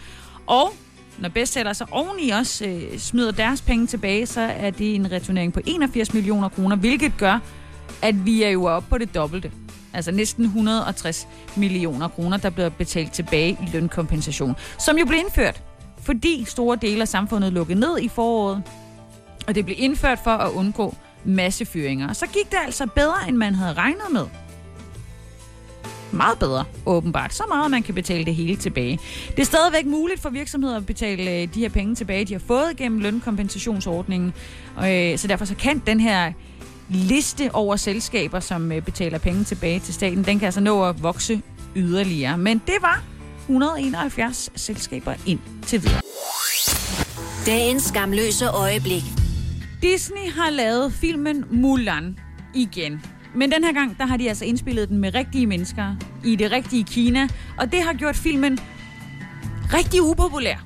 Og 0.47 0.73
når 1.20 1.28
bestseller 1.28 1.72
så 1.72 1.85
oveni 1.90 2.31
også 2.31 2.66
øh, 2.66 2.98
smider 2.98 3.33
deres 3.33 3.62
penge 3.62 3.87
tilbage, 3.87 4.26
så 4.26 4.40
er 4.40 4.70
det 4.70 4.94
en 4.94 5.12
returnering 5.12 5.52
på 5.52 5.61
81 5.66 6.14
millioner 6.14 6.48
kroner, 6.48 6.76
hvilket 6.76 7.12
gør, 7.18 7.38
at 8.02 8.26
vi 8.26 8.42
er 8.42 8.48
jo 8.48 8.64
oppe 8.64 8.88
på 8.90 8.98
det 8.98 9.14
dobbelte. 9.14 9.52
Altså 9.92 10.11
næsten 10.11 10.44
160 10.44 11.28
millioner 11.57 12.09
kroner, 12.09 12.37
der 12.37 12.50
bliver 12.50 12.68
betalt 12.68 13.12
tilbage 13.12 13.50
i 13.50 13.68
lønkompensation. 13.72 14.57
Som 14.78 14.98
jo 14.98 15.07
blev 15.07 15.18
indført, 15.18 15.62
fordi 16.00 16.44
store 16.44 16.76
dele 16.76 17.00
af 17.00 17.09
samfundet 17.09 17.52
lukkede 17.52 17.81
ned 17.81 17.98
i 17.98 18.09
foråret. 18.09 18.62
Og 19.46 19.54
det 19.54 19.64
blev 19.64 19.76
indført 19.78 20.18
for 20.24 20.31
at 20.31 20.52
undgå 20.52 20.94
massefyringer. 21.24 22.09
Og 22.09 22.16
så 22.16 22.26
gik 22.26 22.50
det 22.50 22.59
altså 22.64 22.87
bedre, 22.87 23.28
end 23.28 23.37
man 23.37 23.54
havde 23.54 23.72
regnet 23.72 24.07
med. 24.12 24.26
Meget 26.12 26.38
bedre, 26.38 26.64
åbenbart. 26.87 27.35
Så 27.35 27.42
meget, 27.49 27.64
at 27.64 27.71
man 27.71 27.83
kan 27.83 27.94
betale 27.94 28.25
det 28.25 28.35
hele 28.35 28.57
tilbage. 28.57 28.99
Det 29.31 29.38
er 29.38 29.44
stadigvæk 29.47 29.87
muligt 29.87 30.21
for 30.21 30.31
virksomheder 30.31 30.77
at 30.77 30.87
betale 30.87 31.31
øh, 31.31 31.49
de 31.55 31.61
her 31.61 31.68
penge 31.68 31.94
tilbage, 31.94 32.25
de 32.25 32.33
har 32.33 32.42
fået 32.47 32.77
gennem 32.77 33.01
lønkompensationsordningen. 33.01 34.33
Øh, 34.85 35.18
Så 35.18 35.27
derfor 35.29 35.44
så 35.44 35.55
kan 35.55 35.83
den 35.87 36.01
her 36.01 36.33
liste 36.88 37.51
over 37.55 37.77
selskaber, 37.77 38.40
som 38.40 38.73
øh, 38.73 38.83
betaler 38.83 39.19
penge 39.19 39.44
tilbage 39.44 39.81
til 39.81 39.94
staten, 39.94 40.25
den 40.25 40.38
kan 40.38 40.46
altså 40.46 40.61
nå 40.61 40.85
at 40.85 41.02
vokse 41.02 41.42
yderligere. 41.77 42.38
Men 42.38 42.63
det 42.67 42.77
var 42.81 43.02
171 43.42 44.50
selskaber 44.56 45.15
ind 45.27 45.38
til 45.67 45.83
videre. 45.83 46.00
Dagens 47.46 47.83
skamløse 47.83 48.46
øjeblik. 48.48 49.02
Disney 49.83 50.33
har 50.35 50.50
lavet 50.50 50.92
filmen 50.92 51.44
Mulan 51.50 52.19
igen. 52.54 53.02
Men 53.35 53.52
den 53.52 53.64
her 53.64 53.72
gang, 53.72 53.98
der 53.98 54.06
har 54.06 54.16
de 54.16 54.29
altså 54.29 54.44
indspillet 54.44 54.88
den 54.88 54.98
med 54.98 55.14
rigtige 55.14 55.46
mennesker 55.46 55.96
i 56.24 56.37
det 56.37 56.52
rigtige 56.52 56.85
Kina, 56.85 57.29
og 57.58 57.72
det 57.72 57.83
har 57.83 57.92
gjort 57.92 58.16
filmen 58.16 58.58
rigtig 59.74 60.02
upopulær. 60.02 60.56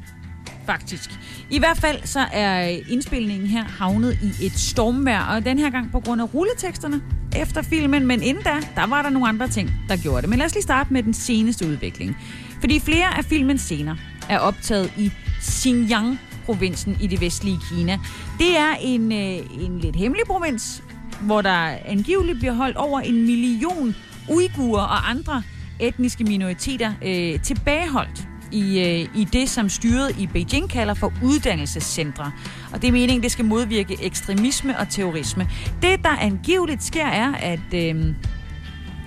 faktisk. 0.67 1.11
I 1.51 1.59
hvert 1.59 1.77
fald 1.77 1.99
så 2.05 2.21
er 2.33 2.79
indspilningen 2.89 3.49
her 3.49 3.65
havnet 3.65 4.19
i 4.23 4.47
et 4.47 4.53
stormvær, 4.53 5.21
og 5.21 5.45
den 5.45 5.59
her 5.59 5.71
gang 5.71 5.93
på 5.93 6.01
grund 6.01 6.21
af 6.23 6.35
rulleteksterne 6.35 7.03
efter 7.37 7.63
filmen, 7.63 8.07
men 8.07 8.23
inden 8.23 8.45
da, 8.45 8.55
der 8.77 8.87
var 8.87 9.03
der 9.03 9.11
nogle 9.11 9.29
andre 9.29 9.49
ting, 9.49 9.71
der 9.89 9.97
gjorde 9.97 10.23
det. 10.23 10.29
Men 10.31 10.39
lad 10.39 10.47
os 10.47 10.55
lige 10.55 10.63
starte 10.63 10.93
med 10.93 11.03
den 11.03 11.15
seneste 11.15 11.67
udvikling. 11.67 12.17
Fordi 12.61 12.81
flere 12.81 13.19
af 13.19 13.25
filmens 13.25 13.61
scener 13.61 13.97
er 14.29 14.39
optaget 14.39 14.93
i 14.99 15.13
Xinjiang, 15.43 16.21
provinsen 16.45 16.97
i 17.01 17.07
det 17.07 17.21
vestlige 17.21 17.59
Kina. 17.71 17.99
Det 18.39 18.57
er 18.59 18.75
en, 18.81 19.13
øh, 19.13 19.65
en 19.65 19.79
lidt 19.79 19.97
hemmelig 19.97 20.27
provins, 20.27 20.83
hvor 21.23 21.43
der 21.43 21.79
angiveligt 21.85 22.39
bliver 22.39 22.55
holdt 22.55 22.77
over 22.77 23.01
en 23.01 23.27
million 23.27 23.95
uigurer 24.29 24.83
og 24.83 25.11
andre 25.11 25.43
etniske 25.81 26.25
minoriteter 26.25 26.93
øh, 27.05 27.41
tilbageholdt 27.41 28.29
i, 28.53 28.81
øh, 28.81 29.21
i 29.21 29.25
det, 29.25 29.49
som 29.49 29.69
styret 29.69 30.19
i 30.19 30.27
Beijing 30.27 30.71
kalder 30.71 30.95
for 30.95 31.13
uddannelsescentre. 31.23 32.33
Og 32.73 32.83
det 32.83 32.89
er 32.89 32.93
meningen, 32.93 33.23
det 33.23 33.33
skal 33.33 33.45
modvirke 33.45 33.97
ekstremisme 34.03 34.79
og 34.79 34.89
terrorisme. 34.89 35.49
Det, 35.83 36.03
der 36.03 36.17
angiveligt 36.21 36.83
sker, 36.83 37.07
er, 37.07 37.33
at 37.33 37.75
øh, 37.75 38.15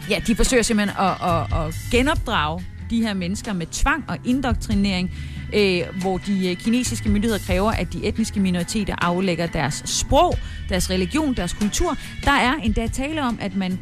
ja, 0.10 0.20
de 0.28 0.36
forsøger 0.36 0.64
simpelthen 0.64 0.98
at, 1.00 1.30
at, 1.30 1.66
at 1.66 1.76
genopdrage 1.92 2.66
de 2.90 3.02
her 3.02 3.14
mennesker 3.14 3.54
med 3.54 3.66
tvang 3.72 4.06
og 4.08 4.18
indoktrinering, 4.26 5.12
øh, 5.56 5.82
hvor 6.02 6.18
de 6.18 6.50
øh, 6.50 6.56
kinesiske 6.56 7.10
myndigheder 7.10 7.40
kræver, 7.46 7.72
at 7.72 7.94
de 7.94 8.06
etniske 8.06 8.40
minoriteter 8.40 8.96
aflægger 8.98 9.48
deres 9.48 9.84
sprog, 9.86 10.38
deres 10.70 10.90
religion, 10.90 11.34
deres 11.34 11.54
kultur. 11.54 11.98
Der 12.24 12.32
er 12.32 12.54
endda 12.54 12.88
tale 12.88 13.24
om, 13.24 13.38
at 13.42 13.56
man 13.56 13.80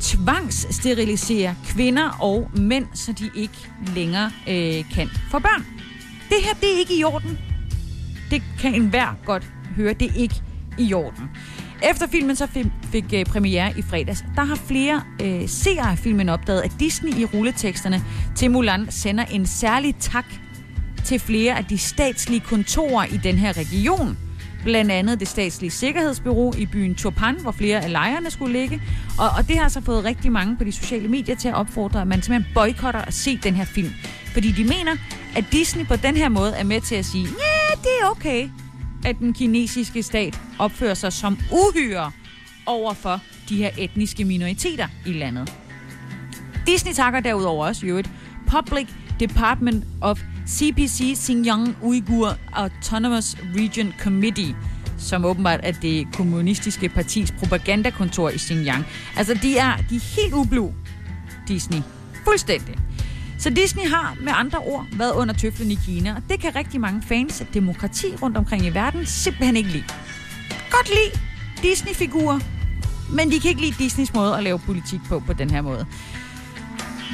tvangssteriliserer 0.00 1.54
kvinder 1.66 2.18
og 2.20 2.50
mænd, 2.56 2.86
så 2.94 3.12
de 3.12 3.30
ikke 3.34 3.68
længere 3.94 4.30
øh, 4.48 4.84
kan 4.94 5.08
få 5.30 5.38
børn. 5.38 5.66
Det 6.28 6.36
her, 6.44 6.54
det 6.54 6.74
er 6.74 6.78
ikke 6.78 6.96
i 6.96 7.04
orden. 7.04 7.38
Det 8.30 8.42
kan 8.60 8.74
enhver 8.74 9.16
godt 9.24 9.52
høre, 9.76 9.92
det 9.92 10.10
er 10.10 10.14
ikke 10.16 10.42
i 10.78 10.94
orden. 10.94 11.30
Efter 11.90 12.06
filmen 12.06 12.36
så 12.36 12.46
fik, 12.46 12.66
fik 12.92 13.04
øh, 13.14 13.24
premiere 13.24 13.72
i 13.78 13.82
fredags, 13.82 14.24
der 14.36 14.44
har 14.44 14.54
flere 14.54 15.02
øh, 15.22 15.48
seere 15.48 15.90
af 15.90 15.98
filmen 15.98 16.28
opdaget, 16.28 16.60
at 16.60 16.72
Disney 16.80 17.14
i 17.14 17.24
rulleteksterne 17.24 18.02
til 18.36 18.50
Mulan 18.50 18.86
sender 18.90 19.24
en 19.24 19.46
særlig 19.46 19.94
tak 20.00 20.24
til 21.04 21.18
flere 21.20 21.58
af 21.58 21.64
de 21.64 21.78
statslige 21.78 22.40
kontorer 22.40 23.04
i 23.04 23.16
den 23.16 23.36
her 23.36 23.56
region. 23.56 24.18
Blandt 24.64 24.92
andet 24.92 25.20
det 25.20 25.28
statslige 25.28 25.70
sikkerhedsbyrå 25.70 26.54
i 26.58 26.66
byen 26.66 26.94
Turpan, 26.94 27.40
hvor 27.40 27.52
flere 27.52 27.84
af 27.84 27.92
lejrene 27.92 28.30
skulle 28.30 28.60
ligge. 28.60 28.82
Og, 29.18 29.28
og 29.38 29.48
det 29.48 29.58
har 29.58 29.68
så 29.68 29.80
fået 29.80 30.04
rigtig 30.04 30.32
mange 30.32 30.56
på 30.56 30.64
de 30.64 30.72
sociale 30.72 31.08
medier 31.08 31.36
til 31.36 31.48
at 31.48 31.54
opfordre, 31.54 32.00
at 32.00 32.06
man 32.06 32.22
simpelthen 32.22 32.54
boykotter 32.54 33.00
at 33.00 33.14
se 33.14 33.36
den 33.36 33.54
her 33.54 33.64
film. 33.64 33.92
Fordi 34.32 34.52
de 34.52 34.64
mener, 34.64 34.96
at 35.36 35.44
Disney 35.52 35.86
på 35.86 35.96
den 35.96 36.16
her 36.16 36.28
måde 36.28 36.52
er 36.56 36.64
med 36.64 36.80
til 36.80 36.94
at 36.94 37.04
sige, 37.04 37.24
ja, 37.24 37.76
det 37.82 37.90
er 38.02 38.10
okay, 38.10 38.48
at 39.04 39.18
den 39.18 39.32
kinesiske 39.32 40.02
stat 40.02 40.40
opfører 40.58 40.94
sig 40.94 41.12
som 41.12 41.38
uhyre 41.52 42.12
over 42.66 42.94
for 42.94 43.20
de 43.48 43.56
her 43.56 43.70
etniske 43.78 44.24
minoriteter 44.24 44.86
i 45.06 45.12
landet. 45.12 45.52
Disney 46.66 46.92
takker 46.92 47.20
derudover 47.20 47.66
også 47.66 47.86
jo 47.86 47.98
et 47.98 48.10
Public 48.46 48.88
Department 49.20 49.84
of 50.00 50.20
CPC 50.50 51.14
Xinjiang 51.16 51.76
Uyghur 51.82 52.36
Autonomous 52.52 53.36
Region 53.56 53.94
Committee, 54.02 54.56
som 54.98 55.24
åbenbart 55.24 55.60
er 55.62 55.72
det 55.72 56.06
kommunistiske 56.12 56.88
partis 56.88 57.30
propagandakontor 57.30 58.28
i 58.28 58.38
Xinjiang. 58.38 58.84
Altså, 59.16 59.34
de 59.42 59.58
er, 59.58 59.76
de 59.90 59.96
er 59.96 60.20
helt 60.20 60.34
ublu, 60.34 60.70
Disney. 61.48 61.78
Fuldstændig. 62.24 62.78
Så 63.38 63.50
Disney 63.50 63.88
har 63.88 64.16
med 64.20 64.32
andre 64.36 64.58
ord 64.58 64.86
været 64.92 65.12
under 65.12 65.34
tøflen 65.34 65.70
i 65.70 65.78
Kina, 65.86 66.14
og 66.14 66.22
det 66.28 66.40
kan 66.40 66.56
rigtig 66.56 66.80
mange 66.80 67.02
fans 67.02 67.40
af 67.40 67.46
demokrati 67.46 68.06
rundt 68.22 68.36
omkring 68.36 68.66
i 68.66 68.74
verden 68.74 69.06
simpelthen 69.06 69.56
ikke 69.56 69.70
lide. 69.70 69.84
Godt 70.70 70.88
lide 70.88 71.20
Disney-figurer, 71.62 72.40
men 73.16 73.30
de 73.30 73.40
kan 73.40 73.48
ikke 73.48 73.60
lide 73.60 73.74
Disneys 73.78 74.14
måde 74.14 74.36
at 74.36 74.42
lave 74.42 74.58
politik 74.58 75.00
på 75.08 75.20
på 75.20 75.32
den 75.32 75.50
her 75.50 75.62
måde. 75.62 75.86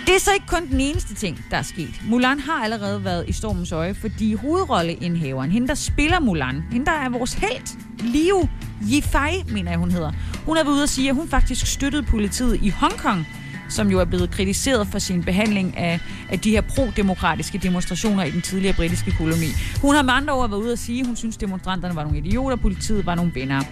Det 0.06 0.14
er 0.14 0.20
så 0.20 0.32
ikke 0.34 0.46
kun 0.46 0.68
den 0.70 0.80
eneste 0.80 1.14
ting, 1.14 1.44
der 1.50 1.56
er 1.56 1.62
sket. 1.62 2.02
Mulan 2.08 2.40
har 2.40 2.64
allerede 2.64 3.04
været 3.04 3.24
i 3.28 3.32
stormens 3.32 3.72
øje, 3.72 3.94
fordi 3.94 4.34
hovedrolleindhaveren, 4.34 5.50
hende 5.50 5.68
der 5.68 5.74
spiller 5.74 6.20
Mulan, 6.20 6.62
hende 6.72 6.86
der 6.86 6.92
er 6.92 7.08
vores 7.08 7.32
held, 7.32 7.78
Liu 7.98 8.48
Yifei, 8.92 9.44
mener 9.52 9.70
jeg 9.70 9.78
hun 9.78 9.90
hedder, 9.90 10.12
hun 10.46 10.56
er 10.56 10.64
ved 10.64 10.72
ude 10.72 10.82
at 10.82 10.88
sige, 10.88 11.08
at 11.08 11.14
hun 11.14 11.28
faktisk 11.28 11.66
støttede 11.66 12.02
politiet 12.02 12.58
i 12.62 12.68
Hongkong, 12.68 13.26
som 13.68 13.90
jo 13.90 14.00
er 14.00 14.04
blevet 14.04 14.30
kritiseret 14.30 14.86
for 14.86 14.98
sin 14.98 15.24
behandling 15.24 15.76
af, 15.76 16.00
af 16.30 16.40
de 16.40 16.50
her 16.50 16.60
pro-demokratiske 16.60 17.58
demonstrationer 17.58 18.24
i 18.24 18.30
den 18.30 18.42
tidligere 18.42 18.74
britiske 18.74 19.14
koloni. 19.18 19.48
Hun 19.80 19.94
har 19.94 20.02
med 20.02 20.12
andre 20.12 20.34
ord 20.34 20.50
været 20.50 20.60
ude 20.60 20.72
at 20.72 20.78
sige, 20.78 21.00
at 21.00 21.06
hun 21.06 21.16
synes, 21.16 21.36
demonstranterne 21.36 21.96
var 21.96 22.02
nogle 22.02 22.18
idioter, 22.18 22.56
politiet 22.56 23.06
var 23.06 23.14
nogle 23.14 23.34
venner. 23.34 23.62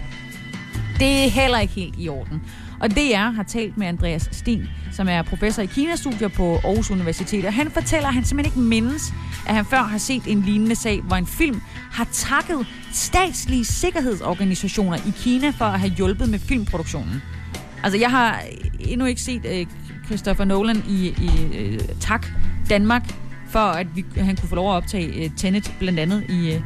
Det 0.99 1.25
er 1.25 1.29
heller 1.29 1.59
ikke 1.59 1.73
helt 1.73 1.95
i 1.97 2.09
orden. 2.09 2.41
Og 2.79 2.91
DR 2.91 3.31
har 3.35 3.43
talt 3.43 3.77
med 3.77 3.87
Andreas 3.87 4.29
Sten, 4.31 4.67
som 4.91 5.07
er 5.07 5.21
professor 5.21 5.61
i 5.61 5.65
Kina-studier 5.65 6.27
på 6.27 6.55
Aarhus 6.55 6.91
Universitet, 6.91 7.45
og 7.45 7.53
han 7.53 7.71
fortæller, 7.71 8.07
at 8.07 8.13
han 8.13 8.23
simpelthen 8.23 8.59
ikke 8.59 8.69
mindes, 8.69 9.13
at 9.47 9.55
han 9.55 9.65
før 9.65 9.83
har 9.83 9.97
set 9.97 10.23
en 10.27 10.41
lignende 10.41 10.75
sag, 10.75 11.01
hvor 11.01 11.15
en 11.15 11.27
film 11.27 11.61
har 11.91 12.07
takket 12.11 12.67
statslige 12.91 13.65
sikkerhedsorganisationer 13.65 14.97
i 14.97 15.13
Kina 15.17 15.49
for 15.49 15.65
at 15.65 15.79
have 15.79 15.91
hjulpet 15.91 16.29
med 16.29 16.39
filmproduktionen. 16.39 17.21
Altså, 17.83 17.99
jeg 17.99 18.11
har 18.11 18.41
endnu 18.79 19.05
ikke 19.05 19.21
set 19.21 19.45
øh, 19.45 19.65
Christopher 20.05 20.45
Nolan 20.45 20.83
i, 20.89 21.07
i 21.07 21.57
øh, 21.57 21.79
Tak 21.99 22.27
Danmark, 22.69 23.13
for 23.49 23.59
at 23.59 23.87
vi, 23.95 24.05
han 24.17 24.35
kunne 24.35 24.49
få 24.49 24.55
lov 24.55 24.71
at 24.71 24.75
optage 24.75 25.23
øh, 25.23 25.29
Tenet, 25.37 25.73
blandt 25.79 25.99
andet 25.99 26.23
i, 26.29 26.53
øh, 26.53 26.61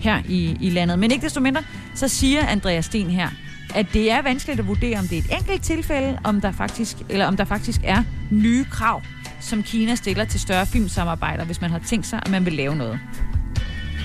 her 0.00 0.22
i, 0.28 0.56
i 0.60 0.70
landet. 0.70 0.98
Men 0.98 1.10
ikke 1.10 1.24
desto 1.24 1.40
mindre, 1.40 1.62
så 1.94 2.08
siger 2.08 2.46
Andreas 2.46 2.84
Sten 2.84 3.10
her, 3.10 3.28
at 3.74 3.86
det 3.92 4.10
er 4.10 4.22
vanskeligt 4.22 4.60
at 4.60 4.66
vurdere, 4.66 4.98
om 4.98 5.08
det 5.08 5.18
er 5.18 5.22
et 5.22 5.40
enkelt 5.40 5.62
tilfælde, 5.62 6.18
om 6.24 6.40
der 6.40 6.52
faktisk, 6.52 6.96
eller 7.08 7.26
om 7.26 7.36
der 7.36 7.44
faktisk 7.44 7.80
er 7.84 8.02
nye 8.30 8.64
krav, 8.64 9.02
som 9.40 9.62
Kina 9.62 9.94
stiller 9.94 10.24
til 10.24 10.40
større 10.40 10.66
filmsamarbejder, 10.66 11.44
hvis 11.44 11.60
man 11.60 11.70
har 11.70 11.78
tænkt 11.78 12.06
sig, 12.06 12.18
at 12.22 12.30
man 12.30 12.44
vil 12.44 12.52
lave 12.52 12.76
noget. 12.76 13.00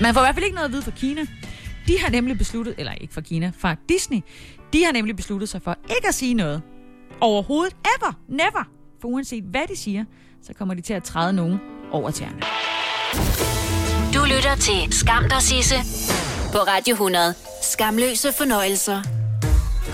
Man 0.02 0.14
får 0.14 0.20
i 0.20 0.24
hvert 0.24 0.34
fald 0.34 0.44
ikke 0.44 0.54
noget 0.54 0.68
at 0.68 0.72
vide 0.72 0.82
fra 0.82 0.90
Kina. 0.90 1.20
De 1.86 1.98
har 2.00 2.10
nemlig 2.10 2.38
besluttet, 2.38 2.74
eller 2.78 2.92
ikke 2.92 3.14
fra 3.14 3.20
Kina, 3.20 3.52
fra 3.58 3.76
Disney, 3.88 4.20
de 4.72 4.84
har 4.84 4.92
nemlig 4.92 5.16
besluttet 5.16 5.48
sig 5.48 5.62
for 5.62 5.76
ikke 5.96 6.08
at 6.08 6.14
sige 6.14 6.34
noget. 6.34 6.62
Overhovedet, 7.20 7.76
ever, 7.96 8.12
never. 8.28 8.68
For 9.00 9.08
uanset 9.08 9.44
hvad 9.44 9.62
de 9.72 9.76
siger, 9.76 10.04
så 10.42 10.52
kommer 10.54 10.74
de 10.74 10.80
til 10.80 10.94
at 10.94 11.02
træde 11.02 11.32
nogen 11.32 11.58
over 11.92 12.10
tæerne. 12.10 12.40
Du 14.14 14.24
lytter 14.24 14.54
til 14.54 14.92
Skam 14.92 15.28
der 15.28 15.38
Sisse 15.38 15.74
på 16.52 16.58
Radio 16.58 16.92
100. 16.92 17.34
Skamløse 17.62 18.28
fornøjelser. 18.38 19.19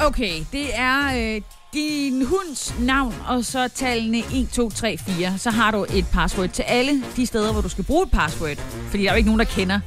Okay, 0.05 0.45
det 0.53 0.67
er 0.75 1.35
øh, 1.37 1.41
din 1.75 2.25
hunds 2.27 2.75
navn, 2.81 3.15
og 3.29 3.45
så 3.45 3.69
tallene 3.69 4.19
1, 4.19 4.49
2, 4.53 4.71
3, 4.71 4.99
4. 4.99 5.39
Så 5.39 5.51
har 5.51 5.71
du 5.71 5.87
et 5.95 6.07
password 6.13 6.49
til 6.49 6.63
alle 6.63 7.03
de 7.17 7.27
steder, 7.27 7.53
hvor 7.53 7.61
du 7.61 7.69
skal 7.69 7.85
bruge 7.85 8.03
et 8.03 8.11
password. 8.11 8.57
Fordi 8.91 9.03
der 9.03 9.09
er 9.09 9.13
jo 9.13 9.17
ikke 9.17 9.29
nogen, 9.29 9.39
der 9.39 9.45
kender 9.45 9.81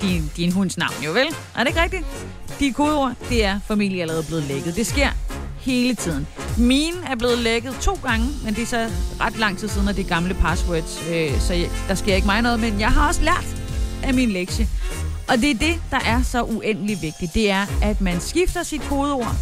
din, 0.00 0.30
din 0.36 0.52
hunds 0.52 0.78
navn, 0.78 0.94
jo 1.04 1.12
vel? 1.12 1.26
Er 1.56 1.58
det 1.58 1.66
ikke 1.66 1.82
rigtigt? 1.82 2.04
De 2.60 2.72
kodeord, 2.72 3.12
det 3.28 3.44
er 3.44 3.60
familie 3.68 4.02
allerede 4.02 4.24
blevet 4.26 4.44
lækket. 4.44 4.76
Det 4.76 4.86
sker 4.86 5.08
hele 5.60 5.94
tiden. 5.94 6.26
Mine 6.58 6.96
er 7.10 7.16
blevet 7.16 7.38
lækket 7.38 7.74
to 7.80 7.98
gange, 8.04 8.26
men 8.44 8.54
det 8.54 8.62
er 8.62 8.66
så 8.66 8.90
ret 9.20 9.38
lang 9.38 9.58
tid 9.58 9.68
siden, 9.68 9.88
at 9.88 9.96
det 9.96 10.04
er 10.04 10.08
gamle 10.08 10.34
passwords, 10.34 11.02
øh, 11.10 11.40
så 11.40 11.54
jeg, 11.54 11.70
der 11.88 11.94
sker 11.94 12.14
ikke 12.14 12.26
mig 12.26 12.42
noget. 12.42 12.60
Men 12.60 12.80
jeg 12.80 12.88
har 12.92 13.08
også 13.08 13.22
lært 13.22 13.56
af 14.02 14.14
min 14.14 14.30
lektie. 14.30 14.68
Og 15.28 15.38
det 15.38 15.50
er 15.50 15.54
det, 15.54 15.80
der 15.90 16.00
er 16.06 16.22
så 16.22 16.42
uendelig 16.42 17.02
vigtigt. 17.02 17.34
Det 17.34 17.50
er, 17.50 17.66
at 17.82 18.00
man 18.00 18.20
skifter 18.20 18.62
sit 18.62 18.82
kodeord. 18.82 19.34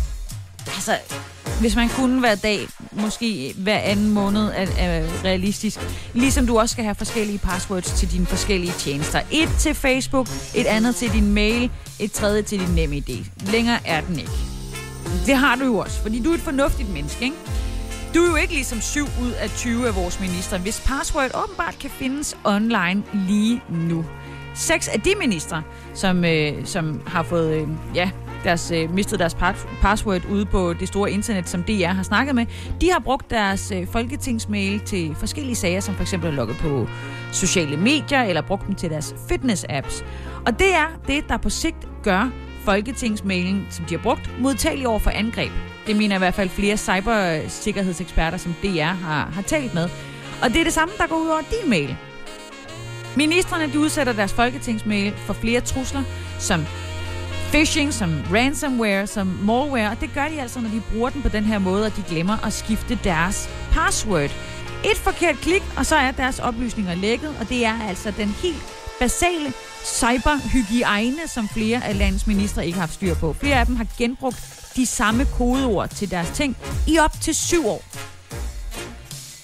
Altså, 0.66 0.99
hvis 1.61 1.76
man 1.76 1.89
kunne 1.89 2.20
hver 2.20 2.35
dag, 2.35 2.66
måske 2.93 3.55
hver 3.59 3.78
anden 3.78 4.11
måned, 4.11 4.51
er, 4.55 4.66
er 4.78 5.24
realistisk. 5.24 5.78
Ligesom 6.14 6.47
du 6.47 6.59
også 6.59 6.72
skal 6.72 6.85
have 6.85 6.95
forskellige 6.95 7.39
passwords 7.39 7.93
til 7.93 8.11
dine 8.11 8.26
forskellige 8.26 8.72
tjenester. 8.78 9.20
Et 9.30 9.49
til 9.59 9.74
Facebook, 9.74 10.28
et 10.55 10.66
andet 10.66 10.97
til 10.97 11.12
din 11.12 11.32
mail, 11.32 11.70
et 11.99 12.12
tredje 12.12 12.43
til 12.43 12.61
din 12.61 12.74
NemID. 12.74 13.24
Længere 13.47 13.78
er 13.85 14.01
den 14.01 14.18
ikke. 14.18 14.32
Det 15.26 15.37
har 15.37 15.57
du 15.57 15.64
jo 15.64 15.78
også, 15.78 16.01
fordi 16.03 16.22
du 16.22 16.30
er 16.30 16.35
et 16.35 16.41
fornuftigt 16.41 16.89
menneske, 16.89 17.24
ikke? 17.24 17.37
Du 18.14 18.20
er 18.24 18.28
jo 18.28 18.37
ikke 18.37 18.55
ligesom 18.55 18.80
7 18.80 19.05
ud 19.05 19.30
af 19.41 19.51
20 19.51 19.87
af 19.87 19.97
vores 19.97 20.20
ministre, 20.20 20.59
hvis 20.59 20.82
password 20.87 21.30
åbenbart 21.45 21.78
kan 21.78 21.91
findes 21.91 22.37
online 22.45 23.03
lige 23.28 23.62
nu. 23.70 24.05
Seks 24.55 24.89
af 24.89 25.01
de 25.01 25.15
ministre, 25.21 25.63
som, 25.95 26.25
øh, 26.25 26.53
som 26.65 27.01
har 27.07 27.23
fået 27.23 27.55
øh, 27.55 27.69
ja, 27.95 28.11
deres, 28.45 28.71
øh, 28.71 28.95
mistet 28.95 29.19
deres 29.19 29.37
password 29.83 30.25
ude 30.31 30.47
på 30.47 30.73
det 30.73 30.89
store 30.89 31.11
internet, 31.11 31.49
som 31.49 31.63
DR 31.63 31.87
har 31.87 32.03
snakket 32.03 32.35
med, 32.35 32.47
de 32.81 32.91
har 32.91 32.99
brugt 32.99 33.31
deres 33.31 33.71
øh, 33.71 33.87
folketingsmail 33.87 34.81
til 34.81 35.15
forskellige 35.15 35.57
sager, 35.57 35.81
som 35.81 35.95
for 35.95 36.03
eksempel 36.03 36.31
er 36.31 36.35
logget 36.35 36.57
på 36.57 36.89
sociale 37.33 37.77
medier, 37.77 38.23
eller 38.23 38.43
brugt 38.43 38.67
dem 38.67 38.75
til 38.75 38.91
deres 38.91 39.15
fitness-apps. 39.29 40.05
Og 40.47 40.59
det 40.59 40.75
er 40.75 40.87
det, 41.07 41.29
der 41.29 41.37
på 41.37 41.51
sigt 41.51 41.89
gør 42.03 42.31
folketingsmailen, 42.65 43.67
som 43.71 43.85
de 43.85 43.95
har 43.95 44.03
brugt, 44.03 44.31
modtagelig 44.41 44.89
over 44.89 44.99
for 44.99 45.11
angreb. 45.11 45.53
Det 45.87 45.97
mener 45.97 46.17
i 46.17 46.19
hvert 46.19 46.35
fald 46.35 46.49
flere 46.49 46.77
cybersikkerhedseksperter, 46.77 48.39
som 48.39 48.55
DR 48.63 48.83
har, 48.83 49.31
har 49.33 49.43
talt 49.43 49.75
med. 49.75 49.89
Og 50.43 50.49
det 50.49 50.61
er 50.61 50.65
det 50.65 50.73
samme, 50.73 50.95
der 50.99 51.07
går 51.07 51.17
ud 51.17 51.29
over 51.29 51.41
din 51.41 51.71
mail. 51.71 51.97
Ministerne 53.17 53.73
de 53.73 53.79
udsætter 53.79 54.12
deres 54.12 54.33
folketingsmail 54.33 55.15
for 55.17 55.33
flere 55.33 55.61
trusler, 55.61 56.03
som 56.39 56.67
phishing, 57.49 57.95
som 57.95 58.23
ransomware, 58.33 59.07
som 59.07 59.27
malware, 59.27 59.91
og 59.91 60.01
det 60.01 60.11
gør 60.15 60.29
de 60.29 60.41
altså, 60.41 60.61
når 60.61 60.69
de 60.69 60.83
bruger 60.93 61.11
den 61.11 61.23
på 61.23 61.29
den 61.29 61.45
her 61.45 61.59
måde, 61.59 61.87
og 61.87 61.97
de 61.97 62.03
glemmer 62.09 62.47
at 62.47 62.53
skifte 62.53 62.99
deres 63.05 63.49
password. 63.73 64.31
Et 64.85 64.97
forkert 64.97 65.37
klik, 65.37 65.62
og 65.77 65.87
så 65.87 65.97
er 65.97 66.11
deres 66.11 66.39
oplysninger 66.39 66.95
lækket, 66.95 67.37
og 67.41 67.49
det 67.49 67.65
er 67.65 67.89
altså 67.89 68.11
den 68.11 68.29
helt 68.29 68.62
basale 69.01 69.53
cyberhygiejne, 69.85 71.29
som 71.29 71.49
flere 71.49 71.85
af 71.85 71.99
landets 71.99 72.27
ministre 72.27 72.67
ikke 72.67 72.75
har 72.75 72.83
haft 72.83 72.95
styr 72.95 73.15
på. 73.15 73.33
Flere 73.33 73.61
af 73.61 73.67
dem 73.67 73.77
har 73.77 73.87
genbrugt 73.99 74.71
de 74.77 74.87
samme 74.87 75.27
kodeord 75.39 75.89
til 75.89 76.11
deres 76.11 76.31
ting 76.31 76.57
i 76.87 76.99
op 76.99 77.12
til 77.21 77.35
syv 77.35 77.67
år. 77.67 77.85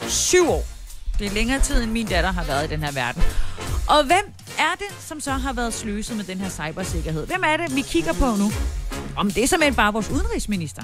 Syv 0.09 0.49
år. 0.49 0.80
Det 1.21 1.27
er 1.27 1.35
længere 1.35 1.61
tid, 1.61 1.83
end 1.83 1.91
min 1.91 2.07
datter 2.07 2.33
har 2.33 2.45
været 2.45 2.65
i 2.65 2.69
den 2.69 2.83
her 2.83 2.93
verden. 2.93 3.23
Og 3.89 4.05
hvem 4.05 4.33
er 4.59 4.75
det, 4.79 5.07
som 5.07 5.21
så 5.21 5.33
har 5.33 5.53
været 5.53 5.75
sløset 5.75 6.17
med 6.17 6.25
den 6.25 6.39
her 6.39 6.51
cybersikkerhed? 6.51 7.27
Hvem 7.27 7.43
er 7.47 7.57
det, 7.57 7.77
vi 7.77 7.81
kigger 7.81 8.13
på 8.13 8.37
nu? 8.37 8.53
Om 9.17 9.31
det 9.31 9.43
er 9.43 9.47
simpelthen 9.47 9.75
bare 9.75 9.93
vores 9.93 10.11
udenrigsminister. 10.11 10.83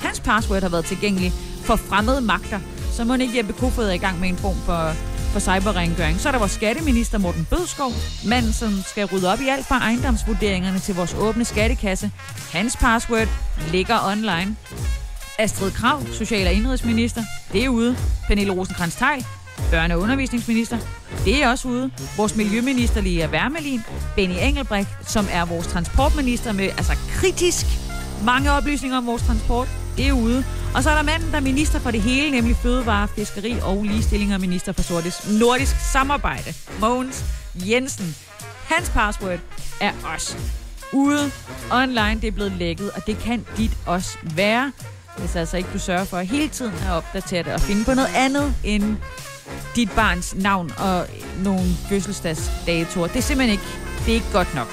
Hans 0.00 0.20
password 0.20 0.62
har 0.62 0.68
været 0.68 0.84
tilgængelig 0.84 1.32
for 1.64 1.76
fremmede 1.76 2.20
magter, 2.20 2.60
så 2.92 3.04
må 3.04 3.14
ikke 3.14 3.38
Jeppe 3.38 3.52
Kofod 3.52 3.84
er 3.84 3.92
i 3.92 3.98
gang 3.98 4.20
med 4.20 4.28
en 4.28 4.36
form 4.36 4.56
for, 4.66 4.92
for 5.32 5.40
cyberrengøring. 5.40 6.20
Så 6.20 6.28
er 6.28 6.32
der 6.32 6.38
vores 6.38 6.52
skatteminister 6.52 7.18
Morten 7.18 7.46
Bødskov, 7.50 7.92
manden 8.26 8.52
som 8.52 8.82
skal 8.86 9.04
rydde 9.04 9.32
op 9.32 9.40
i 9.40 9.48
alt 9.48 9.66
fra 9.66 9.78
ejendomsvurderingerne 9.78 10.78
til 10.78 10.94
vores 10.94 11.14
åbne 11.14 11.44
skattekasse. 11.44 12.10
Hans 12.52 12.76
password 12.76 13.28
ligger 13.72 13.98
online. 14.12 14.56
Astrid 15.38 15.70
Krav, 15.70 16.02
social- 16.12 16.46
og 16.46 16.52
indrigsminister, 16.52 17.22
det 17.52 17.64
er 17.64 17.68
ude. 17.68 17.96
Pernille 18.28 18.52
rosenkrantz 18.52 18.96
teil 18.96 19.26
børne- 19.58 19.94
og 19.94 20.00
undervisningsminister, 20.00 20.78
det 21.24 21.42
er 21.42 21.48
også 21.48 21.68
ude. 21.68 21.90
Vores 22.16 22.36
miljøminister 22.36 23.00
Lea 23.00 23.28
Wermelin, 23.28 23.80
Benny 24.16 24.34
Engelbrecht, 24.40 24.88
som 25.10 25.26
er 25.30 25.44
vores 25.44 25.66
transportminister 25.66 26.52
med 26.52 26.64
altså 26.64 26.96
kritisk 27.12 27.66
mange 28.24 28.52
oplysninger 28.52 28.98
om 28.98 29.06
vores 29.06 29.22
transport, 29.22 29.68
det 29.96 30.08
er 30.08 30.12
ude. 30.12 30.44
Og 30.74 30.82
så 30.82 30.90
er 30.90 30.94
der 30.94 31.02
manden, 31.02 31.30
der 31.30 31.36
er 31.36 31.40
minister 31.40 31.78
for 31.78 31.90
det 31.90 32.02
hele, 32.02 32.30
nemlig 32.30 32.56
fødevare, 32.56 33.08
fiskeri 33.08 33.56
og 33.62 33.84
ligestilling 33.84 34.34
og 34.34 34.40
minister 34.40 34.72
for 34.72 34.82
sortisk 34.82 35.16
nordisk 35.40 35.76
samarbejde. 35.92 36.54
Mogens 36.80 37.24
Jensen. 37.54 38.16
Hans 38.64 38.90
password 38.90 39.38
er 39.80 39.92
også 40.14 40.36
ude 40.92 41.30
online. 41.70 42.14
Det 42.20 42.24
er 42.24 42.30
blevet 42.32 42.52
lækket, 42.52 42.90
og 42.90 43.06
det 43.06 43.18
kan 43.18 43.46
dit 43.56 43.70
også 43.86 44.18
være, 44.22 44.72
hvis 45.18 45.36
altså 45.36 45.56
ikke 45.56 45.68
du 45.72 45.78
sørger 45.78 46.04
for 46.04 46.18
hele 46.20 46.48
tiden 46.48 46.74
at 46.86 46.92
opdatere 46.92 47.42
det 47.42 47.52
og 47.52 47.60
finde 47.60 47.84
på 47.84 47.94
noget 47.94 48.10
andet 48.14 48.54
end 48.64 48.96
dit 49.76 49.90
barns 49.96 50.34
navn 50.34 50.70
og 50.78 51.06
nogle 51.44 51.64
fødselsdagsdatoer. 51.88 53.06
Det 53.06 53.16
er 53.16 53.20
simpelthen 53.20 53.52
ikke, 53.52 53.64
det 53.98 54.08
er 54.08 54.14
ikke 54.14 54.32
godt 54.32 54.54
nok. 54.54 54.68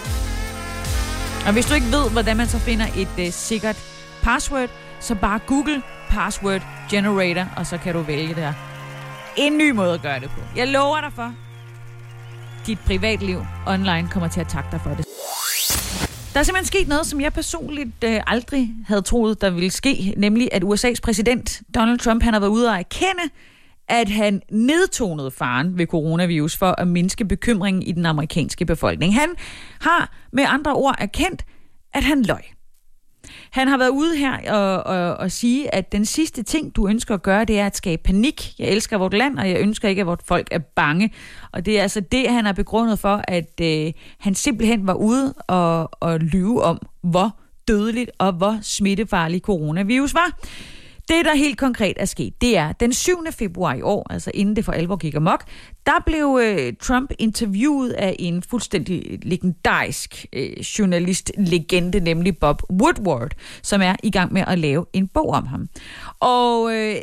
Og 1.47 1.53
hvis 1.53 1.65
du 1.65 1.73
ikke 1.73 1.91
ved, 1.91 2.09
hvordan 2.11 2.37
man 2.37 2.47
så 2.47 2.59
finder 2.59 2.85
et 2.97 3.27
uh, 3.27 3.33
sikkert 3.33 3.77
password, 4.23 4.69
så 4.99 5.15
bare 5.15 5.39
Google 5.47 5.81
Password 6.09 6.61
Generator, 6.89 7.47
og 7.57 7.67
så 7.67 7.77
kan 7.77 7.93
du 7.93 8.01
vælge 8.01 8.27
det 8.27 8.43
her. 8.43 8.53
En 9.37 9.57
ny 9.57 9.71
måde 9.71 9.93
at 9.93 10.01
gøre 10.01 10.19
det 10.19 10.29
på. 10.29 10.41
Jeg 10.55 10.67
lover 10.67 11.01
dig 11.01 11.13
for, 11.13 11.33
dit 12.67 12.79
privatliv 12.79 13.45
online 13.67 14.07
kommer 14.11 14.29
til 14.29 14.39
at 14.39 14.47
takke 14.47 14.69
dig 14.71 14.81
for 14.81 14.89
det. 14.89 15.05
Der 16.33 16.39
er 16.39 16.43
simpelthen 16.43 16.65
sket 16.65 16.87
noget, 16.87 17.07
som 17.07 17.21
jeg 17.21 17.33
personligt 17.33 18.03
øh, 18.03 18.21
aldrig 18.27 18.73
havde 18.87 19.01
troet, 19.01 19.41
der 19.41 19.49
ville 19.49 19.71
ske, 19.71 20.13
nemlig 20.17 20.49
at 20.51 20.63
USA's 20.63 20.99
præsident 21.03 21.61
Donald 21.75 21.99
Trump 21.99 22.23
han 22.23 22.33
har 22.33 22.39
været 22.39 22.51
ude 22.51 22.69
og 22.69 22.75
erkende, 22.79 23.23
at 23.87 24.09
han 24.09 24.41
nedtonede 24.51 25.31
faren 25.31 25.77
ved 25.77 25.87
coronavirus 25.87 26.57
for 26.57 26.75
at 26.77 26.87
mindske 26.87 27.25
bekymringen 27.25 27.83
i 27.83 27.91
den 27.91 28.05
amerikanske 28.05 28.65
befolkning. 28.65 29.15
Han 29.15 29.29
har 29.81 30.13
med 30.31 30.43
andre 30.47 30.73
ord 30.73 30.95
erkendt, 30.97 31.45
at 31.93 32.03
han 32.03 32.21
løj. 32.21 32.41
Han 33.51 33.67
har 33.67 33.77
været 33.77 33.89
ude 33.89 34.17
her 34.17 34.51
og, 34.51 34.83
og, 34.83 35.17
og 35.17 35.31
sige, 35.31 35.75
at 35.75 35.91
den 35.91 36.05
sidste 36.05 36.43
ting, 36.43 36.75
du 36.75 36.87
ønsker 36.87 37.13
at 37.13 37.23
gøre, 37.23 37.45
det 37.45 37.59
er 37.59 37.65
at 37.65 37.77
skabe 37.77 38.01
panik. 38.03 38.59
Jeg 38.59 38.67
elsker 38.67 38.97
vort 38.97 39.13
land, 39.13 39.39
og 39.39 39.49
jeg 39.49 39.59
ønsker 39.59 39.89
ikke, 39.89 39.99
at 39.99 40.07
vort 40.07 40.21
folk 40.25 40.47
er 40.51 40.59
bange. 40.59 41.13
Og 41.51 41.65
det 41.65 41.79
er 41.79 41.81
altså 41.81 41.99
det, 41.99 42.29
han 42.29 42.45
har 42.45 42.53
begrundet 42.53 42.99
for, 42.99 43.21
at 43.27 43.61
øh, 43.61 43.93
han 44.19 44.35
simpelthen 44.35 44.87
var 44.87 44.93
ude 44.93 45.33
og, 45.47 45.89
og 45.91 46.19
lyve 46.19 46.63
om, 46.63 46.79
hvor 47.03 47.39
dødeligt 47.67 48.11
og 48.19 48.33
hvor 48.33 48.59
smittefarlig 48.61 49.41
coronavirus 49.41 50.13
var. 50.13 50.39
Det, 51.09 51.25
der 51.25 51.35
helt 51.35 51.59
konkret 51.59 51.97
er 51.99 52.05
sket, 52.05 52.33
det 52.41 52.57
er, 52.57 52.71
den 52.71 52.93
7. 52.93 53.11
februar 53.39 53.73
i 53.73 53.81
år, 53.81 54.07
altså 54.09 54.31
inden 54.33 54.55
det 54.55 54.65
for 54.65 54.71
alvor 54.71 54.95
gik 54.95 55.15
amok, 55.15 55.43
der 55.85 55.99
blev 56.05 56.39
øh, 56.43 56.73
Trump 56.81 57.11
interviewet 57.19 57.91
af 57.93 58.15
en 58.19 58.43
fuldstændig 58.49 59.19
legendarisk 59.23 60.25
øh, 60.33 60.59
journalistlegende, 60.59 61.99
nemlig 61.99 62.37
Bob 62.41 62.61
Woodward, 62.81 63.31
som 63.63 63.81
er 63.81 63.95
i 64.03 64.11
gang 64.11 64.33
med 64.33 64.43
at 64.47 64.59
lave 64.59 64.85
en 64.93 65.07
bog 65.07 65.29
om 65.29 65.47
ham. 65.47 65.67
Og 66.19 66.73
øh, 66.75 66.95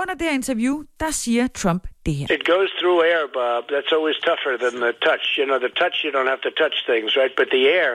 under 0.00 0.14
det 0.14 0.22
her 0.28 0.34
interview, 0.42 0.74
der 1.00 1.10
siger 1.10 1.46
Trump 1.46 1.82
det 2.06 2.14
her. 2.14 2.26
It 2.36 2.44
goes 2.54 2.70
through 2.80 2.98
air, 3.12 3.24
Bob. 3.38 3.62
That's 3.74 3.92
always 3.96 4.18
tougher 4.28 4.54
than 4.64 4.74
the 4.84 4.92
touch. 5.08 5.24
You 5.38 5.44
know, 5.48 5.58
the 5.66 5.72
touch, 5.82 5.96
you 6.04 6.10
don't 6.16 6.30
have 6.34 6.42
to 6.48 6.52
touch 6.62 6.76
things, 6.90 7.08
right? 7.20 7.34
But 7.40 7.48
the 7.56 7.64
air, 7.78 7.92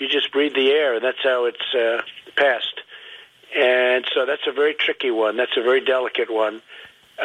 you 0.00 0.06
just 0.18 0.28
breathe 0.36 0.54
the 0.62 0.68
air, 0.80 0.90
and 0.96 1.02
that's 1.06 1.24
how 1.30 1.40
it's 1.50 1.68
uh, 1.74 1.98
passed. 2.44 2.76
And 3.56 4.04
so 4.14 4.20
that's 4.30 4.46
a 4.52 4.54
very 4.62 4.74
tricky 4.84 5.10
one. 5.10 5.32
That's 5.40 5.56
a 5.56 5.64
very 5.70 5.82
delicate 5.94 6.30
one. 6.46 6.56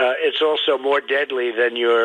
Uh, 0.02 0.14
it's 0.28 0.42
also 0.50 0.72
more 0.78 1.02
deadly 1.16 1.48
than 1.60 1.72
your, 1.86 2.04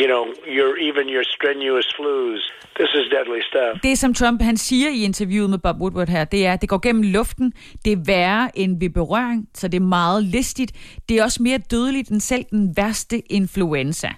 you 0.00 0.06
know, 0.10 0.24
your 0.56 0.70
even 0.88 1.04
your 1.14 1.24
strenuous 1.36 1.88
flus. 1.96 2.40
This 2.78 2.90
is 2.94 3.04
deadly 3.16 3.42
stuff. 3.50 3.82
Det, 3.82 3.98
som 3.98 4.14
Trump 4.14 4.42
han 4.42 4.56
siger 4.56 4.88
i 4.88 5.02
interviewet 5.02 5.50
med 5.50 5.58
Bob 5.58 5.76
Woodward 5.80 6.08
her, 6.08 6.24
det 6.24 6.46
er, 6.46 6.52
at 6.52 6.60
det 6.60 6.68
går 6.68 6.78
gennem 6.78 7.02
luften. 7.02 7.52
Det 7.84 7.92
er 7.92 7.96
værre 8.06 8.58
end 8.58 8.80
ved 8.80 8.90
berøring, 8.90 9.48
så 9.54 9.68
det 9.68 9.76
er 9.76 9.86
meget 9.86 10.24
listigt. 10.24 10.72
Det 11.08 11.18
er 11.18 11.24
også 11.24 11.42
mere 11.42 11.58
dødeligt 11.58 12.08
end 12.08 12.20
selv 12.20 12.44
den 12.50 12.76
værste 12.76 13.32
influenza. 13.32 14.08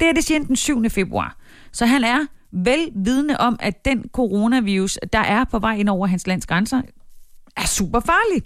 Det 0.00 0.08
er 0.08 0.12
det 0.12 0.24
siger 0.24 0.40
den 0.40 0.56
7. 0.56 0.90
februar. 0.90 1.36
Så 1.72 1.86
han 1.86 2.04
er 2.04 2.26
vel 2.52 2.92
vidne 3.04 3.40
om, 3.40 3.56
at 3.60 3.84
den 3.84 4.10
coronavirus, 4.12 4.98
der 5.12 5.18
er 5.18 5.44
på 5.50 5.58
vej 5.58 5.74
ind 5.74 5.88
over 5.88 6.06
hans 6.06 6.26
lands 6.26 6.46
grænser, 6.46 6.82
er 7.56 7.66
super 7.66 8.00
farlig. 8.00 8.42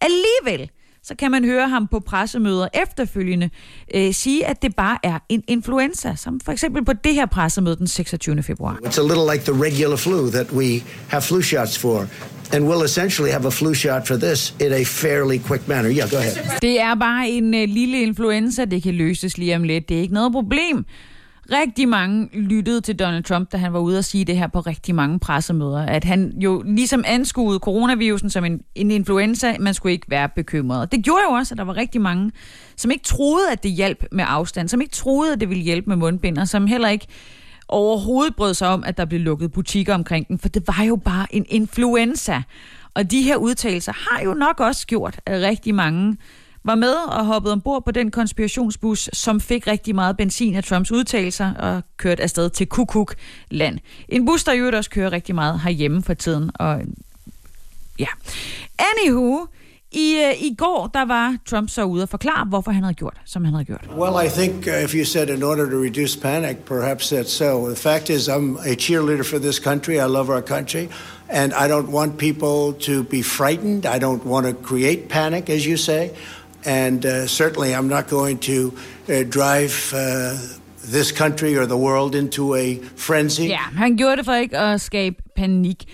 Alligevel, 0.00 0.70
så 1.02 1.14
kan 1.18 1.30
man 1.30 1.44
høre 1.44 1.68
ham 1.68 1.86
på 1.86 2.00
pressemøder 2.00 2.68
efterfølgende 2.74 3.50
øh, 3.94 4.14
sige, 4.14 4.46
at 4.46 4.62
det 4.62 4.76
bare 4.76 4.98
er 5.02 5.18
en 5.28 5.44
influenza, 5.48 6.14
som 6.16 6.40
for 6.44 6.52
eksempel 6.52 6.84
på 6.84 6.92
det 6.92 7.14
her 7.14 7.26
pressemøde 7.26 7.76
den 7.76 7.86
26. 7.86 8.42
februar. 8.42 8.78
It's 8.84 9.00
a 9.00 9.02
little 9.02 9.32
like 9.32 9.52
the 9.52 9.64
regular 9.64 9.96
flu 9.96 10.30
that 10.30 10.52
we 10.52 10.82
have 11.08 11.22
flu 11.22 11.42
shots 11.42 11.78
for. 11.78 12.06
And 12.52 12.68
we'll 12.68 12.84
essentially 12.84 13.30
have 13.30 13.46
a 13.46 13.50
flu 13.50 13.74
shot 13.74 14.06
for 14.06 14.16
this 14.16 14.54
in 14.60 14.72
a 14.72 14.82
fairly 14.84 15.38
quick 15.38 15.68
manner. 15.68 15.90
Yeah, 15.90 16.10
go 16.10 16.16
ahead. 16.16 16.60
Det 16.62 16.80
er 16.80 16.94
bare 16.94 17.28
en 17.28 17.54
øh, 17.54 17.68
lille 17.68 18.02
influenza, 18.02 18.64
det 18.64 18.82
kan 18.82 18.94
løses 18.94 19.38
lige 19.38 19.56
om 19.56 19.62
lidt. 19.62 19.88
Det 19.88 19.96
er 19.96 20.00
ikke 20.00 20.14
noget 20.14 20.32
problem. 20.32 20.84
Rigtig 21.52 21.88
mange 21.88 22.28
lyttede 22.32 22.80
til 22.80 22.98
Donald 22.98 23.24
Trump, 23.24 23.52
da 23.52 23.56
han 23.56 23.72
var 23.72 23.78
ude 23.78 23.98
og 23.98 24.04
sige 24.04 24.24
det 24.24 24.36
her 24.36 24.46
på 24.46 24.60
rigtig 24.60 24.94
mange 24.94 25.18
pressemøder, 25.18 25.86
at 25.86 26.04
han 26.04 26.32
jo 26.40 26.62
ligesom 26.66 27.04
anskuede 27.06 27.58
coronavirusen 27.58 28.30
som 28.30 28.44
en, 28.44 28.60
en 28.74 28.90
influenza, 28.90 29.56
man 29.60 29.74
skulle 29.74 29.92
ikke 29.92 30.10
være 30.10 30.28
bekymret. 30.28 30.92
Det 30.92 31.04
gjorde 31.04 31.22
jo 31.28 31.32
også, 31.32 31.54
at 31.54 31.58
der 31.58 31.64
var 31.64 31.76
rigtig 31.76 32.00
mange, 32.00 32.32
som 32.76 32.90
ikke 32.90 33.04
troede, 33.04 33.52
at 33.52 33.62
det 33.62 33.70
hjalp 33.70 34.04
med 34.12 34.24
afstand, 34.28 34.68
som 34.68 34.80
ikke 34.80 34.92
troede, 34.92 35.32
at 35.32 35.40
det 35.40 35.48
ville 35.48 35.64
hjælpe 35.64 35.88
med 35.88 35.96
mundbind, 35.96 36.46
som 36.46 36.66
heller 36.66 36.88
ikke 36.88 37.06
overhovedet 37.68 38.36
brød 38.36 38.54
sig 38.54 38.68
om, 38.68 38.84
at 38.84 38.96
der 38.96 39.04
blev 39.04 39.20
lukket 39.20 39.52
butikker 39.52 39.94
omkring 39.94 40.28
den, 40.28 40.38
for 40.38 40.48
det 40.48 40.62
var 40.66 40.84
jo 40.84 40.96
bare 40.96 41.26
en 41.30 41.46
influenza. 41.48 42.42
Og 42.94 43.10
de 43.10 43.22
her 43.22 43.36
udtalelser 43.36 43.92
har 43.92 44.24
jo 44.24 44.34
nok 44.34 44.60
også 44.60 44.86
gjort, 44.86 45.20
at 45.26 45.42
rigtig 45.42 45.74
mange 45.74 46.16
var 46.64 46.74
med 46.74 46.94
og 46.94 47.26
hoppede 47.26 47.52
ombord 47.52 47.84
på 47.84 47.90
den 47.90 48.10
konspirationsbus, 48.10 49.10
som 49.12 49.40
fik 49.40 49.66
rigtig 49.66 49.94
meget 49.94 50.16
benzin 50.16 50.54
af 50.54 50.64
Trumps 50.64 50.92
udtalelser 50.92 51.54
og 51.54 51.82
kørte 51.96 52.22
afsted 52.22 52.50
til 52.50 52.66
Kukuk 52.66 53.14
land. 53.50 53.78
En 54.08 54.26
bus, 54.26 54.44
der 54.44 54.52
jo 54.52 54.70
også 54.76 54.90
kører 54.90 55.12
rigtig 55.12 55.34
meget 55.34 55.60
herhjemme 55.60 56.02
for 56.02 56.14
tiden. 56.14 56.50
Og 56.54 56.80
ja. 57.98 58.08
Anywho, 58.78 59.46
i, 59.92 60.16
uh, 60.30 60.42
I 60.42 60.54
går, 60.58 60.90
der 60.94 61.04
var 61.04 61.36
Trump 61.46 61.70
så 61.70 61.84
ude 61.84 62.02
og 62.02 62.08
forklare, 62.08 62.44
hvorfor 62.44 62.70
han 62.70 62.82
havde 62.82 62.94
gjort, 62.94 63.16
som 63.24 63.44
han 63.44 63.54
havde 63.54 63.64
gjort. 63.64 63.88
Well, 63.96 64.26
I 64.26 64.28
think 64.28 64.66
uh, 64.66 64.84
if 64.84 64.94
you 64.94 65.04
said 65.04 65.28
in 65.28 65.42
order 65.42 65.70
to 65.70 65.76
reduce 65.76 66.20
panic, 66.20 66.56
perhaps 66.66 67.12
that's 67.12 67.32
so. 67.32 67.66
The 67.66 67.76
fact 67.76 68.10
is, 68.10 68.28
I'm 68.28 68.58
a 68.58 68.74
cheerleader 68.74 69.24
for 69.24 69.38
this 69.38 69.58
country. 69.58 69.94
I 69.94 70.06
love 70.06 70.30
our 70.30 70.42
country. 70.42 70.88
And 71.28 71.52
I 71.52 71.68
don't 71.68 71.90
want 71.90 72.18
people 72.18 72.72
to 72.86 73.02
be 73.02 73.22
frightened. 73.22 73.86
I 73.86 73.98
don't 73.98 74.24
want 74.24 74.46
to 74.46 74.54
create 74.54 75.08
panic, 75.08 75.50
as 75.50 75.64
you 75.66 75.76
say. 75.76 76.10
And 76.64 77.04
uh, 77.04 77.26
certainly, 77.26 77.72
I'm 77.72 77.88
not 77.88 78.08
going 78.08 78.38
to 78.40 78.72
uh, 79.08 79.22
drive 79.30 79.92
uh, 79.94 80.36
this 80.82 81.12
country 81.12 81.56
or 81.56 81.66
the 81.66 81.76
world 81.76 82.14
into 82.14 82.54
a 82.54 82.78
frenzy. 82.96 83.42
Ja, 83.42 83.58
han 83.58 83.96
gjorde 83.96 84.16
det 84.16 84.24
for 84.24 84.32
ikke 84.32 84.58
at 84.58 84.80
skabe 84.80 85.16
panik. 85.36 85.86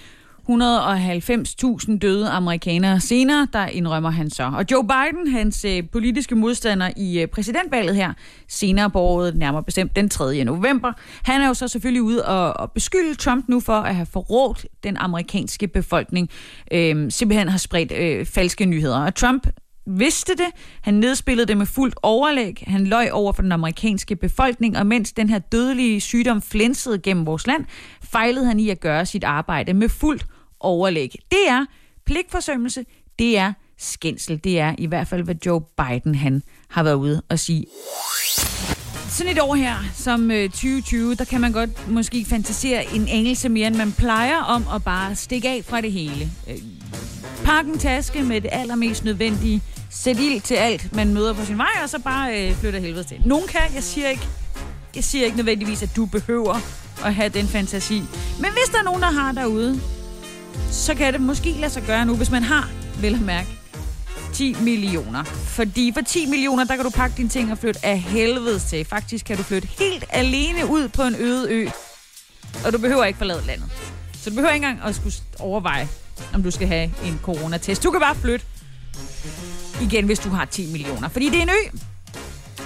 190.000 0.50 1.98
døde 1.98 2.28
amerikanere 2.28 3.00
senere, 3.00 3.48
der 3.52 3.66
indrømmer 3.66 4.10
han 4.10 4.30
så. 4.30 4.42
Og 4.42 4.64
Joe 4.70 4.84
Biden, 4.84 5.32
hans 5.32 5.64
øh, 5.64 5.82
politiske 5.92 6.34
modstander 6.34 6.90
i 6.96 7.20
øh, 7.20 7.28
præsidentvalget 7.28 7.96
her, 7.96 8.12
senere 8.48 8.90
på 8.90 9.00
året, 9.00 9.36
nærmere 9.36 9.62
bestemt 9.62 9.96
den 9.96 10.08
3. 10.08 10.44
november, 10.44 10.92
han 11.22 11.40
er 11.40 11.46
jo 11.46 11.54
så 11.54 11.68
selvfølgelig 11.68 12.02
ude 12.02 12.24
og, 12.24 12.60
og 12.60 12.72
beskylde 12.72 13.14
Trump 13.14 13.48
nu 13.48 13.60
for 13.60 13.72
at 13.72 13.94
have 13.94 14.06
forrådt 14.12 14.66
den 14.84 14.96
amerikanske 14.96 15.68
befolkning, 15.68 16.30
øh, 16.72 17.10
simpelthen 17.10 17.48
har 17.48 17.58
spredt 17.58 17.92
øh, 17.92 18.26
falske 18.26 18.64
nyheder. 18.66 19.00
Og 19.00 19.14
Trump 19.14 19.46
vidste 19.86 20.32
det. 20.32 20.46
Han 20.80 20.94
nedspillede 20.94 21.46
det 21.46 21.56
med 21.56 21.66
fuldt 21.66 21.94
overlæg. 22.02 22.64
Han 22.66 22.86
løj 22.86 23.08
over 23.12 23.32
for 23.32 23.42
den 23.42 23.52
amerikanske 23.52 24.16
befolkning, 24.16 24.78
og 24.78 24.86
mens 24.86 25.12
den 25.12 25.28
her 25.28 25.38
dødelige 25.38 26.00
sygdom 26.00 26.42
flænsede 26.42 26.98
gennem 26.98 27.26
vores 27.26 27.46
land, 27.46 27.64
fejlede 28.02 28.46
han 28.46 28.60
i 28.60 28.70
at 28.70 28.80
gøre 28.80 29.06
sit 29.06 29.24
arbejde 29.24 29.74
med 29.74 29.88
fuldt 29.88 30.26
overlæg. 30.60 31.14
Det 31.30 31.48
er 31.48 31.66
pligtforsømmelse, 32.06 32.84
det 33.18 33.38
er 33.38 33.52
skændsel. 33.78 34.40
Det 34.44 34.60
er 34.60 34.74
i 34.78 34.86
hvert 34.86 35.08
fald, 35.08 35.22
hvad 35.22 35.34
Joe 35.46 35.60
Biden 35.60 36.14
han 36.14 36.42
har 36.68 36.82
været 36.82 36.94
ude 36.94 37.22
og 37.28 37.38
sige. 37.38 37.66
Sådan 39.08 39.32
et 39.32 39.40
år 39.40 39.54
her, 39.54 39.74
som 39.94 40.30
øh, 40.30 40.48
2020, 40.50 41.14
der 41.14 41.24
kan 41.24 41.40
man 41.40 41.52
godt 41.52 41.90
måske 41.90 42.24
fantasere 42.24 42.94
en 42.94 43.08
anelse 43.08 43.48
mere, 43.48 43.66
end 43.66 43.76
man 43.76 43.92
plejer 43.92 44.38
om 44.38 44.64
at 44.74 44.84
bare 44.84 45.14
stikke 45.14 45.48
af 45.48 45.64
fra 45.64 45.80
det 45.80 45.92
hele. 45.92 46.30
Øh, 46.50 46.56
Pakken 47.44 47.72
Pak 47.72 47.74
en 47.74 47.78
taske 47.78 48.22
med 48.22 48.40
det 48.40 48.50
allermest 48.52 49.04
nødvendige 49.04 49.62
sætte 49.90 50.22
ild 50.22 50.40
til 50.40 50.54
alt, 50.54 50.96
man 50.96 51.14
møder 51.14 51.32
på 51.32 51.44
sin 51.44 51.58
vej, 51.58 51.70
og 51.82 51.88
så 51.88 51.98
bare 51.98 52.48
øh, 52.48 52.56
flytter 52.56 52.80
helvede 52.80 53.04
til. 53.04 53.20
Nogen 53.24 53.48
kan, 53.48 53.74
jeg 53.74 53.82
siger 53.82 54.08
ikke, 54.08 54.28
jeg 54.96 55.04
siger 55.04 55.24
ikke 55.24 55.36
nødvendigvis, 55.36 55.82
at 55.82 55.96
du 55.96 56.06
behøver 56.06 56.54
at 57.04 57.14
have 57.14 57.28
den 57.28 57.48
fantasi. 57.48 58.02
Men 58.40 58.52
hvis 58.52 58.72
der 58.72 58.78
er 58.78 58.82
nogen, 58.82 59.02
der 59.02 59.10
har 59.10 59.32
derude, 59.32 59.80
så 60.70 60.94
kan 60.94 61.12
det 61.12 61.20
måske 61.20 61.50
lade 61.50 61.72
sig 61.72 61.82
gøre 61.82 62.06
nu, 62.06 62.16
hvis 62.16 62.30
man 62.30 62.42
har, 62.42 62.70
vil 63.00 63.14
at 63.14 63.20
mærke, 63.20 63.48
10 64.32 64.56
millioner. 64.60 65.24
Fordi 65.24 65.92
for 65.94 66.00
10 66.00 66.26
millioner, 66.26 66.64
der 66.64 66.76
kan 66.76 66.84
du 66.84 66.90
pakke 66.90 67.16
dine 67.16 67.28
ting 67.28 67.52
og 67.52 67.58
flytte 67.58 67.86
af 67.86 67.98
helvede 67.98 68.58
til. 68.58 68.84
Faktisk 68.84 69.24
kan 69.24 69.36
du 69.36 69.42
flytte 69.42 69.68
helt 69.78 70.04
alene 70.10 70.66
ud 70.66 70.88
på 70.88 71.02
en 71.02 71.14
øde 71.18 71.50
ø. 71.50 71.68
Og 72.64 72.72
du 72.72 72.78
behøver 72.78 73.04
ikke 73.04 73.16
forlade 73.16 73.46
landet. 73.46 73.70
Så 74.12 74.30
du 74.30 74.36
behøver 74.36 74.54
ikke 74.54 74.66
engang 74.66 74.88
at 74.88 74.94
skulle 74.94 75.14
overveje, 75.38 75.88
om 76.34 76.42
du 76.42 76.50
skal 76.50 76.68
have 76.68 76.90
en 77.04 77.20
coronatest. 77.22 77.82
Du 77.82 77.90
kan 77.90 78.00
bare 78.00 78.14
flytte 78.14 78.46
igen, 79.82 80.06
hvis 80.06 80.18
du 80.18 80.28
har 80.28 80.44
10 80.44 80.72
millioner. 80.72 81.08
Fordi 81.08 81.28
det 81.28 81.38
er 81.38 81.42
en 81.42 81.48
ø. 81.48 81.78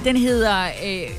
Den 0.05 0.17
hedder, 0.17 0.65
øh, 0.65 1.11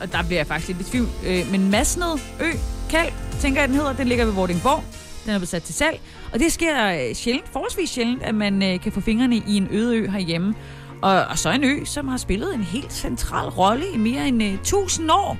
og 0.00 0.12
der 0.12 0.22
bliver 0.22 0.38
jeg 0.38 0.46
faktisk 0.46 0.68
lidt 0.68 0.88
i 0.88 0.90
tvivl, 0.90 1.08
øh, 1.26 1.50
men 1.50 1.70
Masned 1.70 2.18
Ø, 2.40 2.50
Kald, 2.90 3.12
tænker 3.40 3.60
jeg, 3.60 3.68
den 3.68 3.76
hedder. 3.76 3.92
Den 3.92 4.08
ligger 4.08 4.24
ved 4.24 4.32
Vordingborg. 4.32 4.84
Den 5.24 5.32
er 5.32 5.38
blevet 5.38 5.48
sat 5.48 5.62
til 5.62 5.74
salg. 5.74 6.00
Og 6.32 6.38
det 6.38 6.52
sker 6.52 6.86
øh, 6.86 7.14
sjældent, 7.14 7.48
forholdsvis 7.48 7.90
sjældent, 7.90 8.22
at 8.22 8.34
man 8.34 8.62
øh, 8.62 8.80
kan 8.80 8.92
få 8.92 9.00
fingrene 9.00 9.36
i 9.36 9.56
en 9.56 9.68
øde 9.70 9.96
ø 9.96 10.08
herhjemme. 10.10 10.54
Og, 11.02 11.24
og 11.24 11.38
så 11.38 11.50
en 11.50 11.64
ø, 11.64 11.84
som 11.84 12.08
har 12.08 12.16
spillet 12.16 12.54
en 12.54 12.62
helt 12.62 12.92
central 12.92 13.48
rolle 13.48 13.84
i 13.94 13.96
mere 13.96 14.28
end 14.28 14.42
øh, 14.42 14.54
1000 14.54 15.10
år. 15.10 15.38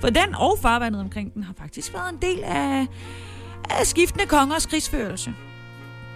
For 0.00 0.10
den 0.10 0.34
og 0.34 0.58
farvandet 0.62 1.00
omkring 1.00 1.34
den 1.34 1.42
har 1.42 1.54
faktisk 1.58 1.94
været 1.94 2.12
en 2.12 2.18
del 2.22 2.44
af, 2.44 2.86
af 3.70 3.86
skiftende 3.86 4.26
kongers 4.26 4.66
krigsførelse. 4.66 5.34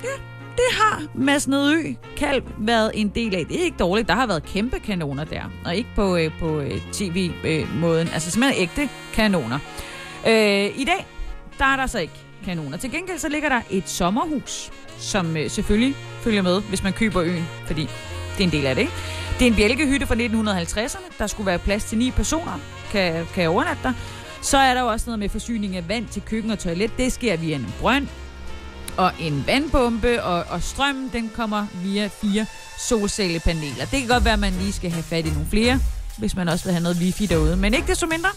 Ja, 0.05 0.38
det 0.59 0.77
har 0.77 1.03
Mads 1.15 1.49
Nedø 1.49 1.95
Kalv 2.17 2.43
været 2.59 2.91
en 2.95 3.09
del 3.09 3.35
af. 3.35 3.47
Det 3.47 3.61
er 3.61 3.65
ikke 3.65 3.77
dårligt. 3.77 4.09
Der 4.09 4.15
har 4.15 4.27
været 4.27 4.43
kæmpe 4.43 4.79
kanoner 4.79 5.25
der. 5.25 5.43
Og 5.65 5.77
ikke 5.77 5.91
på, 5.95 6.17
øh, 6.17 6.31
på 6.39 6.61
øh, 6.61 6.81
tv-måden. 6.93 8.07
Øh, 8.07 8.15
altså 8.15 8.31
simpelthen 8.31 8.63
ægte 8.63 8.89
kanoner. 9.15 9.59
Øh, 10.27 10.81
I 10.81 10.85
dag, 10.85 11.07
der 11.59 11.65
er 11.65 11.77
der 11.77 11.87
så 11.87 11.99
ikke 11.99 12.15
kanoner. 12.45 12.77
Til 12.77 12.91
gengæld 12.91 13.19
så 13.19 13.29
ligger 13.29 13.49
der 13.49 13.61
et 13.71 13.89
sommerhus, 13.89 14.71
som 14.99 15.37
øh, 15.37 15.51
selvfølgelig 15.51 15.97
følger 16.23 16.43
med, 16.43 16.63
hvis 16.63 16.83
man 16.83 16.93
køber 16.93 17.23
øen. 17.23 17.45
Fordi 17.67 17.83
det 18.37 18.41
er 18.41 18.45
en 18.45 18.53
del 18.53 18.67
af 18.67 18.75
det, 18.75 18.83
ikke? 18.83 18.93
Det 19.39 19.47
er 19.47 19.51
en 19.51 19.57
bjælkehytte 19.57 20.07
fra 20.07 20.15
1950'erne. 20.15 21.13
Der 21.19 21.27
skulle 21.27 21.47
være 21.47 21.59
plads 21.59 21.85
til 21.85 21.99
ni 21.99 22.11
personer. 22.11 22.61
Kan, 22.91 23.27
kan 23.35 23.43
jeg 23.43 23.51
overnatte 23.51 23.83
der. 23.83 23.93
Så 24.43 24.59
er 24.59 24.75
der 24.75 24.81
jo 24.81 24.89
også 24.89 25.07
noget 25.07 25.19
med 25.19 25.29
forsyning 25.29 25.77
af 25.77 25.89
vand 25.89 26.09
til 26.09 26.23
køkken 26.23 26.51
og 26.51 26.59
toilet. 26.59 26.91
Det 26.97 27.13
sker 27.13 27.37
via 27.37 27.57
en 27.57 27.75
brønd 27.81 28.07
og 28.99 29.13
en 29.21 29.45
vandpumpe, 29.47 30.23
og, 30.23 30.45
og 30.49 30.63
strømmen 30.63 31.11
den 31.13 31.31
kommer 31.35 31.67
via 31.83 32.07
fire 32.07 32.47
solcellepaneler. 32.79 33.85
Det 33.91 34.01
kan 34.01 34.09
godt 34.09 34.25
være, 34.25 34.35
at 34.35 34.41
man 34.41 34.53
lige 34.53 34.73
skal 34.73 34.91
have 34.91 35.03
fat 35.03 35.27
i 35.27 35.31
nogle 35.31 35.47
flere, 35.51 35.81
hvis 36.19 36.37
man 36.37 36.49
også 36.49 36.65
vil 36.65 36.73
have 36.73 36.83
noget 36.83 36.99
wifi 36.99 37.27
derude. 37.27 37.57
Men 37.57 37.75
ikke 37.75 37.87
desto 37.87 38.07
mindre, 38.07 38.29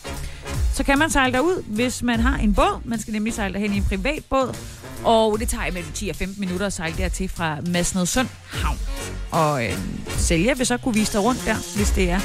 så 0.73 0.83
kan 0.83 0.99
man 0.99 1.09
sejle 1.09 1.33
derud, 1.33 1.63
hvis 1.67 2.03
man 2.03 2.19
har 2.19 2.37
en 2.37 2.53
båd. 2.53 2.81
Man 2.85 2.99
skal 2.99 3.13
nemlig 3.13 3.33
sejle 3.33 3.53
derhen 3.53 3.73
i 3.73 3.77
en 3.77 3.83
privat 3.83 4.25
båd, 4.29 4.55
og 5.03 5.39
det 5.39 5.49
tager 5.49 5.65
imellem 5.65 5.91
10 5.91 6.09
og 6.09 6.15
15 6.15 6.39
minutter 6.39 6.65
at 6.65 6.73
sejle 6.73 6.97
dertil 6.97 7.29
fra 7.29 7.57
Masnedsund 7.67 8.27
Havn. 8.47 8.79
Og 9.31 9.65
øh, 9.65 9.77
sælger 10.07 10.55
vil 10.55 10.65
så 10.65 10.77
kunne 10.77 10.93
vise 10.93 11.13
dig 11.13 11.23
rundt 11.23 11.41
der, 11.45 11.75
hvis 11.75 11.91
det 11.91 12.09
er. 12.09 12.19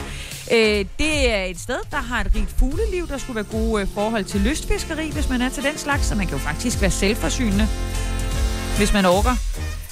Øh, 0.52 0.84
det 0.98 1.30
er 1.34 1.44
et 1.44 1.60
sted, 1.60 1.78
der 1.90 1.96
har 1.96 2.20
et 2.20 2.30
rigt 2.34 2.54
fugleliv. 2.58 3.08
Der 3.08 3.18
skulle 3.18 3.34
være 3.34 3.60
gode 3.60 3.82
øh, 3.82 3.88
forhold 3.94 4.24
til 4.24 4.40
lystfiskeri, 4.40 5.10
hvis 5.10 5.28
man 5.28 5.42
er 5.42 5.48
til 5.48 5.62
den 5.62 5.78
slags. 5.78 6.06
Så 6.06 6.14
man 6.14 6.26
kan 6.26 6.36
jo 6.36 6.42
faktisk 6.42 6.80
være 6.80 6.90
selvforsynende 6.90 7.68
hvis 8.76 8.92
man 8.92 9.04
orker. 9.04 9.36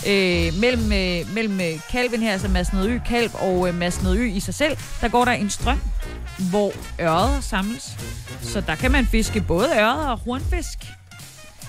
Øh, 0.08 0.54
mellem, 0.60 0.92
øh, 0.92 1.34
mellem 1.34 1.60
øh, 1.60 1.80
kalven 1.90 2.22
her, 2.22 2.32
altså 2.32 2.48
Mads 2.48 2.68
Ø 2.84 2.98
kalv 3.06 3.30
og 3.34 3.68
øh, 3.68 3.74
Mads 3.74 4.00
Ø 4.16 4.24
i 4.24 4.40
sig 4.40 4.54
selv, 4.54 4.76
der 5.00 5.08
går 5.08 5.24
der 5.24 5.32
en 5.32 5.50
strøm, 5.50 5.80
hvor 6.50 6.72
øret 7.00 7.44
samles. 7.44 7.96
Så 8.42 8.60
der 8.60 8.74
kan 8.74 8.92
man 8.92 9.06
fiske 9.06 9.40
både 9.40 9.68
øret 9.78 10.08
og 10.08 10.18
hornfisk. 10.18 10.78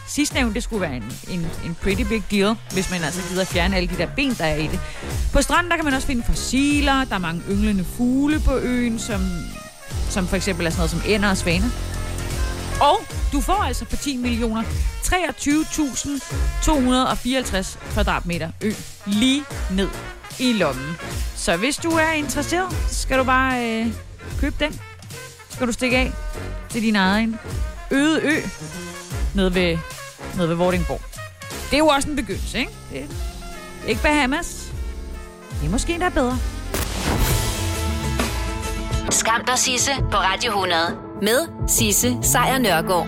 Sidstnævnt, 0.07 0.55
det 0.55 0.63
skulle 0.63 0.82
være 0.82 0.95
en, 0.95 1.13
en, 1.30 1.47
en 1.66 1.76
pretty 1.82 2.03
big 2.03 2.24
deal, 2.32 2.55
hvis 2.74 2.91
man 2.91 3.03
altså 3.03 3.22
gider 3.30 3.45
fjerne 3.45 3.76
alle 3.76 3.89
de 3.89 3.97
der 3.97 4.07
ben, 4.16 4.34
der 4.34 4.45
er 4.45 4.55
i 4.55 4.68
det. 4.68 4.80
På 5.34 5.41
stranden, 5.41 5.72
der 5.72 5.76
kan 5.76 5.86
man 5.86 5.93
også 5.93 6.07
finde 6.07 6.24
fossiler, 6.24 7.03
der 7.05 7.16
er 7.16 7.20
mange 7.20 7.41
ynglende 7.49 7.84
fugle 7.84 8.39
på 8.39 8.57
øen, 8.57 8.99
som, 8.99 9.22
som 10.09 10.28
for 10.28 10.36
eksempel 10.36 10.66
er 10.66 10.70
sådan 10.70 10.80
noget 10.80 10.91
som 10.91 11.01
ænder 11.07 11.30
og 11.30 11.38
svaner. 11.38 11.94
Og 12.82 12.99
du 13.32 13.41
får 13.41 13.63
altså 13.63 13.86
for 13.86 13.95
10 13.95 14.17
millioner 14.17 14.63
23.254 14.63 14.67
kvadratmeter 17.93 18.51
ø 18.61 18.71
lige 19.05 19.43
ned 19.71 19.89
i 20.39 20.53
lommen. 20.53 20.97
Så 21.36 21.57
hvis 21.57 21.78
du 21.78 21.89
er 21.89 22.11
interesseret, 22.11 22.76
skal 22.88 23.19
du 23.19 23.23
bare 23.23 23.69
øh, 23.69 23.88
købe 24.39 24.55
den. 24.59 24.82
Skal 25.49 25.67
du 25.67 25.71
stikke 25.71 25.97
af 25.97 26.11
til 26.69 26.82
din 26.82 26.95
egen 26.95 27.39
øde 27.91 28.21
ø 28.21 28.41
nede 29.36 29.55
ved, 29.55 29.78
nede 30.36 30.49
ved 30.49 30.55
Vordingborg. 30.55 31.01
Det 31.65 31.73
er 31.73 31.78
jo 31.78 31.88
også 31.88 32.09
en 32.09 32.15
begyndelse, 32.15 32.59
ikke? 32.59 32.71
Det 32.91 33.07
er 33.84 33.88
ikke 33.88 34.01
Bahamas. 34.01 34.71
Det 35.59 35.65
er 35.67 35.71
måske 35.71 35.93
endda 35.93 36.09
bedre. 36.09 36.38
Skam 39.09 39.45
dig, 39.45 39.59
Sisse, 39.59 39.91
på 40.11 40.17
Radio 40.17 40.51
100. 40.51 41.05
Med 41.22 41.68
Sisse 41.68 42.18
Sejr 42.22 42.57
Nørgaard. 42.57 43.03